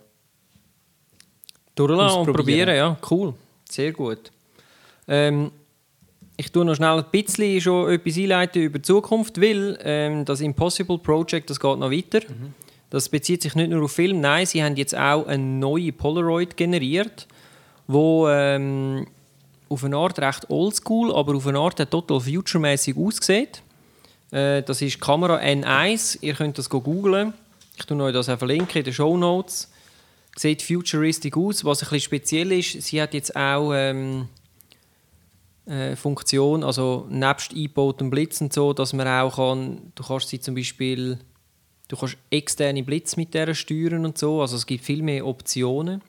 Durchlassen 1.75 2.21
und 2.21 2.33
probieren, 2.33 2.75
ja. 2.75 2.97
Cool. 3.11 3.35
Sehr 3.69 3.93
gut. 3.93 4.31
Ähm, 5.09 5.51
ich 6.37 6.51
tue 6.51 6.65
noch 6.65 6.75
schnell 6.75 6.99
ein 6.99 7.05
bisschen 7.11 7.61
schon 7.61 7.91
etwas 7.91 8.17
einleiten 8.17 8.63
über 8.63 8.79
die 8.79 8.83
Zukunft, 8.83 9.41
weil 9.41 9.79
ähm, 9.83 10.25
das 10.25 10.41
Impossible 10.41 10.99
Project, 10.99 11.51
das 11.51 11.61
geht 11.61 11.79
noch 11.79 11.91
weiter. 11.91 12.21
Das 12.91 13.09
bezieht 13.09 13.43
sich 13.43 13.55
nicht 13.55 13.71
nur 13.71 13.85
auf 13.85 13.93
Film, 13.93 14.21
nein, 14.21 14.47
sie 14.47 14.63
haben 14.63 14.77
jetzt 14.77 14.97
auch 14.97 15.27
eine 15.27 15.43
neue 15.43 15.93
Polaroid 15.93 16.57
generiert, 16.57 17.29
wo 17.87 18.29
ähm, 18.29 19.07
auf 19.69 19.85
eine 19.85 19.97
Art 19.97 20.19
recht 20.19 20.51
oldschool, 20.51 21.15
aber 21.15 21.37
auf 21.37 21.47
eine 21.47 21.59
Art 21.59 21.91
total 21.91 22.21
future-mäßig 22.21 22.97
aussieht. 22.97 23.63
Äh, 24.33 24.63
das 24.63 24.83
ist 24.83 25.01
Kamera 25.01 25.39
N1, 25.39 26.19
ihr 26.21 26.35
könnt 26.35 26.59
das 26.59 26.69
go 26.69 26.81
googlen. 26.81 27.33
Ich 27.77 27.87
tue 27.87 28.03
euch 28.03 28.13
das 28.13 28.29
auch 28.29 28.39
verlinken 28.39 28.79
in 28.79 28.85
den 28.85 28.93
Show 28.93 29.17
Notes 29.17 29.71
sieht 30.37 30.63
futuristic 30.63 31.37
aus. 31.37 31.65
Was 31.65 31.83
ein 31.83 31.87
bisschen 31.87 32.01
speziell 32.01 32.53
ist, 32.53 32.83
sie 32.83 33.01
hat 33.01 33.15
jetzt 33.15 33.35
auch 33.37 33.73
ähm, 33.75 34.29
äh, 35.67 35.97
Funktion, 35.97 36.65
also 36.65 37.07
nebst 37.11 37.53
eingebautem 37.53 38.11
Blitz 38.11 38.41
und 38.41 38.53
so, 38.53 38.73
dass 38.73 38.93
man 38.93 39.07
auch 39.07 39.37
kann, 39.37 39.93
du 39.95 40.03
kannst 40.03 40.29
sie 40.29 40.41
zum 40.41 40.55
Beispiel, 40.55 41.19
du 41.91 41.97
kannst 41.97 42.17
externe 42.31 42.83
Blitz 42.83 43.17
mit 43.17 43.35
der 43.35 43.53
steuern 43.55 44.05
und 44.05 44.17
so, 44.17 44.41
also 44.41 44.57
es 44.57 44.65
gibt 44.65 44.85
viel 44.85 45.03
mehr 45.03 45.27
Optionen. 45.27 46.03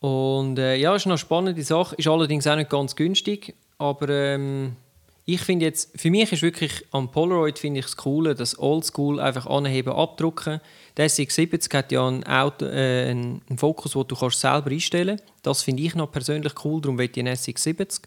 Und 0.00 0.58
äh, 0.58 0.76
ja, 0.76 0.94
ist 0.94 1.06
eine 1.06 1.16
spannende 1.16 1.62
Sache, 1.62 1.94
ist 1.96 2.08
allerdings 2.08 2.46
auch 2.46 2.56
nicht 2.56 2.68
ganz 2.68 2.96
günstig, 2.96 3.54
aber 3.78 4.08
ähm, 4.08 4.76
ich 5.24 5.40
finde 5.40 5.64
jetzt, 5.64 5.98
für 6.00 6.10
mich 6.10 6.30
ist 6.32 6.42
wirklich 6.42 6.84
am 6.90 7.10
Polaroid 7.10 7.58
finde 7.58 7.80
ich 7.80 7.86
das 7.86 7.96
Coole, 7.96 8.34
das 8.34 8.58
Oldschool 8.58 9.18
einfach 9.18 9.46
anheben, 9.46 9.92
abdrucken. 9.92 10.60
Der 10.96 11.08
SX70 11.08 11.74
hat 11.74 11.90
ja 11.90 12.06
einen, 12.06 12.22
äh, 12.22 13.10
einen 13.10 13.58
Fokus, 13.58 13.92
den 13.92 14.06
du 14.06 14.16
kannst 14.16 14.40
selber 14.40 14.70
einstellen 14.70 15.18
kannst. 15.18 15.32
Das 15.42 15.62
finde 15.62 15.82
ich 15.82 15.94
noch 15.94 16.12
persönlich 16.12 16.52
cool, 16.64 16.80
darum 16.80 16.98
will 16.98 17.10
ich 17.10 17.18
einen 17.18 17.34
SX70. 17.34 18.02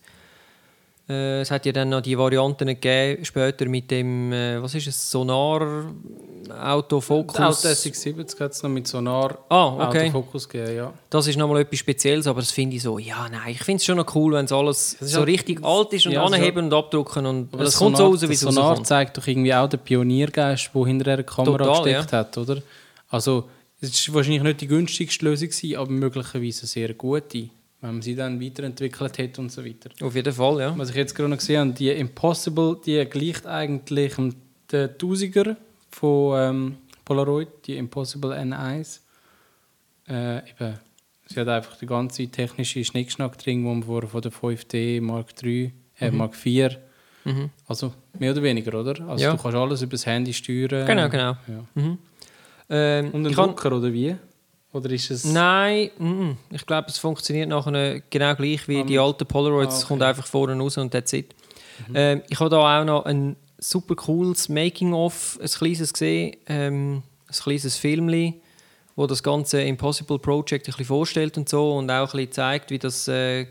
Äh, 1.09 1.41
es 1.41 1.49
hat 1.49 1.65
ja 1.65 1.71
dann 1.71 1.89
noch 1.89 2.01
die 2.01 2.15
Varianten 2.17 2.67
gegeben, 2.67 3.25
später 3.25 3.65
mit 3.65 3.89
dem, 3.89 4.31
äh, 4.31 4.61
was 4.61 4.75
ist 4.75 4.87
es, 4.87 5.09
Sonar 5.09 5.85
Autofokus. 6.61 7.35
Auto 7.39 7.67
S70 7.67 8.39
hat 8.39 8.51
es 8.51 8.63
noch 8.63 8.69
mit 8.69 8.87
Sonar 8.87 9.37
Ah, 9.49 9.87
okay. 9.87 10.03
Autofokus 10.09 10.47
gegeben, 10.47 10.75
ja. 10.75 10.93
Das 11.09 11.27
ist 11.27 11.37
nochmal 11.37 11.61
etwas 11.61 11.79
Spezielles, 11.79 12.27
aber 12.27 12.41
das 12.41 12.51
finde 12.51 12.75
ich 12.75 12.83
so, 12.83 12.97
ja, 12.99 13.27
nein, 13.29 13.51
ich 13.51 13.59
finde 13.63 13.77
es 13.77 13.85
schon 13.85 13.97
noch 13.97 14.15
cool, 14.15 14.33
wenn 14.33 14.45
es 14.45 14.51
alles 14.51 14.97
so 14.99 15.19
halt- 15.19 15.27
richtig 15.27 15.63
alt 15.63 15.93
ist 15.93 16.05
und 16.05 16.11
ja, 16.13 16.27
so- 16.27 16.33
anheben 16.33 16.65
und 16.65 16.73
abdrucken 16.73 17.25
und 17.25 17.53
das 17.53 17.61
das 17.61 17.77
kommt 17.77 17.97
so 17.97 18.03
Sonar- 18.03 18.11
raus, 18.13 18.29
wie 18.29 18.33
es 18.33 18.39
Sonar 18.39 18.63
rauskommt. 18.69 18.87
zeigt 18.87 19.17
doch 19.17 19.27
irgendwie 19.27 19.53
auch 19.53 19.67
den 19.69 19.79
Pioniergeist, 19.79 20.71
der 20.73 20.85
hinter 20.85 21.03
der 21.15 21.23
Kamera 21.23 21.57
Total, 21.57 21.83
gesteckt 21.83 22.13
hat, 22.13 22.37
oder? 22.37 22.61
Also, 23.09 23.49
es 23.81 24.07
war 24.09 24.15
wahrscheinlich 24.15 24.43
nicht 24.43 24.61
die 24.61 24.67
günstigste 24.67 25.25
Lösung, 25.25 25.49
aber 25.77 25.89
möglicherweise 25.91 26.61
eine 26.61 26.67
sehr 26.67 26.93
gute, 26.93 27.49
wenn 27.81 27.91
man 27.93 28.01
sie 28.01 28.15
dann 28.15 28.41
weiterentwickelt 28.41 29.17
hat 29.19 29.39
und 29.39 29.51
so 29.51 29.63
weiter. 29.65 29.89
Auf 30.01 30.15
jeden 30.15 30.33
Fall, 30.33 30.59
ja. 30.59 30.77
Was 30.77 30.89
ich 30.89 30.95
jetzt 30.95 31.15
gerade 31.15 31.29
noch 31.29 31.37
gesehen 31.37 31.59
habe, 31.61 31.71
die 31.73 31.89
Impossible, 31.89 32.77
die 32.85 33.03
gleicht 33.05 33.45
eigentlich 33.45 34.15
dem 34.15 34.35
der 34.71 34.97
1000er 34.97 35.55
von 35.91 36.37
ähm, 36.39 36.77
Polaroid, 37.05 37.47
die 37.65 37.77
Impossible 37.77 38.31
N1. 38.33 38.99
Äh, 40.07 40.37
eben, 40.39 40.79
sie 41.27 41.39
hat 41.39 41.47
einfach 41.47 41.77
die 41.77 41.85
ganze 41.85 42.27
technische 42.27 42.83
Schnickschnack 42.83 43.37
drin, 43.37 43.59
die 43.63 43.67
man 43.67 43.83
vorher 43.83 44.09
von 44.09 44.21
der 44.21 44.31
5D 44.31 45.01
Mark 45.01 45.27
III, 45.43 45.73
äh, 45.99 46.11
Mark 46.11 46.33
IV, 46.45 46.77
Mhm. 47.25 47.49
also 47.67 47.93
mehr 48.17 48.31
oder 48.31 48.41
weniger, 48.43 48.79
oder? 48.79 49.01
Also 49.07 49.23
Ja. 49.23 49.31
du 49.35 49.41
kannst 49.41 49.57
alles 49.57 49.81
über 49.81 49.91
das 49.91 50.05
Handy 50.05 50.33
steuern. 50.33 50.85
Genau, 50.87 51.09
genau. 51.09 51.35
Ja. 51.47 51.65
Mhm. 51.75 51.97
Ähm, 52.69 53.11
Und 53.11 53.25
ein 53.25 53.29
ich 53.31 53.35
kann- 53.35 53.49
Drucker, 53.49 53.75
oder 53.75 53.91
wie? 53.91 54.15
Oder 54.71 54.89
ist 54.91 55.09
es... 55.09 55.23
Nein, 55.25 55.89
mm, 55.97 56.31
ich 56.51 56.65
glaube, 56.65 56.87
es 56.89 56.97
funktioniert 56.99 57.49
nachher 57.49 58.01
genau 58.09 58.35
gleich 58.35 58.67
wie 58.67 58.81
Am- 58.81 58.87
die 58.87 58.99
alten 58.99 59.25
Polaroids. 59.25 59.73
Ah, 59.73 59.77
Es 59.77 59.83
okay. 59.83 59.87
kommt 59.87 60.03
einfach 60.03 60.27
vorne 60.27 60.61
raus 60.61 60.77
und 60.77 60.91
that's 60.91 61.11
it. 61.13 61.33
Ähm, 61.93 62.21
ich 62.29 62.39
habe 62.39 62.49
da 62.49 62.81
auch 62.81 62.85
noch 62.85 63.05
ein 63.05 63.35
super 63.57 63.95
cooles 63.95 64.47
Making-of, 64.49 65.39
ein 65.41 65.47
kleines 65.47 65.91
gesehen, 65.93 66.35
ähm, 66.47 67.03
ein 67.27 67.33
kleines 67.33 67.77
Filmli, 67.77 68.41
wo 68.95 69.07
das 69.07 69.23
ganze 69.23 69.61
Impossible 69.61 70.19
Project 70.19 70.67
ein 70.67 70.71
bisschen 70.71 70.85
vorstellt 70.85 71.37
und 71.37 71.49
so 71.49 71.75
und 71.77 71.89
auch 71.89 72.13
ein 72.13 72.17
bisschen 72.17 72.31
zeigt, 72.33 72.69
wie 72.69 72.79
das, 72.79 73.07
äh, 73.07 73.47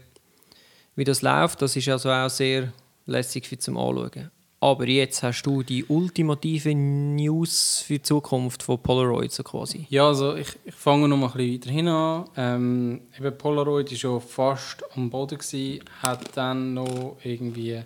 wie 0.95 1.05
das 1.05 1.23
läuft. 1.23 1.63
Das 1.63 1.75
ist 1.75 1.89
also 1.89 2.11
auch 2.11 2.29
sehr 2.31 2.73
lässig 3.07 3.47
für 3.49 3.59
zum 3.59 3.77
Anschauen. 3.77 4.31
Aber 4.61 4.89
jetzt 4.89 5.23
hast 5.23 5.43
du 5.43 5.63
die 5.63 5.85
ultimative 5.85 6.75
News 6.75 7.83
für 7.87 7.95
die 7.95 8.03
Zukunft 8.03 8.65
von 8.65 8.79
Polaroid 8.79 9.31
so 9.31 9.45
quasi. 9.45 9.87
Ja, 9.89 10.09
also 10.09 10.35
ich, 10.35 10.49
ich 10.65 10.75
fange 10.75 11.07
noch 11.07 11.17
mal 11.17 11.27
ein 11.27 11.33
bisschen 11.33 11.55
weiter 11.55 11.71
hin 11.71 11.89
an. 11.89 12.25
Ähm, 12.37 13.01
eben 13.17 13.39
Polaroid 13.39 13.91
war 13.91 13.99
schon 13.99 14.21
fast 14.21 14.83
am 14.97 15.11
Boden, 15.11 15.39
gewesen, 15.39 15.85
hat 16.03 16.37
dann 16.37 16.75
noch 16.75 17.17
irgendwie 17.23 17.83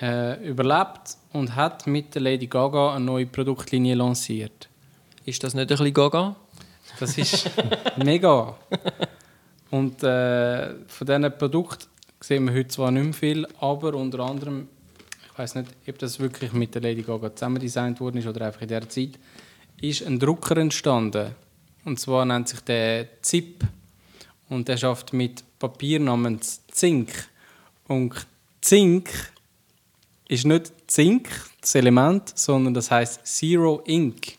äh, 0.00 0.48
überlebt 0.48 1.16
und 1.32 1.54
hat 1.54 1.86
mit 1.86 2.14
der 2.16 2.22
Lady 2.22 2.48
Gaga 2.48 2.94
eine 2.94 3.04
neue 3.04 3.26
Produktlinie 3.26 3.94
lanciert. 3.94 4.68
Ist 5.24 5.42
das 5.44 5.54
nicht 5.54 5.62
ein 5.62 5.68
bisschen 5.68 5.94
gaga? 5.94 6.36
Das 7.00 7.16
ist 7.16 7.50
mega. 7.96 8.56
Und 9.70 10.02
äh, 10.02 10.74
von 10.86 11.06
diesen 11.06 11.38
Produkten 11.38 11.86
sehen 12.20 12.44
wir 12.46 12.54
heute 12.54 12.68
zwar 12.68 12.90
nicht 12.90 13.04
mehr 13.04 13.12
viel, 13.14 13.48
aber 13.60 13.94
unter 13.94 14.20
anderem, 14.20 14.68
ich 15.34 15.38
weiß 15.38 15.56
nicht, 15.56 15.68
ob 15.88 15.98
das 15.98 16.20
wirklich 16.20 16.52
mit 16.52 16.76
der 16.76 16.82
Lady 16.82 17.02
Gaga 17.02 17.34
zusammen 17.34 17.58
designt 17.58 18.00
worden 18.00 18.18
ist 18.18 18.28
oder 18.28 18.46
einfach 18.46 18.62
in 18.62 18.68
dieser 18.68 18.88
Zeit, 18.88 19.18
ist 19.80 20.06
ein 20.06 20.20
Drucker 20.20 20.56
entstanden. 20.58 21.34
Und 21.84 21.98
zwar 21.98 22.24
nennt 22.24 22.46
sich 22.46 22.60
der 22.60 23.20
ZIP. 23.20 23.64
Und 24.48 24.68
der 24.68 24.76
schafft 24.76 25.12
mit 25.12 25.42
Papier 25.58 25.98
namens 25.98 26.62
Zink. 26.68 27.10
Und 27.88 28.14
Zink 28.60 29.10
ist 30.28 30.46
nicht 30.46 30.72
Zink, 30.86 31.28
das 31.60 31.74
Element, 31.74 32.38
sondern 32.38 32.72
das 32.72 32.92
heißt 32.92 33.26
Zero 33.26 33.82
Ink. 33.86 34.38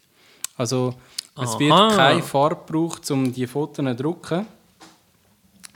Also 0.56 0.96
es 1.36 1.60
wird 1.60 1.74
Aha. 1.74 1.94
keine 1.94 2.24
Farbe 2.24 2.64
gebraucht, 2.66 3.12
um 3.12 3.34
die 3.34 3.48
Fotos 3.48 3.86
zu 3.86 3.96
drucken, 3.96 4.46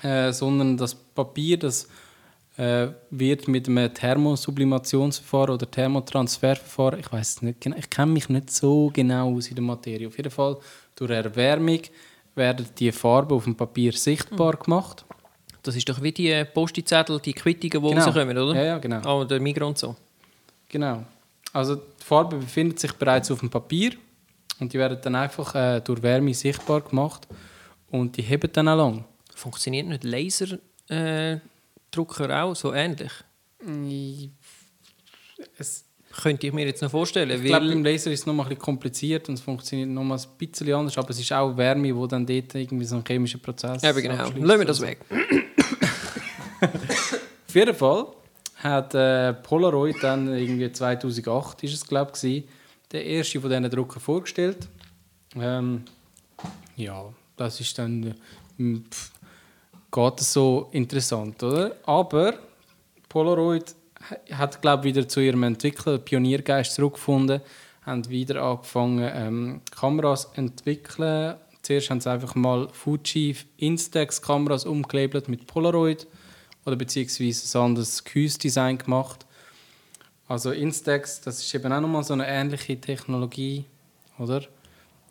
äh, 0.01 0.31
sondern 0.31 0.77
das 0.77 0.95
Papier, 0.95 1.59
das 1.59 1.89
äh, 2.59 2.91
wird 3.09 3.47
mit 3.47 3.69
einem 3.69 3.93
Thermosublimationsverfahren 3.93 5.53
oder 5.53 5.71
Thermotransferverfahren, 5.71 6.99
ich 6.99 7.09
weiß 7.09 7.41
nicht 7.43 7.61
genau, 7.61 7.77
ich 7.77 7.89
kenne 7.89 8.11
mich 8.11 8.27
nicht 8.27 8.51
so 8.51 8.91
genau 8.93 9.33
aus 9.33 9.47
in 9.47 9.55
der 9.55 9.63
Materie. 9.63 10.07
Auf 10.07 10.17
jeden 10.17 10.29
Fall 10.29 10.57
durch 10.93 11.09
Erwärmung 11.09 11.79
werden 12.35 12.65
die 12.77 12.91
Farben 12.91 13.33
auf 13.33 13.45
dem 13.45 13.55
Papier 13.55 13.93
sichtbar 13.93 14.57
gemacht. 14.57 15.05
Das 15.63 15.77
ist 15.77 15.87
doch 15.87 16.01
wie 16.01 16.11
die 16.11 16.43
Postizettel, 16.53 17.21
die 17.21 17.31
Quittungen, 17.31 17.81
die 17.81 17.97
rauskommen, 17.97 18.37
oder? 18.37 18.53
Ja, 18.55 18.63
ja, 18.63 18.77
genau. 18.77 19.21
Ah, 19.21 19.23
der 19.23 19.39
Migros 19.39 19.69
und 19.69 19.77
so. 19.77 19.95
Genau. 20.67 21.05
Also 21.53 21.75
die 21.75 22.03
Farbe 22.03 22.37
befindet 22.37 22.79
sich 22.79 22.91
bereits 22.91 23.31
auf 23.31 23.39
dem 23.39 23.49
Papier 23.49 23.91
und 24.59 24.73
die 24.73 24.77
werden 24.77 24.99
dann 25.01 25.15
einfach 25.15 25.55
äh, 25.55 25.79
durch 25.79 26.01
Wärme 26.03 26.33
sichtbar 26.33 26.81
gemacht 26.81 27.25
und 27.89 28.17
die 28.17 28.21
heben 28.21 28.51
dann 28.51 28.67
auch 28.67 28.77
lang. 28.77 29.05
Funktioniert 29.33 29.87
nicht 29.87 30.03
Laserdrucker 30.03 30.59
äh, 30.89 31.39
Drucker 31.91 32.43
auch 32.43 32.55
so 32.55 32.73
ähnlich? 32.73 33.11
Es, 35.57 35.85
Könnte 36.21 36.47
ich 36.47 36.53
mir 36.53 36.65
jetzt 36.65 36.81
noch 36.81 36.89
vorstellen. 36.89 37.29
ich 37.29 37.43
glaube, 37.43 37.67
beim 37.67 37.83
Laser 37.83 38.11
ist 38.11 38.21
es 38.21 38.25
noch 38.25 38.33
mal 38.33 38.43
ein 38.43 38.49
bisschen 38.49 38.63
kompliziert 38.63 39.29
und 39.29 39.35
es 39.35 39.41
funktioniert 39.41 39.89
noch 39.89 40.03
mal 40.03 40.17
ein 40.17 40.25
bisschen 40.37 40.73
anders, 40.73 40.97
aber 40.97 41.11
es 41.11 41.19
ist 41.19 41.31
auch 41.31 41.55
Wärme, 41.55 41.95
wo 41.95 42.07
dann 42.07 42.25
dort 42.25 42.55
irgendwie 42.55 42.85
so 42.85 42.95
ein 42.95 43.03
chemischer 43.05 43.37
Prozess 43.37 43.83
Eben 43.83 44.01
genau. 44.01 44.15
Lassen 44.15 44.59
wir 44.59 44.65
das 44.65 44.81
weg. 44.81 44.99
Auf 47.47 47.55
jeden 47.55 47.75
Fall 47.75 48.07
hat 48.55 48.95
äh, 48.95 49.33
Polaroid 49.33 49.95
dann 50.01 50.33
irgendwie 50.33 50.71
2008 50.71 51.63
ist 51.63 51.73
es 51.73 51.87
glaube 51.87 52.11
ich 52.21 52.43
der 52.91 53.05
erste 53.05 53.39
von 53.39 53.49
diesen 53.49 53.69
Drucker 53.69 53.99
vorgestellt. 53.99 54.67
Ähm, 55.35 55.83
ja, 56.75 57.13
das 57.37 57.59
ist 57.61 57.77
dann 57.77 58.15
äh, 58.57 58.79
pff, 58.89 59.11
geht 59.91 60.21
es 60.21 60.33
so 60.33 60.69
interessant, 60.71 61.41
oder? 61.43 61.75
Aber 61.85 62.33
Polaroid 63.07 63.75
ha- 64.09 64.37
hat 64.37 64.61
glaube 64.61 64.87
ich 64.87 64.95
wieder 64.95 65.07
zu 65.07 65.19
ihrem 65.19 65.43
Entwickler 65.43 65.97
Pioniergeist 65.97 66.75
zurückgefunden, 66.75 67.41
haben 67.85 68.07
wieder 68.09 68.41
angefangen 68.43 69.09
ähm, 69.13 69.61
Kameras 69.71 70.31
zu 70.31 70.37
entwickeln. 70.41 71.35
Zuerst 71.61 71.89
haben 71.89 72.01
sie 72.01 72.09
einfach 72.11 72.35
mal 72.35 72.67
Fuji 72.71 73.35
Instax 73.57 74.21
Kameras 74.21 74.65
umgelabelt 74.65 75.27
mit 75.27 75.45
Polaroid 75.47 76.07
oder 76.65 76.75
beziehungsweise 76.75 77.57
ein 77.59 77.63
anderes 77.65 78.03
Gehäuse-Design 78.03 78.77
gemacht. 78.77 79.25
Also 80.27 80.51
Instax, 80.51 81.21
das 81.21 81.39
ist 81.39 81.53
eben 81.55 81.71
auch 81.73 81.81
nochmal 81.81 82.03
so 82.03 82.13
eine 82.13 82.27
ähnliche 82.27 82.79
Technologie, 82.79 83.65
oder? 84.19 84.43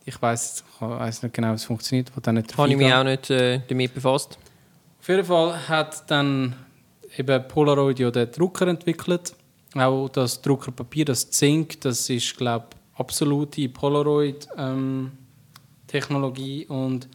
Ich 0.05 0.21
weiß 0.23 0.65
weiß 0.79 1.25
nicht 1.25 1.35
genau, 1.35 1.51
wie 1.51 1.57
es 1.57 1.65
funktioniert, 1.65 2.13
Habe 2.15 2.69
ich 2.71 2.77
mich 2.77 2.95
auch 2.95 3.05
nicht 3.05 3.29
äh, 3.31 3.61
damit 3.69 3.93
befasst. 3.93 4.39
Auf 5.09 5.11
jeden 5.11 5.25
Fall 5.25 5.69
hat 5.71 6.11
dann 6.11 6.55
eben 7.17 7.49
Polaroid 7.49 7.99
ja 7.99 8.11
den 8.11 8.31
Drucker 8.31 8.67
entwickelt. 8.67 9.35
Auch 9.75 10.11
das 10.11 10.43
Druckerpapier, 10.43 11.07
das 11.07 11.31
Zink, 11.31 11.81
das 11.81 12.11
ist, 12.11 12.37
glaube 12.37 12.67
ich, 12.71 12.77
absolute 13.01 13.71
Polaroid-Technologie. 13.71 16.67
und 16.67 17.09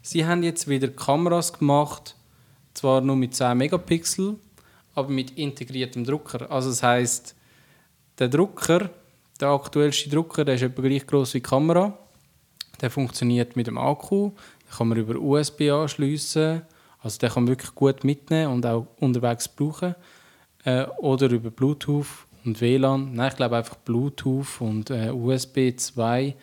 sie 0.00 0.24
haben 0.24 0.42
jetzt 0.44 0.66
wieder 0.66 0.88
Kameras 0.88 1.52
gemacht, 1.52 2.16
zwar 2.72 3.02
nur 3.02 3.16
mit 3.16 3.34
10 3.34 3.58
Megapixel, 3.58 4.36
aber 4.94 5.10
mit 5.10 5.32
integriertem 5.32 6.04
Drucker. 6.04 6.50
Also 6.50 6.70
das 6.70 6.82
heißt, 6.82 7.34
der 8.18 8.28
Drucker, 8.28 8.88
der 9.38 9.48
aktuellste 9.48 10.08
Drucker, 10.08 10.46
der 10.46 10.54
ist 10.54 10.62
etwa 10.62 10.80
gleich 10.80 11.06
groß 11.06 11.34
wie 11.34 11.40
die 11.40 11.42
Kamera. 11.42 11.98
Der 12.80 12.90
funktioniert 12.90 13.56
mit 13.56 13.66
dem 13.66 13.76
Akku. 13.76 14.30
Den 14.30 14.70
kann 14.74 14.88
man 14.88 14.96
über 14.96 15.16
USB 15.16 15.70
anschliessen. 15.70 16.62
Also 17.06 17.18
den 17.18 17.30
kann 17.30 17.44
man 17.44 17.52
wirklich 17.52 17.72
gut 17.76 18.02
mitnehmen 18.02 18.52
und 18.52 18.66
auch 18.66 18.88
unterwegs 18.98 19.46
brauchen. 19.46 19.94
Äh, 20.64 20.86
oder 20.98 21.30
über 21.30 21.50
Bluetooth 21.50 22.26
und 22.44 22.60
WLAN. 22.60 23.14
Nein, 23.14 23.28
ich 23.30 23.36
glaube 23.36 23.56
einfach 23.56 23.76
Bluetooth 23.76 24.60
und 24.60 24.90
äh, 24.90 25.10
USB 25.10 25.76
2 25.76 26.34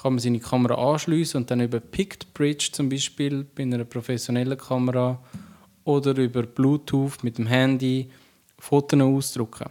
kann 0.00 0.12
man 0.12 0.20
seine 0.20 0.38
Kamera 0.38 0.92
anschliessen 0.92 1.38
und 1.38 1.50
dann 1.50 1.60
über 1.60 1.80
Pict 1.80 2.32
Bridge 2.32 2.68
zum 2.70 2.88
Beispiel 2.88 3.42
bei 3.42 3.64
einer 3.64 3.84
professionellen 3.84 4.56
Kamera 4.56 5.20
oder 5.82 6.16
über 6.16 6.44
Bluetooth 6.44 7.24
mit 7.24 7.38
dem 7.38 7.48
Handy 7.48 8.08
Fotos 8.56 9.00
ausdrucken. 9.00 9.68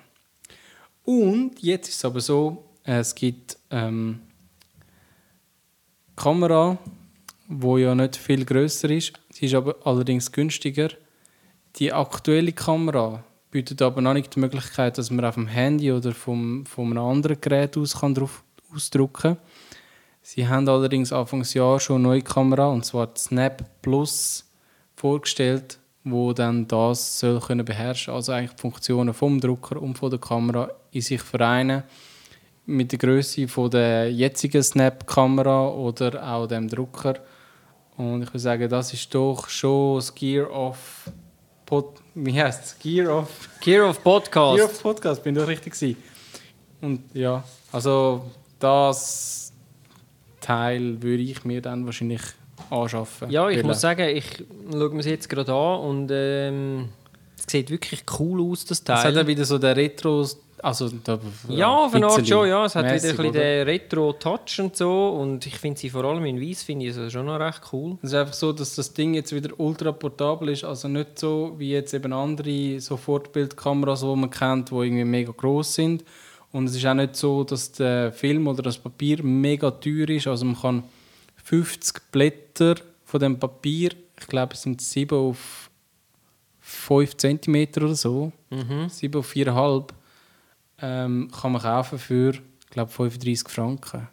Und 1.05 1.63
jetzt 1.63 1.87
ist 1.87 1.95
es 1.95 2.05
aber 2.05 2.19
so, 2.19 2.65
es 2.83 3.15
gibt 3.15 3.57
ähm, 3.71 4.19
Kamera, 6.17 6.77
wo 7.61 7.77
ja 7.77 7.93
nicht 7.95 8.15
viel 8.15 8.45
größer 8.45 8.89
ist. 8.89 9.13
Sie 9.29 9.45
ist 9.45 9.55
aber 9.55 9.75
allerdings 9.83 10.31
günstiger. 10.31 10.89
Die 11.75 11.91
aktuelle 11.91 12.51
Kamera 12.51 13.23
bietet 13.51 13.81
aber 13.81 14.01
noch 14.01 14.13
nicht 14.13 14.35
die 14.35 14.39
Möglichkeit, 14.39 14.97
dass 14.97 15.11
man 15.11 15.25
auf 15.25 15.35
dem 15.35 15.47
Handy 15.47 15.91
oder 15.91 16.11
vom, 16.11 16.65
von 16.65 16.91
einem 16.91 17.05
anderen 17.05 17.39
Gerät 17.39 17.77
aus 17.77 17.99
kann 17.99 18.15
drauf 18.15 18.43
ausdrucken. 18.73 19.37
Sie 20.21 20.47
haben 20.47 20.67
allerdings 20.67 21.13
Anfangsjahr 21.13 21.79
schon 21.79 21.97
eine 21.97 22.03
neue 22.03 22.21
Kamera 22.21 22.67
und 22.67 22.85
zwar 22.85 23.07
die 23.07 23.19
Snap 23.19 23.63
Plus 23.81 24.45
vorgestellt, 24.95 25.77
wo 26.03 26.33
dann 26.33 26.67
das 26.67 27.19
soll 27.19 27.39
können 27.39 27.65
beherrschen, 27.65 28.13
also 28.13 28.31
eigentlich 28.31 28.53
die 28.53 28.61
Funktionen 28.61 29.13
vom 29.13 29.39
Drucker 29.39 29.81
und 29.81 29.97
von 29.97 30.09
der 30.09 30.19
Kamera 30.19 30.69
in 30.91 31.01
sich 31.01 31.21
vereinen 31.21 31.83
mit 32.65 32.91
der 32.91 32.99
Größe 32.99 33.45
der 33.69 34.11
jetzigen 34.11 34.63
Snap-Kamera 34.63 35.67
oder 35.67 36.25
auch 36.25 36.47
dem 36.47 36.67
Drucker. 36.67 37.15
Und 37.97 38.23
ich 38.23 38.29
würde 38.29 38.39
sagen, 38.39 38.69
das 38.69 38.93
ist 38.93 39.13
doch 39.13 39.47
schon 39.49 39.97
das 39.97 40.13
Gear 40.13 40.49
of 40.49 41.11
Pod 41.65 42.03
wie 42.15 42.41
heißt 42.41 42.65
es? 42.65 42.79
Gear 42.79 43.19
of 43.19 43.49
Gear 43.59 43.89
of 43.89 44.03
Podcast. 44.03 44.57
Gear 44.57 44.65
of 44.65 44.83
Podcast, 44.83 45.23
bin 45.23 45.33
doch 45.35 45.47
richtig 45.47 45.73
gewesen. 45.73 45.97
Und 46.81 47.01
ja, 47.13 47.43
also 47.71 48.29
das 48.59 49.51
Teil 50.39 51.01
würde 51.01 51.23
ich 51.23 51.43
mir 51.45 51.61
dann 51.61 51.85
wahrscheinlich 51.85 52.21
anschaffen. 52.69 53.29
Ja, 53.31 53.49
ich 53.49 53.57
wollen. 53.57 53.67
muss 53.67 53.81
sagen, 53.81 54.07
ich 54.07 54.43
schaue 54.71 54.89
mir 54.89 54.99
es 54.99 55.05
jetzt 55.05 55.29
gerade 55.29 55.53
an 55.53 55.79
und 55.79 56.09
ähm, 56.11 56.89
es 57.37 57.45
sieht 57.51 57.69
wirklich 57.69 58.03
cool 58.19 58.41
aus, 58.51 58.65
das 58.65 58.79
es 58.79 58.89
hat 58.89 59.03
Teil. 59.03 59.15
ja 59.15 59.27
wieder 59.27 59.45
so 59.45 59.57
der 59.57 59.75
Retro, 59.75 60.27
also 60.63 60.89
da, 61.03 61.19
ja, 61.49 61.67
auf 61.67 61.93
eine 61.93 62.07
Art 62.07 62.27
schon, 62.27 62.47
ja. 62.47 62.65
Es 62.65 62.73
hat 62.75 62.85
wieder 62.85 62.89
ein 62.93 62.95
mäßig, 62.95 63.11
bisschen 63.17 63.29
oder? 63.29 63.39
den 63.39 63.67
Retro-Touch 63.67 64.59
und 64.61 64.75
so 64.75 65.09
und 65.09 65.45
ich 65.45 65.57
finde 65.59 65.79
sie 65.79 65.89
vor 65.89 66.03
allem 66.05 66.25
in 66.25 66.41
Weiß 66.41 66.63
finde 66.63 66.87
ich 66.87 66.93
sie 66.95 67.11
schon 67.11 67.25
noch 67.27 67.39
recht 67.39 67.61
cool. 67.71 67.97
Es 68.01 68.09
ist 68.09 68.15
einfach 68.15 68.33
so, 68.33 68.51
dass 68.53 68.73
das 68.75 68.93
Ding 68.93 69.13
jetzt 69.13 69.33
wieder 69.35 69.49
ultra 69.59 69.91
portabel 69.91 70.49
ist, 70.49 70.63
also 70.63 70.87
nicht 70.87 71.19
so 71.19 71.53
wie 71.57 71.71
jetzt 71.71 71.93
eben 71.93 72.11
andere 72.13 72.79
so 72.79 72.97
Fortbildkameras, 72.97 73.99
die 74.01 74.05
man 74.15 74.29
kennt, 74.31 74.71
die 74.71 74.75
irgendwie 74.75 75.03
mega 75.05 75.31
groß 75.35 75.75
sind. 75.75 76.03
Und 76.51 76.65
es 76.69 76.75
ist 76.75 76.85
auch 76.85 76.93
nicht 76.93 77.15
so, 77.15 77.43
dass 77.43 77.71
der 77.71 78.11
Film 78.11 78.47
oder 78.47 78.61
das 78.63 78.77
Papier 78.77 79.21
mega 79.23 79.69
teuer 79.71 80.07
ist. 80.09 80.27
Also 80.27 80.45
man 80.45 80.55
kann 80.59 80.83
50 81.43 82.11
Blätter 82.11 82.75
von 83.05 83.19
dem 83.19 83.37
Papier, 83.39 83.91
ich 84.19 84.27
glaube 84.27 84.53
es 84.53 84.61
sind 84.61 84.79
7 84.81 85.17
auf 85.17 85.69
5 86.61 87.17
cm 87.17 87.67
oder 87.77 87.95
so, 87.95 88.31
Mhm. 88.49 88.87
7 88.87 89.19
auf 89.19 89.31
4,5, 89.33 89.85
ähm, 90.83 91.31
kann 91.31 91.53
man 91.53 91.61
kaufen 91.61 91.97
für, 91.97 92.33
glaube 92.69 92.91
35 92.91 93.47
Franken. 93.47 94.09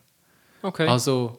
Okay. 0.63 0.87
Also, 0.87 1.39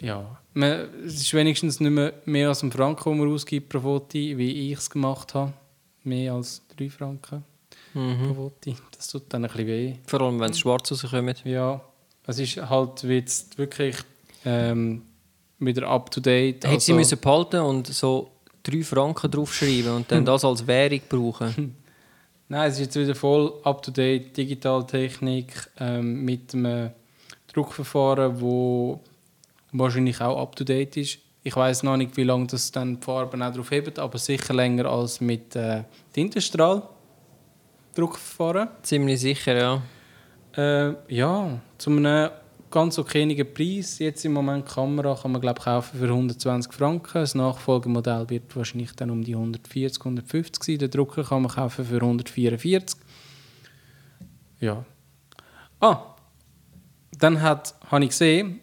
ja. 0.00 0.38
Man, 0.54 0.88
es 1.04 1.16
ist 1.16 1.34
wenigstens 1.34 1.78
nicht 1.78 1.90
mehr, 1.90 2.14
mehr 2.24 2.48
als 2.48 2.62
ein 2.62 2.72
Franken, 2.72 3.10
den 3.10 3.18
man 3.18 3.32
ausgibt 3.32 3.68
pro 3.68 3.80
Foto, 3.80 4.14
wie 4.14 4.72
ich 4.72 4.78
es 4.78 4.88
gemacht 4.88 5.34
habe. 5.34 5.52
Mehr 6.02 6.32
als 6.32 6.62
3 6.78 6.88
Franken 6.88 7.44
pro 7.92 8.00
mhm. 8.00 8.34
Foto. 8.34 8.74
Das 8.96 9.08
tut 9.08 9.24
dann 9.28 9.44
ein 9.44 9.50
bisschen 9.50 9.66
weh. 9.66 9.94
Vor 10.06 10.22
allem, 10.22 10.40
wenn 10.40 10.50
es 10.50 10.58
schwarz 10.58 10.90
rauskommt. 10.90 11.44
Ja, 11.44 11.80
es 12.26 12.38
ist 12.38 12.56
halt 12.56 13.02
jetzt 13.02 13.58
wirklich 13.58 13.96
ähm, 14.46 15.02
wieder 15.58 15.86
up 15.86 16.10
to 16.10 16.20
date. 16.20 16.64
Hätte 16.64 16.80
sie 16.80 16.94
müssen 16.94 17.18
behalten 17.18 17.60
und 17.60 17.88
so 17.88 18.30
3 18.62 18.82
Franken 18.84 19.30
draufschreiben 19.30 19.92
und 19.92 20.10
dann 20.10 20.24
das 20.24 20.44
als 20.46 20.66
Währung 20.66 21.00
brauchen. 21.10 21.76
Nein, 22.52 22.68
es 22.68 22.80
ist 22.80 22.80
jetzt 22.80 22.96
wieder 22.96 23.14
voll 23.14 23.52
up 23.62 23.80
to 23.80 23.92
date, 23.92 24.36
Digitaltechnik 24.36 25.70
ähm, 25.78 26.24
mit 26.24 26.52
einem 26.52 26.90
Druckverfahren, 27.52 28.40
wo 28.40 28.98
wahrscheinlich 29.70 30.20
auch 30.20 30.42
up 30.42 30.56
to 30.56 30.64
date 30.64 30.96
ist. 30.96 31.18
Ich 31.44 31.54
weiß 31.54 31.84
noch 31.84 31.96
nicht, 31.96 32.16
wie 32.16 32.24
lange 32.24 32.48
das 32.48 32.72
dann 32.72 32.96
die 32.96 33.04
Farben 33.04 33.40
auch 33.40 33.54
drauf 33.54 33.70
hebt, 33.70 34.00
aber 34.00 34.18
sicher 34.18 34.52
länger 34.52 34.86
als 34.86 35.20
mit 35.20 35.54
äh, 35.54 35.84
Tintenstrahl 36.12 36.82
Druckverfahren. 37.94 38.68
Ziemlich 38.82 39.20
sicher, 39.20 39.56
ja. 39.56 39.82
Äh, 40.56 40.94
ja, 41.06 41.60
zu 41.78 41.90
einem 41.90 42.30
ganz 42.70 42.98
okayen 42.98 43.54
Preis. 43.54 43.98
Jetzt 43.98 44.24
im 44.24 44.32
Moment 44.32 44.66
Kamera 44.66 45.14
kann 45.14 45.32
man 45.32 45.40
glaube 45.40 45.60
kaufen 45.60 45.98
für 45.98 46.06
120 46.06 46.72
Franken. 46.72 47.10
Das 47.14 47.34
Nachfolgemodell 47.34 48.30
wird 48.30 48.54
wahrscheinlich 48.54 48.92
dann 48.92 49.10
um 49.10 49.22
die 49.22 49.34
140, 49.34 50.00
150 50.00 50.62
sein. 50.62 50.78
Den 50.78 50.90
Drucker 50.90 51.24
kann 51.24 51.42
man 51.42 51.50
kaufen 51.50 51.84
für 51.84 51.96
144. 51.96 52.98
Ja. 54.60 54.84
Ah, 55.80 56.14
dann 57.18 57.40
hat, 57.40 57.74
habe 57.90 58.04
ich 58.04 58.10
gesehen, 58.10 58.60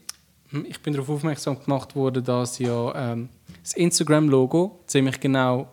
hm, 0.49 0.65
ich 0.67 0.79
bin 0.81 0.93
darauf 0.93 1.09
aufmerksam 1.09 1.61
gemacht 1.61 1.95
worden, 1.95 2.23
dass 2.23 2.59
ja 2.59 3.11
ähm, 3.11 3.29
das 3.61 3.73
Instagram-Logo 3.73 4.83
ziemlich 4.87 5.19
genau 5.19 5.67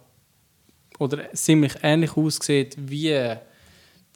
oder 0.98 1.32
ziemlich 1.32 1.74
ähnlich 1.82 2.16
aussieht 2.16 2.76
wie 2.78 3.36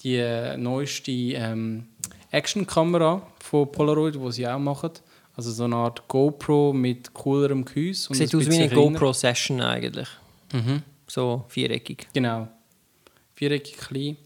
die 0.03 0.57
neueste 0.57 1.12
ähm, 1.12 1.89
Action-Kamera 2.31 3.23
von 3.49 3.70
Polaroid, 3.72 4.14
die 4.14 4.32
sie 4.32 4.46
auch 4.46 4.59
machen. 4.59 4.90
Also 5.36 5.51
so 5.53 5.64
eine 5.64 5.76
Art 5.76 6.07
GoPro 6.09 6.72
mit 6.72 7.14
coolerem 7.14 7.64
Gehäuse. 7.64 8.12
Sieht 8.14 8.26
aus 8.26 8.32
wie 8.32 8.36
eine 8.36 8.46
bisschen 8.46 8.70
kleiner. 8.70 8.90
GoPro 8.90 9.12
Session 9.12 9.61
eigentlich. 9.61 10.09
Mhm. 10.53 10.82
So 11.07 11.44
viereckig. 11.49 12.09
Genau. 12.12 12.49
Viereckig 13.34 13.76
klein. 13.76 14.16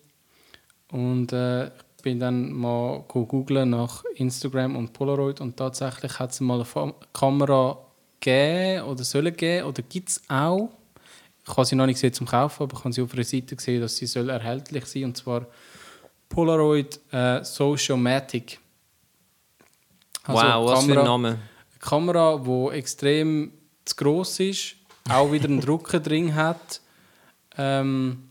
Und 0.90 1.32
äh, 1.32 1.66
ich 1.66 2.02
bin 2.02 2.18
dann 2.18 2.52
mal 2.52 3.04
go 3.08 3.24
googlen 3.26 3.70
nach 3.70 4.02
Instagram 4.16 4.74
und 4.76 4.92
Polaroid 4.92 5.40
und 5.40 5.56
tatsächlich 5.56 6.18
hat 6.18 6.32
es 6.32 6.40
mal 6.40 6.54
eine 6.54 6.64
Fa- 6.64 6.94
Kamera 7.12 7.78
gegeben 8.20 8.84
oder 8.86 9.04
sollen 9.04 9.36
geben 9.36 9.66
oder 9.68 9.82
gibt 9.82 10.08
es 10.08 10.22
auch. 10.28 10.70
Ich 11.44 11.48
habe 11.56 11.64
sie 11.64 11.76
noch 11.76 11.86
nicht 11.86 11.96
gesehen 11.96 12.12
zum 12.12 12.26
Kaufen, 12.26 12.62
aber 12.64 12.76
ich 12.76 12.84
habe 12.84 12.92
sie 12.92 13.02
auf 13.02 13.12
einer 13.14 13.24
Seite 13.24 13.54
gesehen, 13.56 13.80
dass 13.80 13.96
sie 13.96 14.06
soll 14.06 14.30
erhältlich 14.30 14.84
sein 14.86 15.04
und 15.04 15.16
zwar 15.16 15.46
Polaroid 16.28 16.98
äh, 17.12 17.44
Sociomatic. 20.26 20.54
wow, 20.54 20.70
was 20.70 20.84
für 20.84 20.98
ein 20.98 21.04
Name. 21.04 21.28
Eine 21.28 21.38
Kamera, 21.80 22.38
die 22.38 22.76
extrem 22.76 23.52
zu 23.84 23.96
gross 23.96 24.38
ist, 24.40 24.76
auch 25.10 25.30
wieder 25.32 25.46
einen 25.46 25.60
Drucker 25.66 26.00
drin 26.00 26.34
hat. 26.34 26.80
Ähm, 27.58 28.28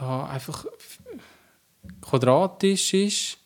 ja, 0.00 0.26
einfach 0.26 0.64
quadratisch 2.00 2.94
ist. 2.94 3.38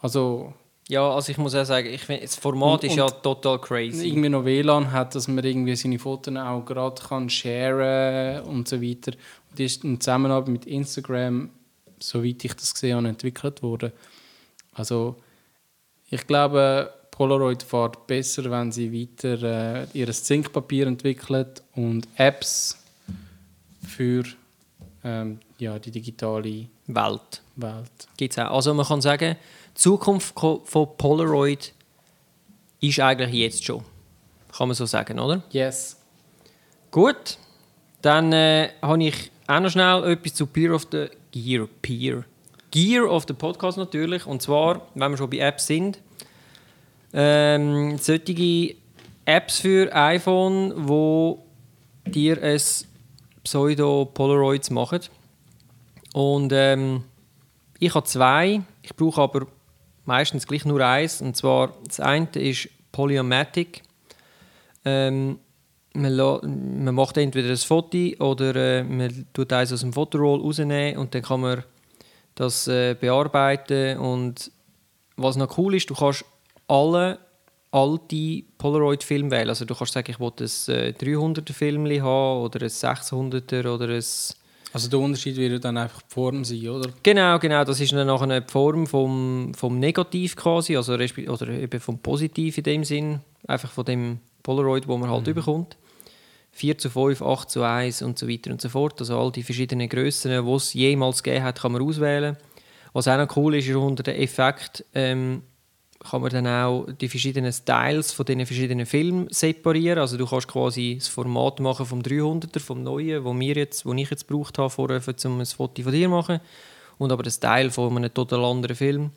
Also 0.00 0.52
Ja, 0.88 1.10
also 1.10 1.32
ich 1.32 1.38
muss 1.38 1.54
auch 1.54 1.64
sagen, 1.64 1.88
ich 1.88 2.02
find, 2.02 2.22
das 2.22 2.36
Format 2.36 2.82
Und- 2.82 2.90
ist 2.90 2.96
ja 2.96 3.08
total 3.08 3.58
crazy. 3.60 4.06
irgendwie 4.08 4.28
noch 4.28 4.44
WLAN 4.44 4.92
hat, 4.92 5.14
dass 5.14 5.26
man 5.28 5.42
irgendwie 5.42 5.74
seine 5.76 5.98
Fotos 5.98 6.36
auch 6.36 6.62
gerade 6.64 7.00
kann 7.02 7.30
sharen 7.30 8.42
und 8.44 8.68
so 8.68 8.80
weiter. 8.82 9.12
Und 9.50 9.58
die 9.58 9.64
ist 9.64 9.82
in 9.84 9.98
Zusammenarbeit 10.00 10.48
mit 10.48 10.66
Instagram, 10.66 11.48
soweit 11.98 12.44
ich 12.44 12.52
das 12.54 12.74
gesehen 12.74 12.96
habe, 12.98 13.08
entwickelt 13.08 13.62
worden. 13.62 13.92
Also 14.74 15.16
ich 16.10 16.26
glaube, 16.26 16.92
Polaroid 17.10 17.62
fährt 17.62 18.06
besser, 18.06 18.50
wenn 18.50 18.72
sie 18.72 18.92
weiter 18.92 19.42
äh, 19.42 19.86
ihr 19.92 20.10
Zinkpapier 20.10 20.86
entwickelt 20.86 21.62
und 21.74 22.08
Apps 22.16 22.76
für 23.86 24.24
ähm, 25.04 25.38
ja, 25.58 25.78
die 25.78 25.90
digitale 25.90 26.66
Welt. 26.86 27.42
Welt. 27.56 28.08
Gibt's 28.16 28.38
auch. 28.38 28.50
Also 28.50 28.74
man 28.74 28.86
kann 28.86 29.00
sagen, 29.00 29.36
die 29.70 29.74
Zukunft 29.74 30.34
von 30.38 30.96
Polaroid 30.96 31.72
ist 32.80 33.00
eigentlich 33.00 33.32
jetzt 33.32 33.64
schon. 33.64 33.84
Kann 34.56 34.68
man 34.68 34.74
so 34.74 34.86
sagen, 34.86 35.18
oder? 35.18 35.42
Yes. 35.50 35.96
Gut, 36.90 37.38
dann 38.02 38.32
äh, 38.32 38.70
habe 38.82 39.04
ich 39.04 39.30
auch 39.46 39.60
noch 39.60 39.70
schnell 39.70 40.04
etwas 40.04 40.34
zu 40.34 40.46
Peer 40.46 40.74
of 40.74 40.86
the 40.90 41.08
Gear. 41.32 41.68
Peer. 41.82 42.24
Gear 42.74 43.08
of 43.08 43.24
the 43.28 43.34
Podcast 43.34 43.78
natürlich. 43.78 44.26
Und 44.26 44.42
zwar, 44.42 44.82
wenn 44.96 45.12
wir 45.12 45.16
schon 45.16 45.30
bei 45.30 45.38
Apps 45.38 45.68
sind, 45.68 46.00
ähm, 47.12 47.98
solche 47.98 48.74
Apps 49.24 49.60
für 49.60 49.94
iPhone, 49.94 50.72
wo 50.76 51.46
dir 52.04 52.42
ein 52.42 52.60
Pseudo-Polaroids 53.44 54.70
machen. 54.70 55.02
Und 56.14 56.52
ähm, 56.52 57.04
ich 57.78 57.94
habe 57.94 58.06
zwei, 58.06 58.62
ich 58.82 58.96
brauche 58.96 59.22
aber 59.22 59.46
meistens 60.04 60.44
gleich 60.44 60.64
nur 60.64 60.80
eins. 60.80 61.20
Und 61.20 61.36
zwar, 61.36 61.74
das 61.86 62.00
eine 62.00 62.26
ist 62.34 62.68
Polyomatic. 62.90 63.82
Ähm, 64.84 65.38
man, 65.92 66.16
man 66.16 66.94
macht 66.96 67.18
entweder 67.18 67.50
ein 67.50 67.56
Foto 67.56 67.98
oder 68.18 68.56
äh, 68.56 68.82
man 68.82 69.26
tut 69.32 69.52
eins 69.52 69.72
aus 69.72 69.82
dem 69.82 69.92
Fotoroll 69.92 70.40
rausnehmen 70.40 70.98
und 70.98 71.14
dann 71.14 71.22
kann 71.22 71.40
man 71.40 71.62
das 72.34 72.68
äh, 72.68 72.94
bearbeiten. 72.94 73.98
Und 73.98 74.50
was 75.16 75.36
noch 75.36 75.56
cool 75.58 75.74
ist, 75.74 75.90
du 75.90 75.94
kannst 75.94 76.24
alle 76.68 77.18
alte 77.70 78.42
Polaroid-Filme 78.58 79.30
wählen. 79.30 79.48
Also 79.48 79.64
du 79.64 79.74
kannst 79.74 79.92
sagen, 79.92 80.10
ich 80.10 80.20
will 80.20 80.32
ein 80.38 80.44
äh, 80.44 80.92
300er-Film 80.92 82.02
haben 82.02 82.42
oder 82.42 82.62
ein 82.62 82.68
600er 82.68 83.68
oder 83.68 83.88
ein... 83.88 84.04
Also 84.72 84.88
der 84.90 84.98
Unterschied 84.98 85.36
wird 85.36 85.64
dann 85.64 85.76
einfach 85.76 86.02
die 86.02 86.14
Form 86.14 86.44
sein, 86.44 86.68
oder? 86.68 86.90
Genau, 87.02 87.38
genau. 87.38 87.62
Das 87.62 87.80
ist 87.80 87.92
dann 87.92 88.08
nachher 88.08 88.40
die 88.40 88.50
Form 88.50 88.88
vom, 88.88 89.52
vom 89.54 89.78
Negativ 89.78 90.34
quasi, 90.34 90.76
also 90.76 90.94
oder 90.94 91.48
eben 91.48 91.80
vom 91.80 91.98
Positiv 91.98 92.58
in 92.58 92.64
dem 92.64 92.84
Sinn, 92.84 93.20
einfach 93.46 93.70
von 93.70 93.84
dem 93.84 94.18
Polaroid, 94.42 94.88
wo 94.88 94.96
man 94.96 95.10
halt 95.10 95.28
überkommt. 95.28 95.76
4 96.54 96.78
zu 96.78 96.88
5, 96.88 97.20
8 97.20 97.50
zu 97.50 97.62
1 97.62 98.02
und 98.02 98.18
so 98.18 98.28
weiter 98.28 98.50
und 98.50 98.60
so 98.60 98.68
fort. 98.68 99.00
Also 99.00 99.18
all 99.18 99.32
die 99.32 99.42
verschiedenen 99.42 99.88
Grössen, 99.88 100.30
die 100.30 100.52
es 100.52 100.72
jemals 100.72 101.22
gegeben 101.22 101.44
hat, 101.44 101.60
kann 101.60 101.72
man 101.72 101.82
auswählen. 101.82 102.36
Was 102.92 103.08
auch 103.08 103.16
noch 103.16 103.36
cool 103.36 103.56
ist, 103.56 103.66
ist 103.66 103.74
unter 103.74 104.04
dem 104.04 104.14
Effekt, 104.14 104.84
ähm, 104.94 105.42
kann 105.98 106.20
man 106.20 106.30
dann 106.30 106.46
auch 106.46 106.86
die 107.00 107.08
verschiedenen 107.08 107.52
Styles 107.52 108.12
von 108.12 108.26
den 108.26 108.46
verschiedenen 108.46 108.86
Filmen 108.86 109.26
separieren. 109.30 109.98
Also 109.98 110.16
du 110.16 110.26
kannst 110.26 110.46
quasi 110.46 110.96
das 110.98 111.08
Format 111.08 111.58
machen 111.60 111.86
vom 111.86 112.02
300er, 112.02 112.60
vom 112.60 112.82
neuen, 112.82 113.24
wo, 113.24 113.34
wir 113.34 113.54
jetzt, 113.54 113.84
wo 113.84 113.92
ich 113.94 114.10
jetzt 114.10 114.28
gebraucht 114.28 114.58
habe, 114.58 114.70
vorher, 114.70 115.00
um 115.24 115.40
ein 115.40 115.46
Foto 115.46 115.82
von 115.82 115.92
dir 115.92 116.04
zu 116.04 116.08
machen. 116.08 116.40
Und 116.98 117.10
aber 117.10 117.24
das 117.24 117.34
Style 117.34 117.70
von 117.70 117.96
einem 117.96 118.14
total 118.14 118.44
anderen 118.44 118.76
Film. 118.76 119.10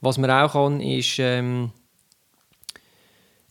Was 0.00 0.16
man 0.16 0.30
auch 0.30 0.52
kann, 0.52 0.80
ist 0.80 1.18
ähm, 1.18 1.72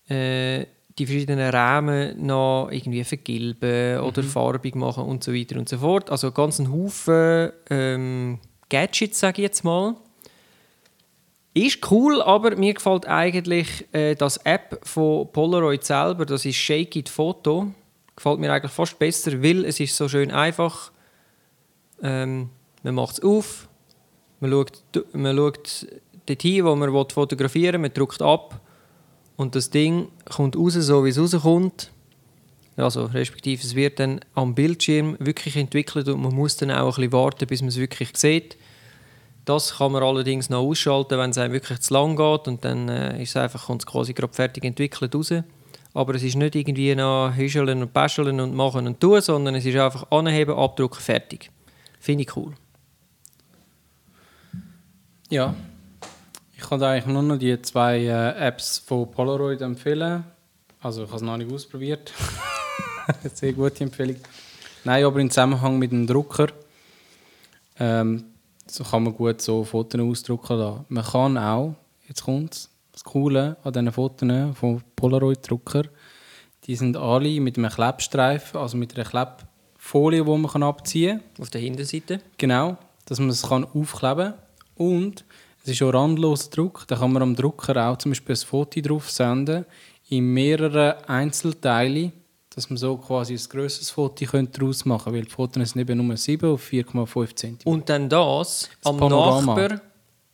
äh, 0.10 0.66
die 1.00 1.06
verschiedenen 1.06 1.50
Rahmen 1.50 2.26
noch 2.26 2.70
irgendwie 2.70 3.04
vergilben 3.04 3.98
mhm. 3.98 4.04
oder 4.04 4.24
farbig 4.24 4.76
machen 4.76 5.06
und 5.06 5.24
so 5.24 5.34
weiter 5.34 5.58
und 5.58 5.70
so 5.70 5.78
fort. 5.78 6.12
Also 6.12 6.32
ganz 6.32 6.60
ein 6.60 6.72
Haufen 6.72 7.52
ähm, 7.70 8.40
Gadgets, 8.70 9.20
sage 9.20 9.42
ich 9.42 9.44
jetzt 9.44 9.64
mal. 9.64 9.96
Ist 11.54 11.90
cool, 11.90 12.22
aber 12.22 12.56
mir 12.56 12.74
gefällt 12.74 13.08
eigentlich 13.08 13.88
äh, 13.92 14.16
das 14.16 14.38
App 14.38 14.80
von 14.84 15.32
Polaroid 15.32 15.84
selber, 15.84 16.26
das 16.26 16.46
ist 16.46 16.58
Shake 16.58 16.96
It 16.96 17.10
Photo. 17.10 17.72
Gefällt 18.16 18.40
mir 18.40 18.52
eigentlich 18.52 18.72
fast 18.72 19.00
besser, 19.00 19.42
weil 19.42 19.66
es 19.66 19.80
ist 19.80 19.96
so 19.96 20.08
schön 20.08 20.32
einfach. 20.32 20.92
Ähm, 22.04 22.50
man 22.84 22.96
macht 22.96 23.14
es 23.14 23.24
auf, 23.24 23.68
man 24.40 24.52
schaut, 24.52 24.84
man 25.14 25.36
schaut 25.36 25.88
dorthin, 26.28 26.66
wo 26.66 26.76
man 26.76 26.92
fotografieren 27.10 27.82
will, 27.82 27.90
man 27.90 27.94
drückt 27.94 28.22
ab 28.22 28.62
und 29.40 29.56
das 29.56 29.70
Ding 29.70 30.10
kommt 30.30 30.58
raus, 30.58 30.74
so 30.74 31.06
wie 31.06 31.10
es 31.12 31.18
rauskommt. 31.18 31.92
Also, 32.76 33.06
respektive 33.06 33.64
es 33.64 33.74
wird 33.74 33.98
dann 33.98 34.20
am 34.36 34.54
Bildschirm 34.54 35.16
wirklich 35.20 35.56
entwickelt 35.56 36.10
und 36.10 36.22
man 36.22 36.36
muss 36.36 36.58
dann 36.58 36.72
auch 36.72 36.98
ein 36.98 37.04
bisschen 37.04 37.14
warten, 37.14 37.48
bis 37.48 37.62
man 37.62 37.70
es 37.70 37.78
wirklich 37.78 38.10
sieht. 38.18 38.58
Das 39.46 39.78
kann 39.78 39.94
man 39.94 40.04
allerdings 40.04 40.50
noch 40.50 40.60
ausschalten, 40.60 41.18
wenn 41.18 41.30
es 41.30 41.38
einem 41.38 41.54
wirklich 41.54 41.80
zu 41.80 41.94
lang 41.94 42.18
geht 42.18 42.50
und 42.50 42.66
dann 42.66 42.90
äh, 42.90 43.24
ist 43.24 43.30
es 43.30 43.38
einfach, 43.38 43.68
kommt 43.68 43.84
es 43.84 43.86
quasi 43.86 44.14
gerade 44.14 44.34
fertig 44.34 44.66
entwickelt 44.66 45.16
raus. 45.16 45.34
Aber 45.94 46.16
es 46.16 46.24
ist 46.24 46.36
nicht 46.36 46.56
irgendwie 46.56 46.94
noch 46.94 47.32
hüscheln 47.34 47.82
und 47.82 47.94
päscheln 47.94 48.42
und 48.42 48.54
machen 48.54 48.88
und 48.88 49.00
tun, 49.00 49.22
sondern 49.22 49.56
es 49.56 49.66
ist 49.66 49.78
einfach 49.78 50.12
anheben, 50.12 50.54
abdrucken, 50.54 51.00
fertig. 51.00 51.50
Finde 51.98 52.24
ich 52.24 52.36
cool. 52.36 52.54
Ja, 55.30 55.56
ich 56.60 56.68
kann 56.68 56.84
eigentlich 56.84 57.06
nur 57.06 57.24
noch 57.24 57.38
die 57.38 57.60
zwei 57.62 58.00
äh, 58.00 58.48
Apps 58.48 58.80
von 58.80 59.10
Polaroid 59.10 59.62
empfehlen. 59.62 60.26
Also 60.82 61.04
ich 61.04 61.08
habe 61.08 61.16
es 61.16 61.22
noch 61.22 61.38
nicht 61.38 61.52
ausprobiert. 61.52 62.12
Sehr 63.34 63.54
gute 63.54 63.86
Empfehlung. 63.86 64.18
Nein, 64.84 65.06
aber 65.06 65.20
im 65.20 65.30
Zusammenhang 65.30 65.80
mit 65.80 65.94
dem 65.94 66.06
Drucker 66.06 66.48
ähm, 67.80 68.26
so 68.68 68.84
kann 68.84 69.04
man 69.04 69.16
gut 69.16 69.42
so 69.42 69.64
Fotos 69.64 70.02
ausdrucken 70.02 70.58
lassen. 70.58 70.86
Man 70.90 71.04
kann 71.06 71.38
auch, 71.38 71.76
jetzt 72.10 72.24
kommt 72.24 72.70
das 72.92 73.04
Coole 73.06 73.56
an 73.64 73.72
diesen 73.72 73.92
Fotos 73.94 74.30
vom 74.56 74.82
Polaroid-Drucker, 74.98 75.84
die 76.66 76.76
sind 76.76 76.98
alle 76.98 77.40
mit 77.40 77.58
einem 77.58 77.72
Klebstreifen, 77.72 78.60
also 78.60 78.76
mit 78.76 78.96
einer 78.96 79.10
Klebfolie, 79.10 80.26
die 80.26 80.38
man 80.38 80.64
abziehen 80.64 81.20
kann. 81.20 81.42
Auf 81.42 81.50
der 81.52 81.62
Hinterseite? 81.62 82.20
Genau, 82.38 82.78
dass 83.06 83.20
man 83.20 83.30
es 83.30 83.44
kann 83.44 83.64
aufkleben 83.64 84.34
kann. 84.34 84.34
Und 84.76 85.26
es 85.64 85.72
ist 85.72 85.82
auch 85.82 85.94
randloser 85.94 86.50
Druck. 86.50 86.86
Da 86.88 86.96
kann 86.96 87.12
man 87.12 87.22
am 87.22 87.36
Drucker 87.36 87.90
auch 87.90 87.98
zum 87.98 88.12
Beispiel 88.12 88.36
ein 88.36 88.40
Foto 88.40 88.80
drauf 88.82 89.12
senden, 89.12 89.66
in 90.10 90.34
mehreren 90.34 90.94
Einzelteilen, 91.06 92.12
dass 92.50 92.70
man 92.70 92.78
so 92.78 92.98
quasi 92.98 93.34
ein 93.34 93.50
grösseres 93.50 93.92
Foto 93.92 94.26
daraus 94.26 94.86
machen 94.86 95.04
könnte, 95.04 95.18
weil 95.18 95.26
die 95.26 95.32
Fotos 95.32 95.70
sind 95.70 95.82
eben 95.82 96.06
nur 96.06 96.18
7 96.18 96.50
auf 96.50 96.70
4,5 96.70 97.36
cm. 97.36 97.58
Und 97.66 97.90
dann 97.90 98.10
das, 98.10 98.70
das 98.82 98.92
am 98.92 98.98
Panorama. 98.98 99.56
Nachbar 99.56 99.82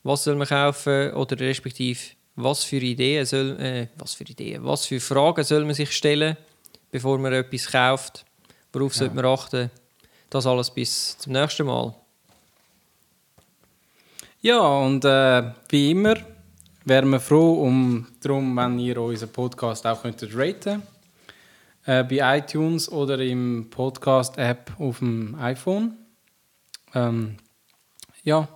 Was 0.03 0.24
soll 0.24 0.36
man 0.36 0.48
kaufen 0.48 1.12
oder 1.12 1.38
respektive 1.38 2.01
was 2.36 2.64
für 2.64 2.76
Ideen 2.76 3.26
soll, 3.26 3.61
äh, 3.61 3.88
was 3.96 4.14
für 4.14 4.24
Ideen, 4.24 4.64
was 4.64 4.86
für 4.86 5.01
Fragen 5.01 5.44
soll 5.44 5.64
man 5.64 5.74
sich 5.74 5.92
stellen, 5.92 6.36
bevor 6.90 7.18
man 7.18 7.32
etwas 7.32 7.70
kauft? 7.70 8.24
Worauf 8.72 8.92
ja. 8.94 8.98
sollte 9.01 9.14
man 9.14 9.24
achten? 9.26 9.70
Das 10.30 10.46
alles 10.46 10.70
bis 10.70 11.18
zum 11.18 11.32
nächsten 11.32 11.66
Mal. 11.66 11.94
Ja, 14.42 14.61
und 14.61 15.05
äh, 15.05 15.53
wie 15.68 15.90
immer 15.90 16.14
wären 16.84 17.11
wir 17.11 17.20
froh 17.20 17.62
um 17.62 18.07
darum, 18.22 18.57
wenn 18.57 18.78
ihr 18.78 18.98
unseren 18.98 19.30
Podcast 19.30 19.86
auch 19.86 20.01
könntet 20.01 20.30
raten 20.34 20.82
äh, 21.84 22.05
bei 22.05 22.38
iTunes 22.38 22.90
oder 22.90 23.18
im 23.18 23.68
Podcast-App 23.68 24.72
auf 24.78 25.01
dem 25.01 25.34
iPhone. 25.34 25.96
Ähm, 26.94 27.36
ja, 28.22 28.48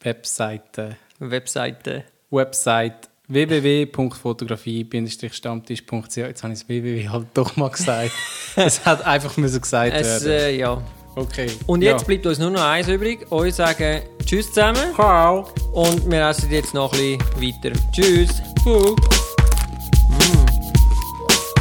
Webseite 0.00 0.98
Webseite 1.18 2.04
Website 2.30 3.08
www.fotografie-stammtisch.ch 3.28 6.16
Jetzt 6.18 6.42
habe 6.42 6.52
ich 6.52 6.58
das 6.60 6.68
www 6.68 7.08
halt 7.08 7.28
doch 7.32 7.56
mal 7.56 7.70
gesagt. 7.70 8.12
es 8.56 8.84
hat 8.84 9.06
einfach 9.06 9.38
müssen 9.38 9.62
gesagt 9.62 9.94
es, 9.94 10.26
werden. 10.26 10.54
Äh, 10.54 10.58
ja. 10.58 10.82
Okay. 11.18 11.50
Und 11.66 11.82
jetzt 11.82 12.02
ja. 12.02 12.06
bleibt 12.06 12.26
uns 12.26 12.38
nur 12.38 12.50
noch 12.50 12.62
eins 12.62 12.86
übrig. 12.88 13.30
Euch 13.32 13.54
sagen 13.54 14.02
Tschüss 14.24 14.46
zusammen. 14.48 14.94
Ciao. 14.94 15.48
Und 15.72 16.08
wir 16.08 16.28
essen 16.28 16.50
jetzt 16.50 16.74
noch 16.74 16.92
ein 16.92 17.18
bisschen 17.38 17.64
weiter. 17.64 17.80
Tschüss. 17.92 18.30
Uh. 18.64 18.94
Mm. 20.10 20.46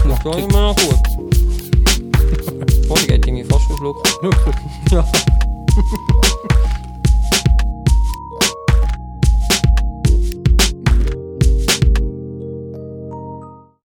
Das 0.10 0.26
war 0.26 0.38
immer 0.38 0.62
noch 0.62 0.76
gut. 0.76 1.00
die 3.02 3.08
geht 3.08 3.28
irgendwie 3.28 3.44
fast 3.46 3.66
verschluckt. 3.66 4.20
ja. 4.92 5.06